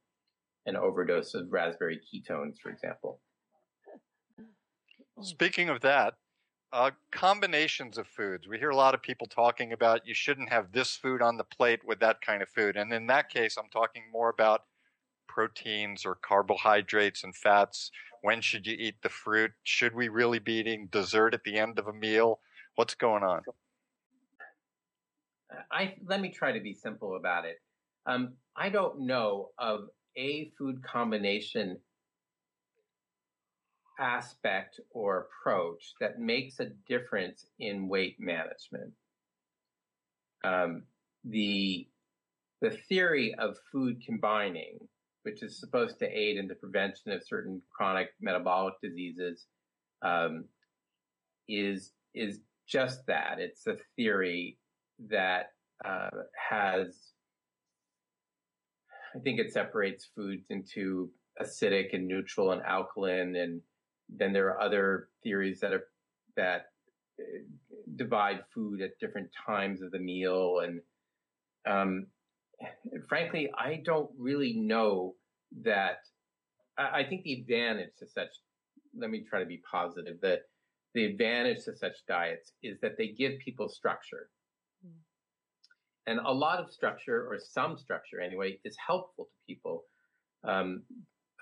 an 0.66 0.76
overdose 0.76 1.34
of 1.34 1.52
raspberry 1.52 2.00
ketones, 2.00 2.58
for 2.60 2.70
example. 2.70 3.20
Speaking 5.20 5.68
of 5.68 5.80
that, 5.82 6.14
uh, 6.72 6.90
combinations 7.12 7.96
of 7.96 8.06
foods. 8.06 8.48
We 8.48 8.58
hear 8.58 8.70
a 8.70 8.76
lot 8.76 8.94
of 8.94 9.02
people 9.02 9.26
talking 9.26 9.72
about 9.72 10.06
you 10.06 10.14
shouldn't 10.14 10.50
have 10.50 10.72
this 10.72 10.96
food 10.96 11.22
on 11.22 11.36
the 11.36 11.44
plate 11.44 11.80
with 11.86 12.00
that 12.00 12.20
kind 12.20 12.42
of 12.42 12.48
food. 12.48 12.76
And 12.76 12.92
in 12.92 13.06
that 13.06 13.30
case, 13.30 13.56
I'm 13.56 13.70
talking 13.72 14.02
more 14.12 14.28
about 14.28 14.62
proteins 15.28 16.04
or 16.04 16.16
carbohydrates 16.16 17.22
and 17.22 17.34
fats. 17.34 17.90
When 18.26 18.40
should 18.40 18.66
you 18.66 18.74
eat 18.76 18.96
the 19.04 19.08
fruit? 19.08 19.52
Should 19.62 19.94
we 19.94 20.08
really 20.08 20.40
be 20.40 20.54
eating 20.54 20.88
dessert 20.90 21.32
at 21.32 21.44
the 21.44 21.60
end 21.60 21.78
of 21.78 21.86
a 21.86 21.92
meal? 21.92 22.40
What's 22.74 22.96
going 22.96 23.22
on? 23.22 23.42
I 25.70 25.94
let 26.04 26.20
me 26.20 26.30
try 26.30 26.50
to 26.50 26.58
be 26.58 26.74
simple 26.74 27.14
about 27.14 27.44
it. 27.44 27.58
Um, 28.04 28.32
I 28.56 28.68
don't 28.68 29.06
know 29.06 29.50
of 29.60 29.90
a 30.16 30.50
food 30.58 30.82
combination 30.82 31.78
aspect 34.00 34.80
or 34.90 35.28
approach 35.28 35.94
that 36.00 36.18
makes 36.18 36.58
a 36.58 36.70
difference 36.88 37.46
in 37.60 37.86
weight 37.86 38.16
management. 38.18 38.92
Um, 40.42 40.82
the 41.22 41.86
the 42.60 42.70
theory 42.88 43.36
of 43.38 43.56
food 43.70 44.02
combining, 44.04 44.80
which 45.26 45.42
is 45.42 45.58
supposed 45.58 45.98
to 45.98 46.06
aid 46.06 46.36
in 46.36 46.46
the 46.46 46.54
prevention 46.54 47.10
of 47.10 47.20
certain 47.20 47.60
chronic 47.76 48.10
metabolic 48.20 48.74
diseases, 48.80 49.46
um, 50.02 50.44
is 51.48 51.90
is 52.14 52.38
just 52.68 53.04
that. 53.08 53.40
It's 53.40 53.66
a 53.66 53.76
theory 53.96 54.56
that 55.10 55.46
uh, 55.84 56.10
has 56.48 57.12
I 59.16 59.18
think 59.18 59.40
it 59.40 59.52
separates 59.52 60.08
foods 60.14 60.46
into 60.50 61.10
acidic 61.42 61.92
and 61.92 62.06
neutral 62.06 62.52
and 62.52 62.62
alkaline, 62.62 63.34
and 63.34 63.60
then 64.08 64.32
there 64.32 64.46
are 64.46 64.60
other 64.60 65.08
theories 65.24 65.58
that 65.58 65.72
are 65.72 65.88
that 66.36 66.66
uh, 67.18 67.24
divide 67.96 68.44
food 68.54 68.80
at 68.80 68.98
different 69.00 69.30
times 69.44 69.82
of 69.82 69.90
the 69.90 69.98
meal, 69.98 70.60
and 70.60 70.80
um, 71.66 72.06
frankly, 73.08 73.50
I 73.58 73.82
don't 73.84 74.10
really 74.18 74.54
know 74.54 75.14
that. 75.62 75.98
I, 76.78 77.00
I 77.00 77.06
think 77.08 77.22
the 77.22 77.34
advantage 77.34 77.90
to 77.98 78.06
such. 78.06 78.28
Let 78.98 79.10
me 79.10 79.24
try 79.28 79.40
to 79.40 79.46
be 79.46 79.62
positive. 79.70 80.20
That 80.22 80.42
the 80.94 81.04
advantage 81.04 81.64
to 81.64 81.76
such 81.76 81.96
diets 82.08 82.52
is 82.62 82.78
that 82.80 82.96
they 82.96 83.08
give 83.08 83.38
people 83.40 83.68
structure. 83.68 84.30
And 86.06 86.20
a 86.24 86.32
lot 86.32 86.60
of 86.60 86.70
structure, 86.70 87.26
or 87.28 87.38
some 87.38 87.76
structure 87.76 88.20
anyway, 88.20 88.60
is 88.64 88.76
helpful 88.84 89.24
to 89.24 89.36
people 89.46 89.84
um, 90.44 90.82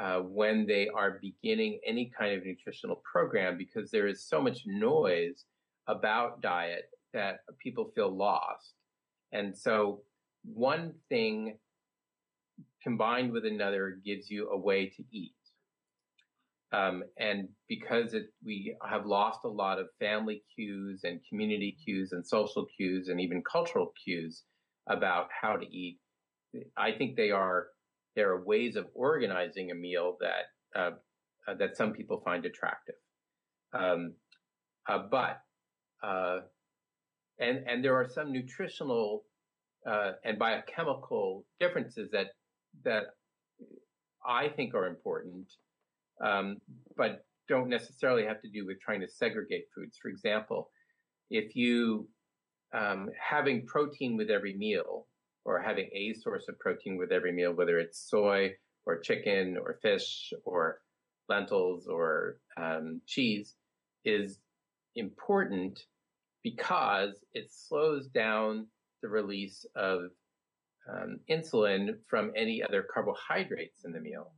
uh, 0.01 0.21
when 0.21 0.67
they 0.67 0.89
are 0.89 1.21
beginning 1.21 1.79
any 1.87 2.11
kind 2.19 2.35
of 2.35 2.45
nutritional 2.45 3.03
program 3.11 3.59
because 3.59 3.91
there 3.91 4.07
is 4.07 4.25
so 4.27 4.41
much 4.41 4.63
noise 4.67 5.45
about 5.87 6.41
diet 6.41 6.85
that 7.13 7.41
people 7.63 7.93
feel 7.95 8.11
lost. 8.11 8.75
And 9.33 9.57
so 9.57 10.03
one 10.45 10.95
thing 11.09 11.59
combined 12.83 13.33
with 13.33 13.45
another 13.45 13.99
gives 14.05 14.31
you 14.31 14.51
a 14.51 14.59
way 14.59 14.87
to 14.97 15.03
eat. 15.13 15.33
Um, 16.73 17.05
and 17.19 17.49
because 17.69 18.15
it, 18.15 18.27
we 18.45 18.77
have 18.89 19.07
lost 19.07 19.41
a 19.45 19.49
lot 19.49 19.79
of 19.79 19.87
family 20.01 20.43
cues 20.55 21.03
and 21.05 21.21
community 21.29 21.77
cues 21.85 22.11
and 22.13 22.27
social 22.27 22.67
cues 22.77 23.09
and 23.09 23.21
even 23.21 23.43
cultural 23.51 23.93
cues, 24.05 24.43
about 24.89 25.29
how 25.41 25.57
to 25.57 25.67
eat. 25.67 25.99
I 26.77 26.93
think 26.93 27.17
they 27.17 27.31
are 27.31 27.67
there 28.17 28.31
are 28.31 28.45
ways 28.45 28.77
of 28.77 28.87
organizing 28.95 29.71
a 29.71 29.75
meal 29.75 30.17
that 30.21 30.79
uh, 30.79 30.91
uh, 31.49 31.55
that 31.55 31.77
some 31.77 31.93
people 31.93 32.23
find 32.25 32.45
attractive, 32.45 32.95
um, 33.73 34.15
uh, 34.89 34.99
but 35.11 35.41
uh, 36.03 36.41
and 37.41 37.65
and 37.67 37.85
there 37.85 37.97
are 37.97 38.09
some 38.09 38.33
nutritional 38.33 39.25
uh, 39.89 40.13
and 40.25 40.39
biochemical 40.39 41.45
differences 41.61 42.11
that 42.13 42.29
that 42.85 43.05
I 44.27 44.49
think 44.49 44.75
are 44.75 44.87
important, 44.87 45.47
um, 46.25 46.59
but 46.97 47.25
don't 47.49 47.69
necessarily 47.69 48.25
have 48.25 48.41
to 48.43 48.49
do 48.49 48.67
with 48.67 48.81
trying 48.81 49.01
to 49.01 49.09
segregate 49.09 49.65
foods. 49.75 49.99
For 50.01 50.09
example, 50.09 50.71
if 51.31 51.55
you 51.55 52.09
um, 52.75 53.09
having 53.19 53.67
protein 53.67 54.17
with 54.17 54.31
every 54.31 54.57
meal 54.57 55.07
or 55.45 55.61
having 55.61 55.89
a 55.95 56.15
source 56.15 56.47
of 56.49 56.59
protein 56.59 56.97
with 56.97 57.13
every 57.13 57.33
meal, 57.33 57.53
whether 57.53 57.79
it's 57.79 58.09
soy 58.09 58.53
or 58.87 59.01
chicken 59.01 59.57
or 59.61 59.79
fish 59.83 60.33
or 60.45 60.81
lentils 61.29 61.87
or 61.87 62.39
um, 62.57 63.01
cheese, 63.07 63.55
is 64.05 64.39
important 64.97 65.81
because 66.43 67.11
it 67.33 67.47
slows 67.51 68.09
down 68.09 68.67
the 69.05 69.11
release 69.11 69.67
of 69.77 70.01
um, 70.91 71.21
insulin 71.31 71.91
from 72.09 72.33
any 72.35 72.63
other 72.63 72.83
carbohydrates 72.93 73.85
in 73.85 73.93
the 73.93 74.01
meal, 74.01 74.33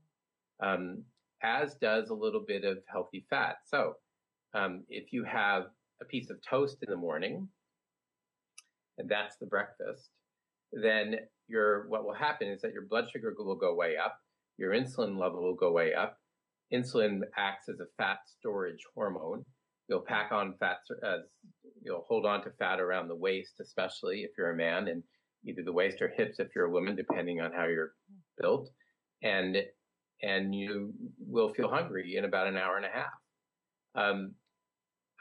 um, 0.61 1.05
as 1.43 1.77
does 1.77 2.11
a 2.11 2.15
little 2.15 2.45
bit 2.47 2.65
of 2.65 2.79
healthy 2.91 3.25
fat. 3.31 3.59
So, 3.65 3.95
um, 4.55 4.85
if 4.89 5.13
you 5.13 5.23
have 5.25 5.65
a 6.03 6.05
piece 6.05 6.31
of 6.31 6.39
toast 6.49 6.79
in 6.83 6.91
the 6.91 6.97
morning, 6.97 7.49
and 8.99 9.09
that's 9.09 9.37
the 9.37 9.47
breakfast, 9.47 10.11
then 10.73 11.17
your 11.47 11.89
what 11.89 12.05
will 12.05 12.15
happen 12.15 12.49
is 12.49 12.61
that 12.63 12.73
your 12.73 12.87
blood 12.87 13.07
sugar 13.09 13.33
will 13.39 13.55
go 13.55 13.75
way 13.75 13.97
up, 13.97 14.19
your 14.59 14.73
insulin 14.73 15.17
level 15.19 15.43
will 15.43 15.55
go 15.55 15.71
way 15.71 15.95
up. 15.95 16.19
Insulin 16.75 17.21
acts 17.37 17.69
as 17.69 17.79
a 17.79 17.87
fat 17.97 18.19
storage 18.27 18.83
hormone. 18.97 19.45
You'll 19.89 20.05
pack 20.07 20.33
on 20.33 20.55
fat, 20.59 20.79
uh, 21.05 21.19
you'll 21.83 22.05
hold 22.09 22.27
on 22.27 22.43
to 22.45 22.51
fat 22.59 22.81
around 22.81 23.09
the 23.09 23.15
waist, 23.17 23.61
especially 23.61 24.23
if 24.23 24.31
you're 24.37 24.51
a 24.51 24.57
man, 24.57 24.89
and 24.89 25.03
either 25.45 25.63
the 25.63 25.73
waist 25.73 26.03
or 26.03 26.09
hips 26.09 26.41
if 26.41 26.49
you're 26.55 26.67
a 26.67 26.71
woman, 26.71 26.97
depending 26.97 27.41
on 27.41 27.53
how 27.53 27.67
you're 27.67 27.93
built. 28.41 28.69
And 29.23 29.57
and 30.23 30.55
you 30.55 30.93
will 31.19 31.53
feel 31.53 31.69
hungry 31.69 32.17
in 32.17 32.25
about 32.25 32.47
an 32.47 32.57
hour 32.57 32.77
and 32.77 32.87
a 32.87 32.89
half. 32.89 33.13
Um, 33.95 34.35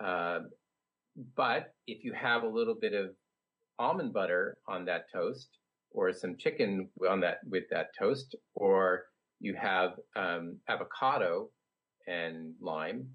uh, 0.04 0.40
but 1.36 1.74
if 1.86 2.04
you 2.04 2.14
have 2.14 2.44
a 2.44 2.48
little 2.48 2.76
bit 2.80 2.94
of 2.94 3.12
almond 3.78 4.14
butter 4.14 4.58
on 4.68 4.86
that 4.86 5.06
toast, 5.14 5.50
or 5.92 6.12
some 6.12 6.36
chicken 6.38 6.90
on 7.10 7.22
that 7.22 7.38
with 7.50 7.64
that 7.72 7.88
toast, 7.98 8.36
or 8.54 9.04
you 9.40 9.56
have 9.56 9.92
um, 10.16 10.58
avocado 10.68 11.50
and 12.08 12.54
lime 12.62 13.08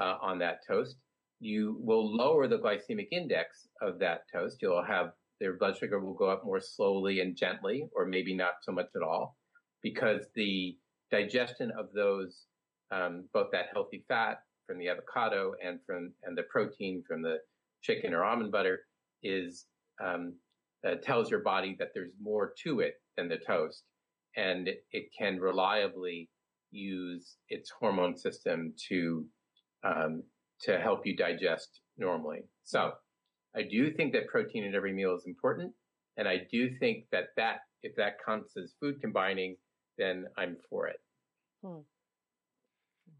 uh, 0.00 0.16
on 0.20 0.38
that 0.38 0.58
toast, 0.66 0.96
you 1.40 1.78
will 1.80 2.14
lower 2.16 2.48
the 2.48 2.58
glycemic 2.58 3.08
index 3.12 3.68
of 3.82 3.98
that 3.98 4.22
toast. 4.32 4.58
You'll 4.60 4.84
have 4.84 5.10
their 5.40 5.58
blood 5.58 5.76
sugar 5.76 6.00
will 6.00 6.14
go 6.14 6.30
up 6.30 6.44
more 6.44 6.60
slowly 6.60 7.20
and 7.20 7.36
gently, 7.36 7.88
or 7.94 8.06
maybe 8.06 8.34
not 8.34 8.54
so 8.62 8.72
much 8.72 8.86
at 8.96 9.02
all, 9.02 9.36
because 9.82 10.22
the 10.34 10.76
digestion 11.10 11.70
of 11.78 11.86
those, 11.94 12.46
um, 12.90 13.28
both 13.34 13.48
that 13.52 13.66
healthy 13.72 14.04
fat 14.08 14.38
from 14.66 14.78
the 14.78 14.88
avocado 14.88 15.52
and 15.64 15.78
from 15.86 16.12
and 16.24 16.36
the 16.36 16.42
protein 16.44 17.02
from 17.06 17.22
the 17.22 17.36
chicken 17.82 18.14
or 18.14 18.24
almond 18.24 18.50
butter, 18.50 18.80
is 19.22 19.66
um, 20.02 20.34
uh, 20.86 20.94
tells 21.02 21.30
your 21.30 21.40
body 21.40 21.76
that 21.78 21.88
there's 21.94 22.12
more 22.20 22.52
to 22.64 22.80
it 22.80 22.94
than 23.16 23.28
the 23.28 23.38
toast, 23.46 23.82
and 24.36 24.68
it, 24.68 24.84
it 24.92 25.08
can 25.18 25.38
reliably 25.38 26.30
use 26.70 27.36
its 27.48 27.70
hormone 27.78 28.16
system 28.16 28.72
to 28.88 29.24
um, 29.84 30.22
to 30.62 30.78
help 30.78 31.06
you 31.06 31.16
digest 31.16 31.80
normally. 31.98 32.40
So, 32.64 32.92
I 33.54 33.62
do 33.62 33.90
think 33.90 34.12
that 34.12 34.28
protein 34.28 34.64
in 34.64 34.74
every 34.74 34.92
meal 34.92 35.14
is 35.14 35.24
important, 35.26 35.72
and 36.16 36.28
I 36.28 36.46
do 36.50 36.70
think 36.78 37.04
that 37.10 37.28
that 37.36 37.60
if 37.82 37.96
that 37.96 38.16
counts 38.24 38.56
as 38.56 38.74
food 38.80 39.00
combining, 39.00 39.56
then 39.96 40.26
I'm 40.36 40.56
for 40.68 40.88
it. 40.88 41.00
Hmm. 41.64 41.80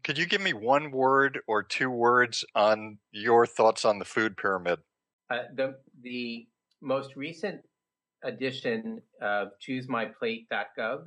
Could 0.03 0.17
you 0.17 0.25
give 0.25 0.41
me 0.41 0.53
one 0.53 0.91
word 0.91 1.39
or 1.47 1.63
two 1.63 1.89
words 1.89 2.45
on 2.55 2.99
your 3.11 3.45
thoughts 3.45 3.83
on 3.83 3.99
the 3.99 4.05
food 4.05 4.37
pyramid? 4.37 4.79
Uh, 5.29 5.43
the 5.55 5.75
the 6.01 6.47
most 6.81 7.15
recent 7.15 7.61
edition 8.23 9.01
of 9.21 9.49
ChooseMyPlate.gov 9.67 10.99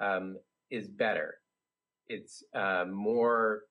um, 0.00 0.36
is 0.70 0.88
better. 0.88 1.34
It's 2.08 2.42
uh, 2.54 2.84
more 2.90 3.62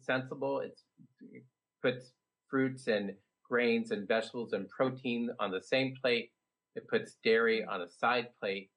sensible. 0.00 0.60
It's, 0.60 0.84
it 1.32 1.44
puts 1.82 2.12
fruits 2.48 2.86
and 2.86 3.14
grains 3.48 3.90
and 3.90 4.06
vegetables 4.08 4.52
and 4.52 4.68
protein 4.68 5.30
on 5.40 5.50
the 5.50 5.60
same 5.60 5.94
plate. 6.00 6.30
It 6.74 6.88
puts 6.88 7.16
dairy 7.24 7.64
on 7.64 7.82
a 7.82 7.88
side 7.88 8.28
plate. 8.40 8.70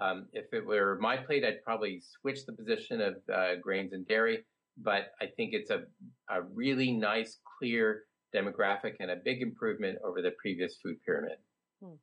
Um, 0.00 0.26
if 0.32 0.46
it 0.52 0.64
were 0.64 0.98
my 1.00 1.16
plate, 1.16 1.44
I'd 1.44 1.62
probably 1.64 2.00
switch 2.00 2.46
the 2.46 2.52
position 2.52 3.00
of 3.00 3.16
uh, 3.32 3.56
grains 3.60 3.92
and 3.92 4.06
dairy. 4.06 4.44
But 4.76 5.12
I 5.20 5.26
think 5.26 5.54
it's 5.54 5.70
a, 5.70 5.82
a 6.30 6.42
really 6.42 6.92
nice, 6.92 7.38
clear 7.58 8.04
demographic 8.34 8.94
and 9.00 9.10
a 9.10 9.16
big 9.16 9.42
improvement 9.42 9.98
over 10.04 10.22
the 10.22 10.32
previous 10.40 10.76
food 10.82 10.96
pyramid. 11.04 11.38
Hmm. 11.82 11.94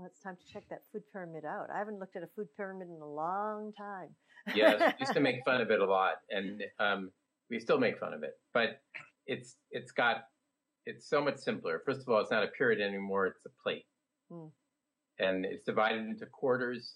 Well, 0.00 0.06
it's 0.06 0.22
time 0.22 0.36
to 0.36 0.50
check 0.50 0.62
that 0.70 0.80
food 0.90 1.02
pyramid 1.12 1.44
out. 1.44 1.68
I 1.70 1.76
haven't 1.76 1.98
looked 1.98 2.16
at 2.16 2.22
a 2.22 2.28
food 2.34 2.48
pyramid 2.56 2.88
in 2.88 3.02
a 3.02 3.06
long 3.06 3.74
time. 3.76 4.08
yes, 4.54 4.94
used 4.98 5.12
to 5.12 5.20
make 5.20 5.44
fun 5.44 5.60
of 5.60 5.70
it 5.70 5.78
a 5.78 5.84
lot, 5.84 6.14
and 6.30 6.62
um, 6.78 7.10
we 7.50 7.60
still 7.60 7.78
make 7.78 7.98
fun 7.98 8.14
of 8.14 8.22
it. 8.22 8.32
But 8.54 8.80
it's 9.26 9.56
it's 9.70 9.92
got 9.92 10.22
it's 10.86 11.06
so 11.06 11.22
much 11.22 11.36
simpler. 11.36 11.82
First 11.84 12.00
of 12.00 12.08
all, 12.08 12.18
it's 12.18 12.30
not 12.30 12.42
a 12.42 12.46
pyramid 12.46 12.80
anymore; 12.80 13.26
it's 13.26 13.44
a 13.44 13.50
plate, 13.62 13.84
hmm. 14.32 14.46
and 15.18 15.44
it's 15.44 15.66
divided 15.66 16.00
into 16.00 16.24
quarters: 16.24 16.94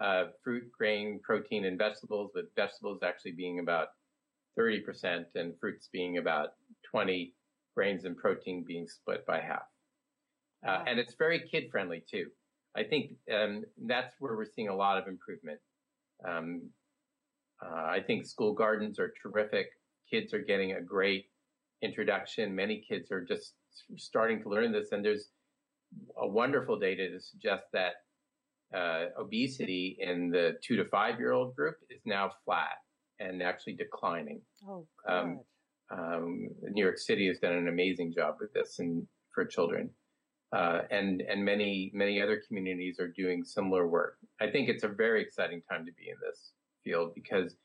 uh, 0.00 0.24
fruit, 0.42 0.64
grain, 0.76 1.20
protein, 1.22 1.66
and 1.66 1.78
vegetables. 1.78 2.32
With 2.34 2.46
vegetables 2.56 2.98
actually 3.04 3.32
being 3.36 3.60
about 3.60 3.90
thirty 4.56 4.80
percent, 4.80 5.28
and 5.36 5.54
fruits 5.60 5.88
being 5.92 6.18
about 6.18 6.48
twenty, 6.90 7.32
grains 7.76 8.06
and 8.06 8.16
protein 8.16 8.64
being 8.66 8.88
split 8.88 9.24
by 9.24 9.40
half. 9.40 9.62
Uh, 10.66 10.82
and 10.88 10.98
it's 10.98 11.14
very 11.14 11.48
kid 11.48 11.70
friendly 11.70 12.02
too. 12.10 12.26
I 12.76 12.84
think 12.84 13.12
um, 13.32 13.64
that's 13.86 14.14
where 14.20 14.36
we're 14.36 14.44
seeing 14.44 14.68
a 14.68 14.74
lot 14.74 14.98
of 14.98 15.08
improvement. 15.08 15.58
Um, 16.26 16.70
uh, 17.64 17.86
I 17.86 18.00
think 18.06 18.26
school 18.26 18.54
gardens 18.54 18.98
are 18.98 19.12
terrific. 19.22 19.66
Kids 20.10 20.32
are 20.32 20.42
getting 20.42 20.72
a 20.72 20.80
great 20.80 21.26
introduction. 21.82 22.54
Many 22.54 22.84
kids 22.88 23.10
are 23.10 23.24
just 23.24 23.54
starting 23.96 24.42
to 24.42 24.48
learn 24.48 24.72
this, 24.72 24.92
and 24.92 25.04
there's 25.04 25.28
a 26.16 26.26
wonderful 26.26 26.78
data 26.78 27.08
to 27.10 27.20
suggest 27.20 27.64
that 27.72 27.92
uh, 28.74 29.06
obesity 29.18 29.96
in 29.98 30.30
the 30.30 30.52
two 30.62 30.76
to 30.76 30.84
five 30.86 31.18
year 31.18 31.32
old 31.32 31.56
group 31.56 31.76
is 31.90 32.00
now 32.06 32.30
flat 32.44 32.76
and 33.18 33.42
actually 33.42 33.74
declining. 33.74 34.40
Oh, 34.66 34.86
um, 35.08 35.40
um, 35.90 36.48
New 36.62 36.84
York 36.84 36.98
City 36.98 37.26
has 37.26 37.38
done 37.40 37.52
an 37.52 37.68
amazing 37.68 38.12
job 38.14 38.36
with 38.40 38.52
this 38.52 38.78
and 38.78 39.06
for 39.34 39.44
children. 39.44 39.90
Uh, 40.52 40.80
and 40.90 41.22
and 41.22 41.44
many 41.44 41.92
many 41.94 42.20
other 42.20 42.42
communities 42.48 42.98
are 42.98 43.08
doing 43.08 43.44
similar 43.44 43.86
work. 43.86 44.16
I 44.40 44.50
think 44.50 44.68
it's 44.68 44.82
a 44.82 44.88
very 44.88 45.22
exciting 45.22 45.62
time 45.70 45.86
to 45.86 45.92
be 45.92 46.08
in 46.08 46.16
this 46.20 46.52
field 46.82 47.12
because 47.14 47.56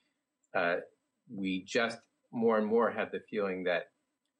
uh, 0.56 0.78
we 1.34 1.64
just 1.66 1.98
more 2.32 2.58
and 2.58 2.68
more 2.68 2.92
have 2.92 3.12
the 3.12 3.22
feeling 3.30 3.64
that 3.64 3.86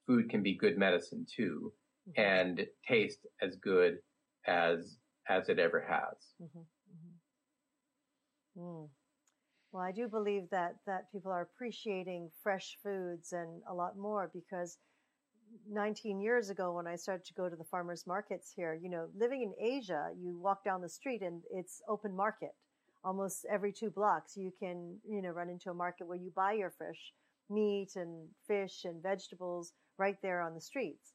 food 0.06 0.30
can 0.30 0.44
be 0.44 0.56
good 0.56 0.78
medicine 0.78 1.26
too, 1.36 1.74
mm-hmm. 2.08 2.22
and 2.22 2.68
taste 2.88 3.26
as 3.42 3.56
good 3.56 3.98
as 4.46 4.98
as 5.28 5.50
it 5.50 5.58
ever 5.58 5.82
has. 5.82 6.18
Mm-hmm. 6.42 6.60
Mm-hmm. 8.58 8.62
Mm. 8.62 8.90
Well, 9.72 9.84
I 9.84 9.92
do 9.92 10.08
believe 10.08 10.50
that 10.52 10.76
that 10.86 11.12
people 11.12 11.32
are 11.32 11.42
appreciating 11.42 12.30
fresh 12.44 12.78
foods 12.84 13.34
and 13.34 13.62
a 13.70 13.74
lot 13.74 13.98
more 13.98 14.30
because 14.34 14.78
19 15.70 16.22
years 16.22 16.50
ago 16.50 16.74
when 16.74 16.88
I 16.88 16.96
started 16.96 17.26
to 17.26 17.34
go 17.34 17.50
to 17.50 17.56
the 17.56 17.64
farmers 17.64 18.06
markets 18.06 18.52
here, 18.56 18.74
you 18.74 18.90
know, 18.90 19.08
living 19.18 19.42
in 19.42 19.54
Asia, 19.60 20.10
you 20.18 20.38
walk 20.38 20.64
down 20.64 20.82
the 20.82 20.90
street 20.90 21.22
and 21.22 21.42
it's 21.52 21.82
open 21.88 22.16
market. 22.16 22.56
Almost 23.04 23.46
every 23.52 23.72
two 23.72 23.90
blocks, 23.90 24.36
you 24.36 24.52
can, 24.60 24.98
you 25.08 25.22
know, 25.22 25.30
run 25.30 25.50
into 25.50 25.70
a 25.70 25.74
market 25.74 26.08
where 26.08 26.18
you 26.18 26.32
buy 26.36 26.54
your 26.54 26.72
fresh 26.72 27.14
meat 27.50 27.96
and 27.96 28.28
fish 28.48 28.86
and 28.86 29.02
vegetables 29.02 29.74
right 29.98 30.18
there 30.22 30.42
on 30.42 30.56
the 30.56 30.62
streets. 30.62 31.14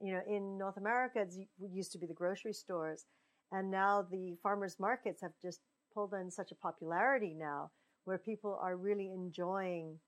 You 0.00 0.14
know, 0.14 0.20
in 0.28 0.58
North 0.58 0.76
America, 0.76 1.20
it 1.20 1.70
used 1.72 1.92
to 1.92 1.98
be 1.98 2.06
the 2.06 2.14
grocery 2.14 2.52
stores. 2.52 3.04
And 3.52 3.70
now 3.70 4.06
the 4.10 4.36
farmers 4.42 4.76
markets 4.78 5.22
have 5.22 5.32
just 5.42 5.60
pulled 5.92 6.14
in 6.14 6.30
such 6.30 6.52
a 6.52 6.54
popularity 6.54 7.34
now 7.36 7.70
where 8.04 8.18
people 8.18 8.58
are 8.62 8.76
really 8.76 9.10
enjoying 9.12 9.98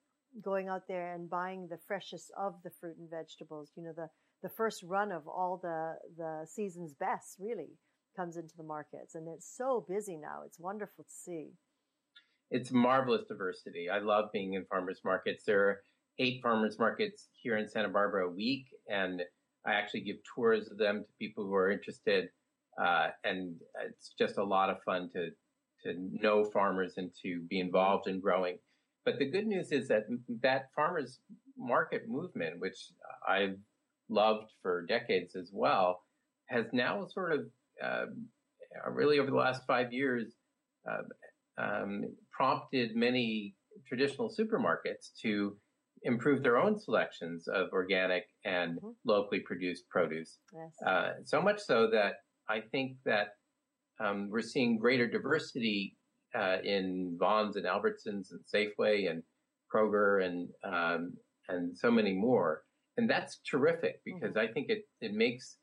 going 0.41 0.68
out 0.68 0.83
there 0.89 1.14
and 1.14 1.28
buying 1.28 1.68
the 1.68 1.78
freshest 1.87 2.33
of 2.39 2.55
the 2.64 2.70
fruit 2.80 2.97
and 2.99 3.11
vegetables. 3.11 3.70
You 3.76 3.85
know, 3.85 3.93
the, 3.95 4.09
the 4.43 4.49
first 4.49 4.83
run 4.83 5.12
of 5.12 5.26
all 5.26 5.61
the, 5.62 5.95
the 6.16 6.47
season's 6.47 6.95
best 6.95 7.37
really 7.39 7.78
comes 8.16 8.37
into 8.37 8.55
the 8.57 8.64
markets 8.64 9.14
and 9.14 9.28
it's 9.28 9.51
so 9.57 9.85
busy 9.89 10.16
now. 10.16 10.43
It's 10.47 10.59
wonderful 10.59 11.05
to 11.05 11.11
see. 11.11 11.51
It's 12.51 12.70
marvelous 12.70 13.24
diversity. 13.28 13.89
I 13.91 13.99
love 13.99 14.26
being 14.33 14.55
in 14.55 14.64
farmers 14.66 15.01
markets. 15.05 15.45
There 15.47 15.61
are 15.68 15.80
eight 16.18 16.41
farmers 16.43 16.78
markets 16.78 17.28
here 17.43 17.57
in 17.57 17.68
Santa 17.68 17.89
Barbara 17.89 18.28
a 18.28 18.33
week 18.33 18.66
and 18.89 19.22
I 19.66 19.74
actually 19.74 20.03
give 20.03 20.16
tours 20.35 20.70
of 20.70 20.78
them 20.78 21.01
to 21.01 21.12
people 21.18 21.45
who 21.45 21.55
are 21.55 21.70
interested. 21.70 22.28
Uh, 22.83 23.09
and 23.24 23.57
it's 23.87 24.14
just 24.18 24.39
a 24.39 24.45
lot 24.45 24.70
of 24.70 24.76
fun 24.85 25.09
to, 25.14 25.28
to 25.85 25.99
know 26.11 26.45
farmers 26.45 26.95
and 26.97 27.11
to 27.22 27.41
be 27.49 27.61
involved 27.61 28.09
in 28.09 28.20
growing. 28.20 28.59
But 29.05 29.18
the 29.18 29.30
good 29.30 29.46
news 29.46 29.72
is 29.72 29.88
that 29.88 30.03
that 30.42 30.68
farmers 30.76 31.20
market 31.57 32.03
movement, 32.09 32.61
which 32.61 32.76
I've 33.28 33.57
loved 34.09 34.50
for 34.62 34.86
decades 34.86 35.34
as 35.34 35.50
well, 35.53 36.03
has 36.48 36.66
now 36.72 37.07
sort 37.12 37.32
of 37.32 37.40
uh, 37.82 38.07
really 38.90 39.18
over 39.18 39.30
the 39.30 39.36
last 39.36 39.62
five 39.66 39.92
years 39.92 40.34
uh, 40.90 41.62
um, 41.62 42.05
prompted 42.30 42.94
many 42.94 43.55
traditional 43.88 44.28
supermarkets 44.28 45.11
to 45.22 45.57
improve 46.05 46.42
their 46.42 46.59
own 46.59 46.78
selections 46.78 47.46
of 47.48 47.68
organic 47.72 48.24
and 48.44 48.76
mm-hmm. 48.76 48.90
locally 49.05 49.40
produced 49.40 49.88
produce. 49.88 50.38
Yes. 50.53 50.72
Uh, 50.86 51.11
so 51.24 51.40
much 51.40 51.61
so 51.61 51.88
that 51.92 52.14
I 52.48 52.61
think 52.72 52.96
that 53.05 53.28
um, 54.05 54.28
we're 54.30 54.40
seeing 54.40 54.78
greater 54.78 55.09
diversity 55.09 55.96
uh, 56.35 56.57
in 56.64 57.16
Vons 57.18 57.57
and 57.57 57.66
Albertsons 57.66 58.30
and 58.30 58.41
Safeway 58.53 59.11
and 59.11 59.22
Kroger 59.72 60.24
and 60.24 60.49
um, 60.64 61.14
and 61.49 61.76
so 61.76 61.91
many 61.91 62.12
more. 62.12 62.62
And 62.97 63.09
that's 63.09 63.41
terrific 63.49 64.01
because 64.05 64.35
mm-hmm. 64.35 64.51
I 64.51 64.53
think 64.53 64.68
it 64.68 64.85
it 65.01 65.14
makes 65.14 65.57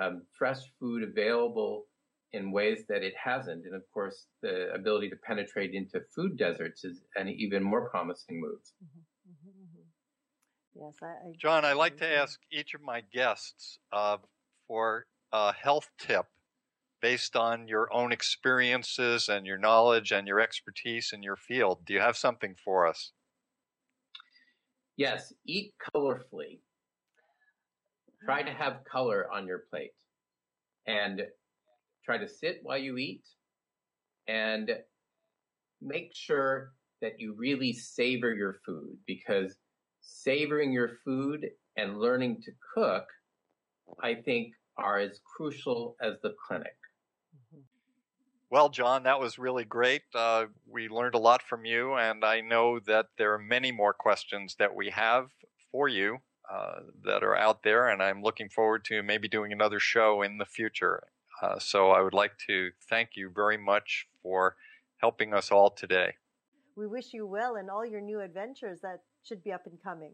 um, 0.00 0.22
fresh 0.36 0.60
food 0.78 1.02
available 1.02 1.86
in 2.32 2.52
ways 2.52 2.84
that 2.88 3.02
it 3.02 3.14
hasn't. 3.22 3.64
And 3.64 3.74
of 3.74 3.82
course, 3.92 4.26
the 4.42 4.72
ability 4.72 5.10
to 5.10 5.16
penetrate 5.16 5.74
into 5.74 6.00
food 6.14 6.36
deserts 6.36 6.84
is 6.84 7.02
an 7.16 7.28
even 7.28 7.62
more 7.62 7.88
promising 7.88 8.40
move. 8.40 8.60
Mm-hmm. 8.84 9.30
Mm-hmm. 9.30 9.48
mm-hmm. 9.48 10.84
Yes, 10.84 10.94
I, 11.02 11.06
I, 11.06 11.32
John, 11.38 11.64
I 11.64 11.72
like 11.72 11.96
to 11.98 12.06
ask 12.06 12.38
each 12.52 12.74
of 12.74 12.82
my 12.82 13.02
guests 13.12 13.78
uh, 13.92 14.18
for 14.68 15.06
a 15.32 15.52
health 15.52 15.90
tip 15.98 16.26
based 17.00 17.36
on 17.36 17.68
your 17.68 17.92
own 17.92 18.12
experiences 18.12 19.28
and 19.28 19.46
your 19.46 19.58
knowledge 19.58 20.12
and 20.12 20.26
your 20.26 20.40
expertise 20.40 21.12
in 21.12 21.22
your 21.22 21.36
field. 21.36 21.84
Do 21.84 21.92
you 21.92 22.00
have 22.00 22.16
something 22.16 22.54
for 22.64 22.86
us? 22.86 23.12
Yes, 24.96 25.32
eat 25.46 25.74
colorfully. 25.94 26.60
Try 28.24 28.42
to 28.42 28.50
have 28.50 28.84
color 28.90 29.28
on 29.32 29.46
your 29.46 29.64
plate 29.70 29.92
and 30.86 31.22
try 32.04 32.18
to 32.18 32.28
sit 32.28 32.60
while 32.62 32.78
you 32.78 32.96
eat 32.96 33.24
and 34.26 34.70
make 35.82 36.12
sure 36.14 36.72
that 37.02 37.20
you 37.20 37.34
really 37.34 37.72
savor 37.72 38.34
your 38.34 38.56
food 38.64 38.96
because 39.06 39.56
savoring 40.00 40.72
your 40.72 40.92
food 41.04 41.46
and 41.76 41.98
learning 41.98 42.40
to 42.42 42.52
cook, 42.74 43.04
I 44.02 44.14
think, 44.14 44.54
are 44.78 44.98
as 44.98 45.20
crucial 45.36 45.96
as 46.00 46.14
the 46.22 46.34
clinic. 46.46 46.76
Well, 48.48 48.68
John, 48.68 49.02
that 49.02 49.18
was 49.18 49.40
really 49.40 49.64
great. 49.64 50.02
Uh, 50.14 50.46
we 50.68 50.88
learned 50.88 51.16
a 51.16 51.18
lot 51.18 51.42
from 51.42 51.64
you, 51.64 51.94
and 51.94 52.24
I 52.24 52.40
know 52.40 52.78
that 52.86 53.06
there 53.18 53.34
are 53.34 53.38
many 53.38 53.72
more 53.72 53.92
questions 53.92 54.54
that 54.60 54.74
we 54.74 54.90
have 54.90 55.30
for 55.72 55.88
you 55.88 56.18
uh, 56.48 56.80
that 57.04 57.24
are 57.24 57.36
out 57.36 57.64
there, 57.64 57.88
and 57.88 58.00
I'm 58.00 58.22
looking 58.22 58.48
forward 58.48 58.84
to 58.84 59.02
maybe 59.02 59.26
doing 59.26 59.52
another 59.52 59.80
show 59.80 60.22
in 60.22 60.38
the 60.38 60.44
future. 60.44 61.02
Uh, 61.42 61.58
so 61.58 61.90
I 61.90 62.00
would 62.02 62.14
like 62.14 62.38
to 62.46 62.70
thank 62.88 63.10
you 63.16 63.32
very 63.34 63.58
much 63.58 64.06
for 64.22 64.54
helping 64.98 65.34
us 65.34 65.50
all 65.50 65.70
today. 65.70 66.14
We 66.76 66.86
wish 66.86 67.12
you 67.12 67.26
well 67.26 67.56
in 67.56 67.68
all 67.68 67.84
your 67.84 68.00
new 68.00 68.20
adventures 68.20 68.78
that 68.82 69.00
should 69.24 69.42
be 69.42 69.52
up 69.52 69.66
and 69.66 69.82
coming. 69.82 70.12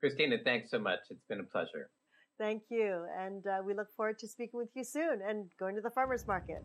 Christina, 0.00 0.38
thanks 0.44 0.72
so 0.72 0.80
much. 0.80 1.00
It's 1.08 1.24
been 1.28 1.38
a 1.38 1.44
pleasure. 1.44 1.88
Thank 2.36 2.64
you. 2.68 3.06
And 3.16 3.46
uh, 3.46 3.62
we 3.64 3.74
look 3.74 3.94
forward 3.96 4.18
to 4.18 4.26
speaking 4.26 4.58
with 4.58 4.70
you 4.74 4.82
soon 4.82 5.20
and 5.26 5.48
going 5.60 5.76
to 5.76 5.80
the 5.80 5.90
farmer's 5.90 6.26
market. 6.26 6.64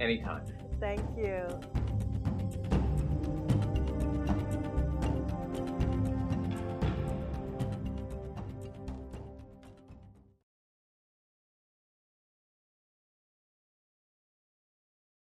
Anytime. 0.00 0.44
Thank 0.80 1.00
you. 1.16 1.48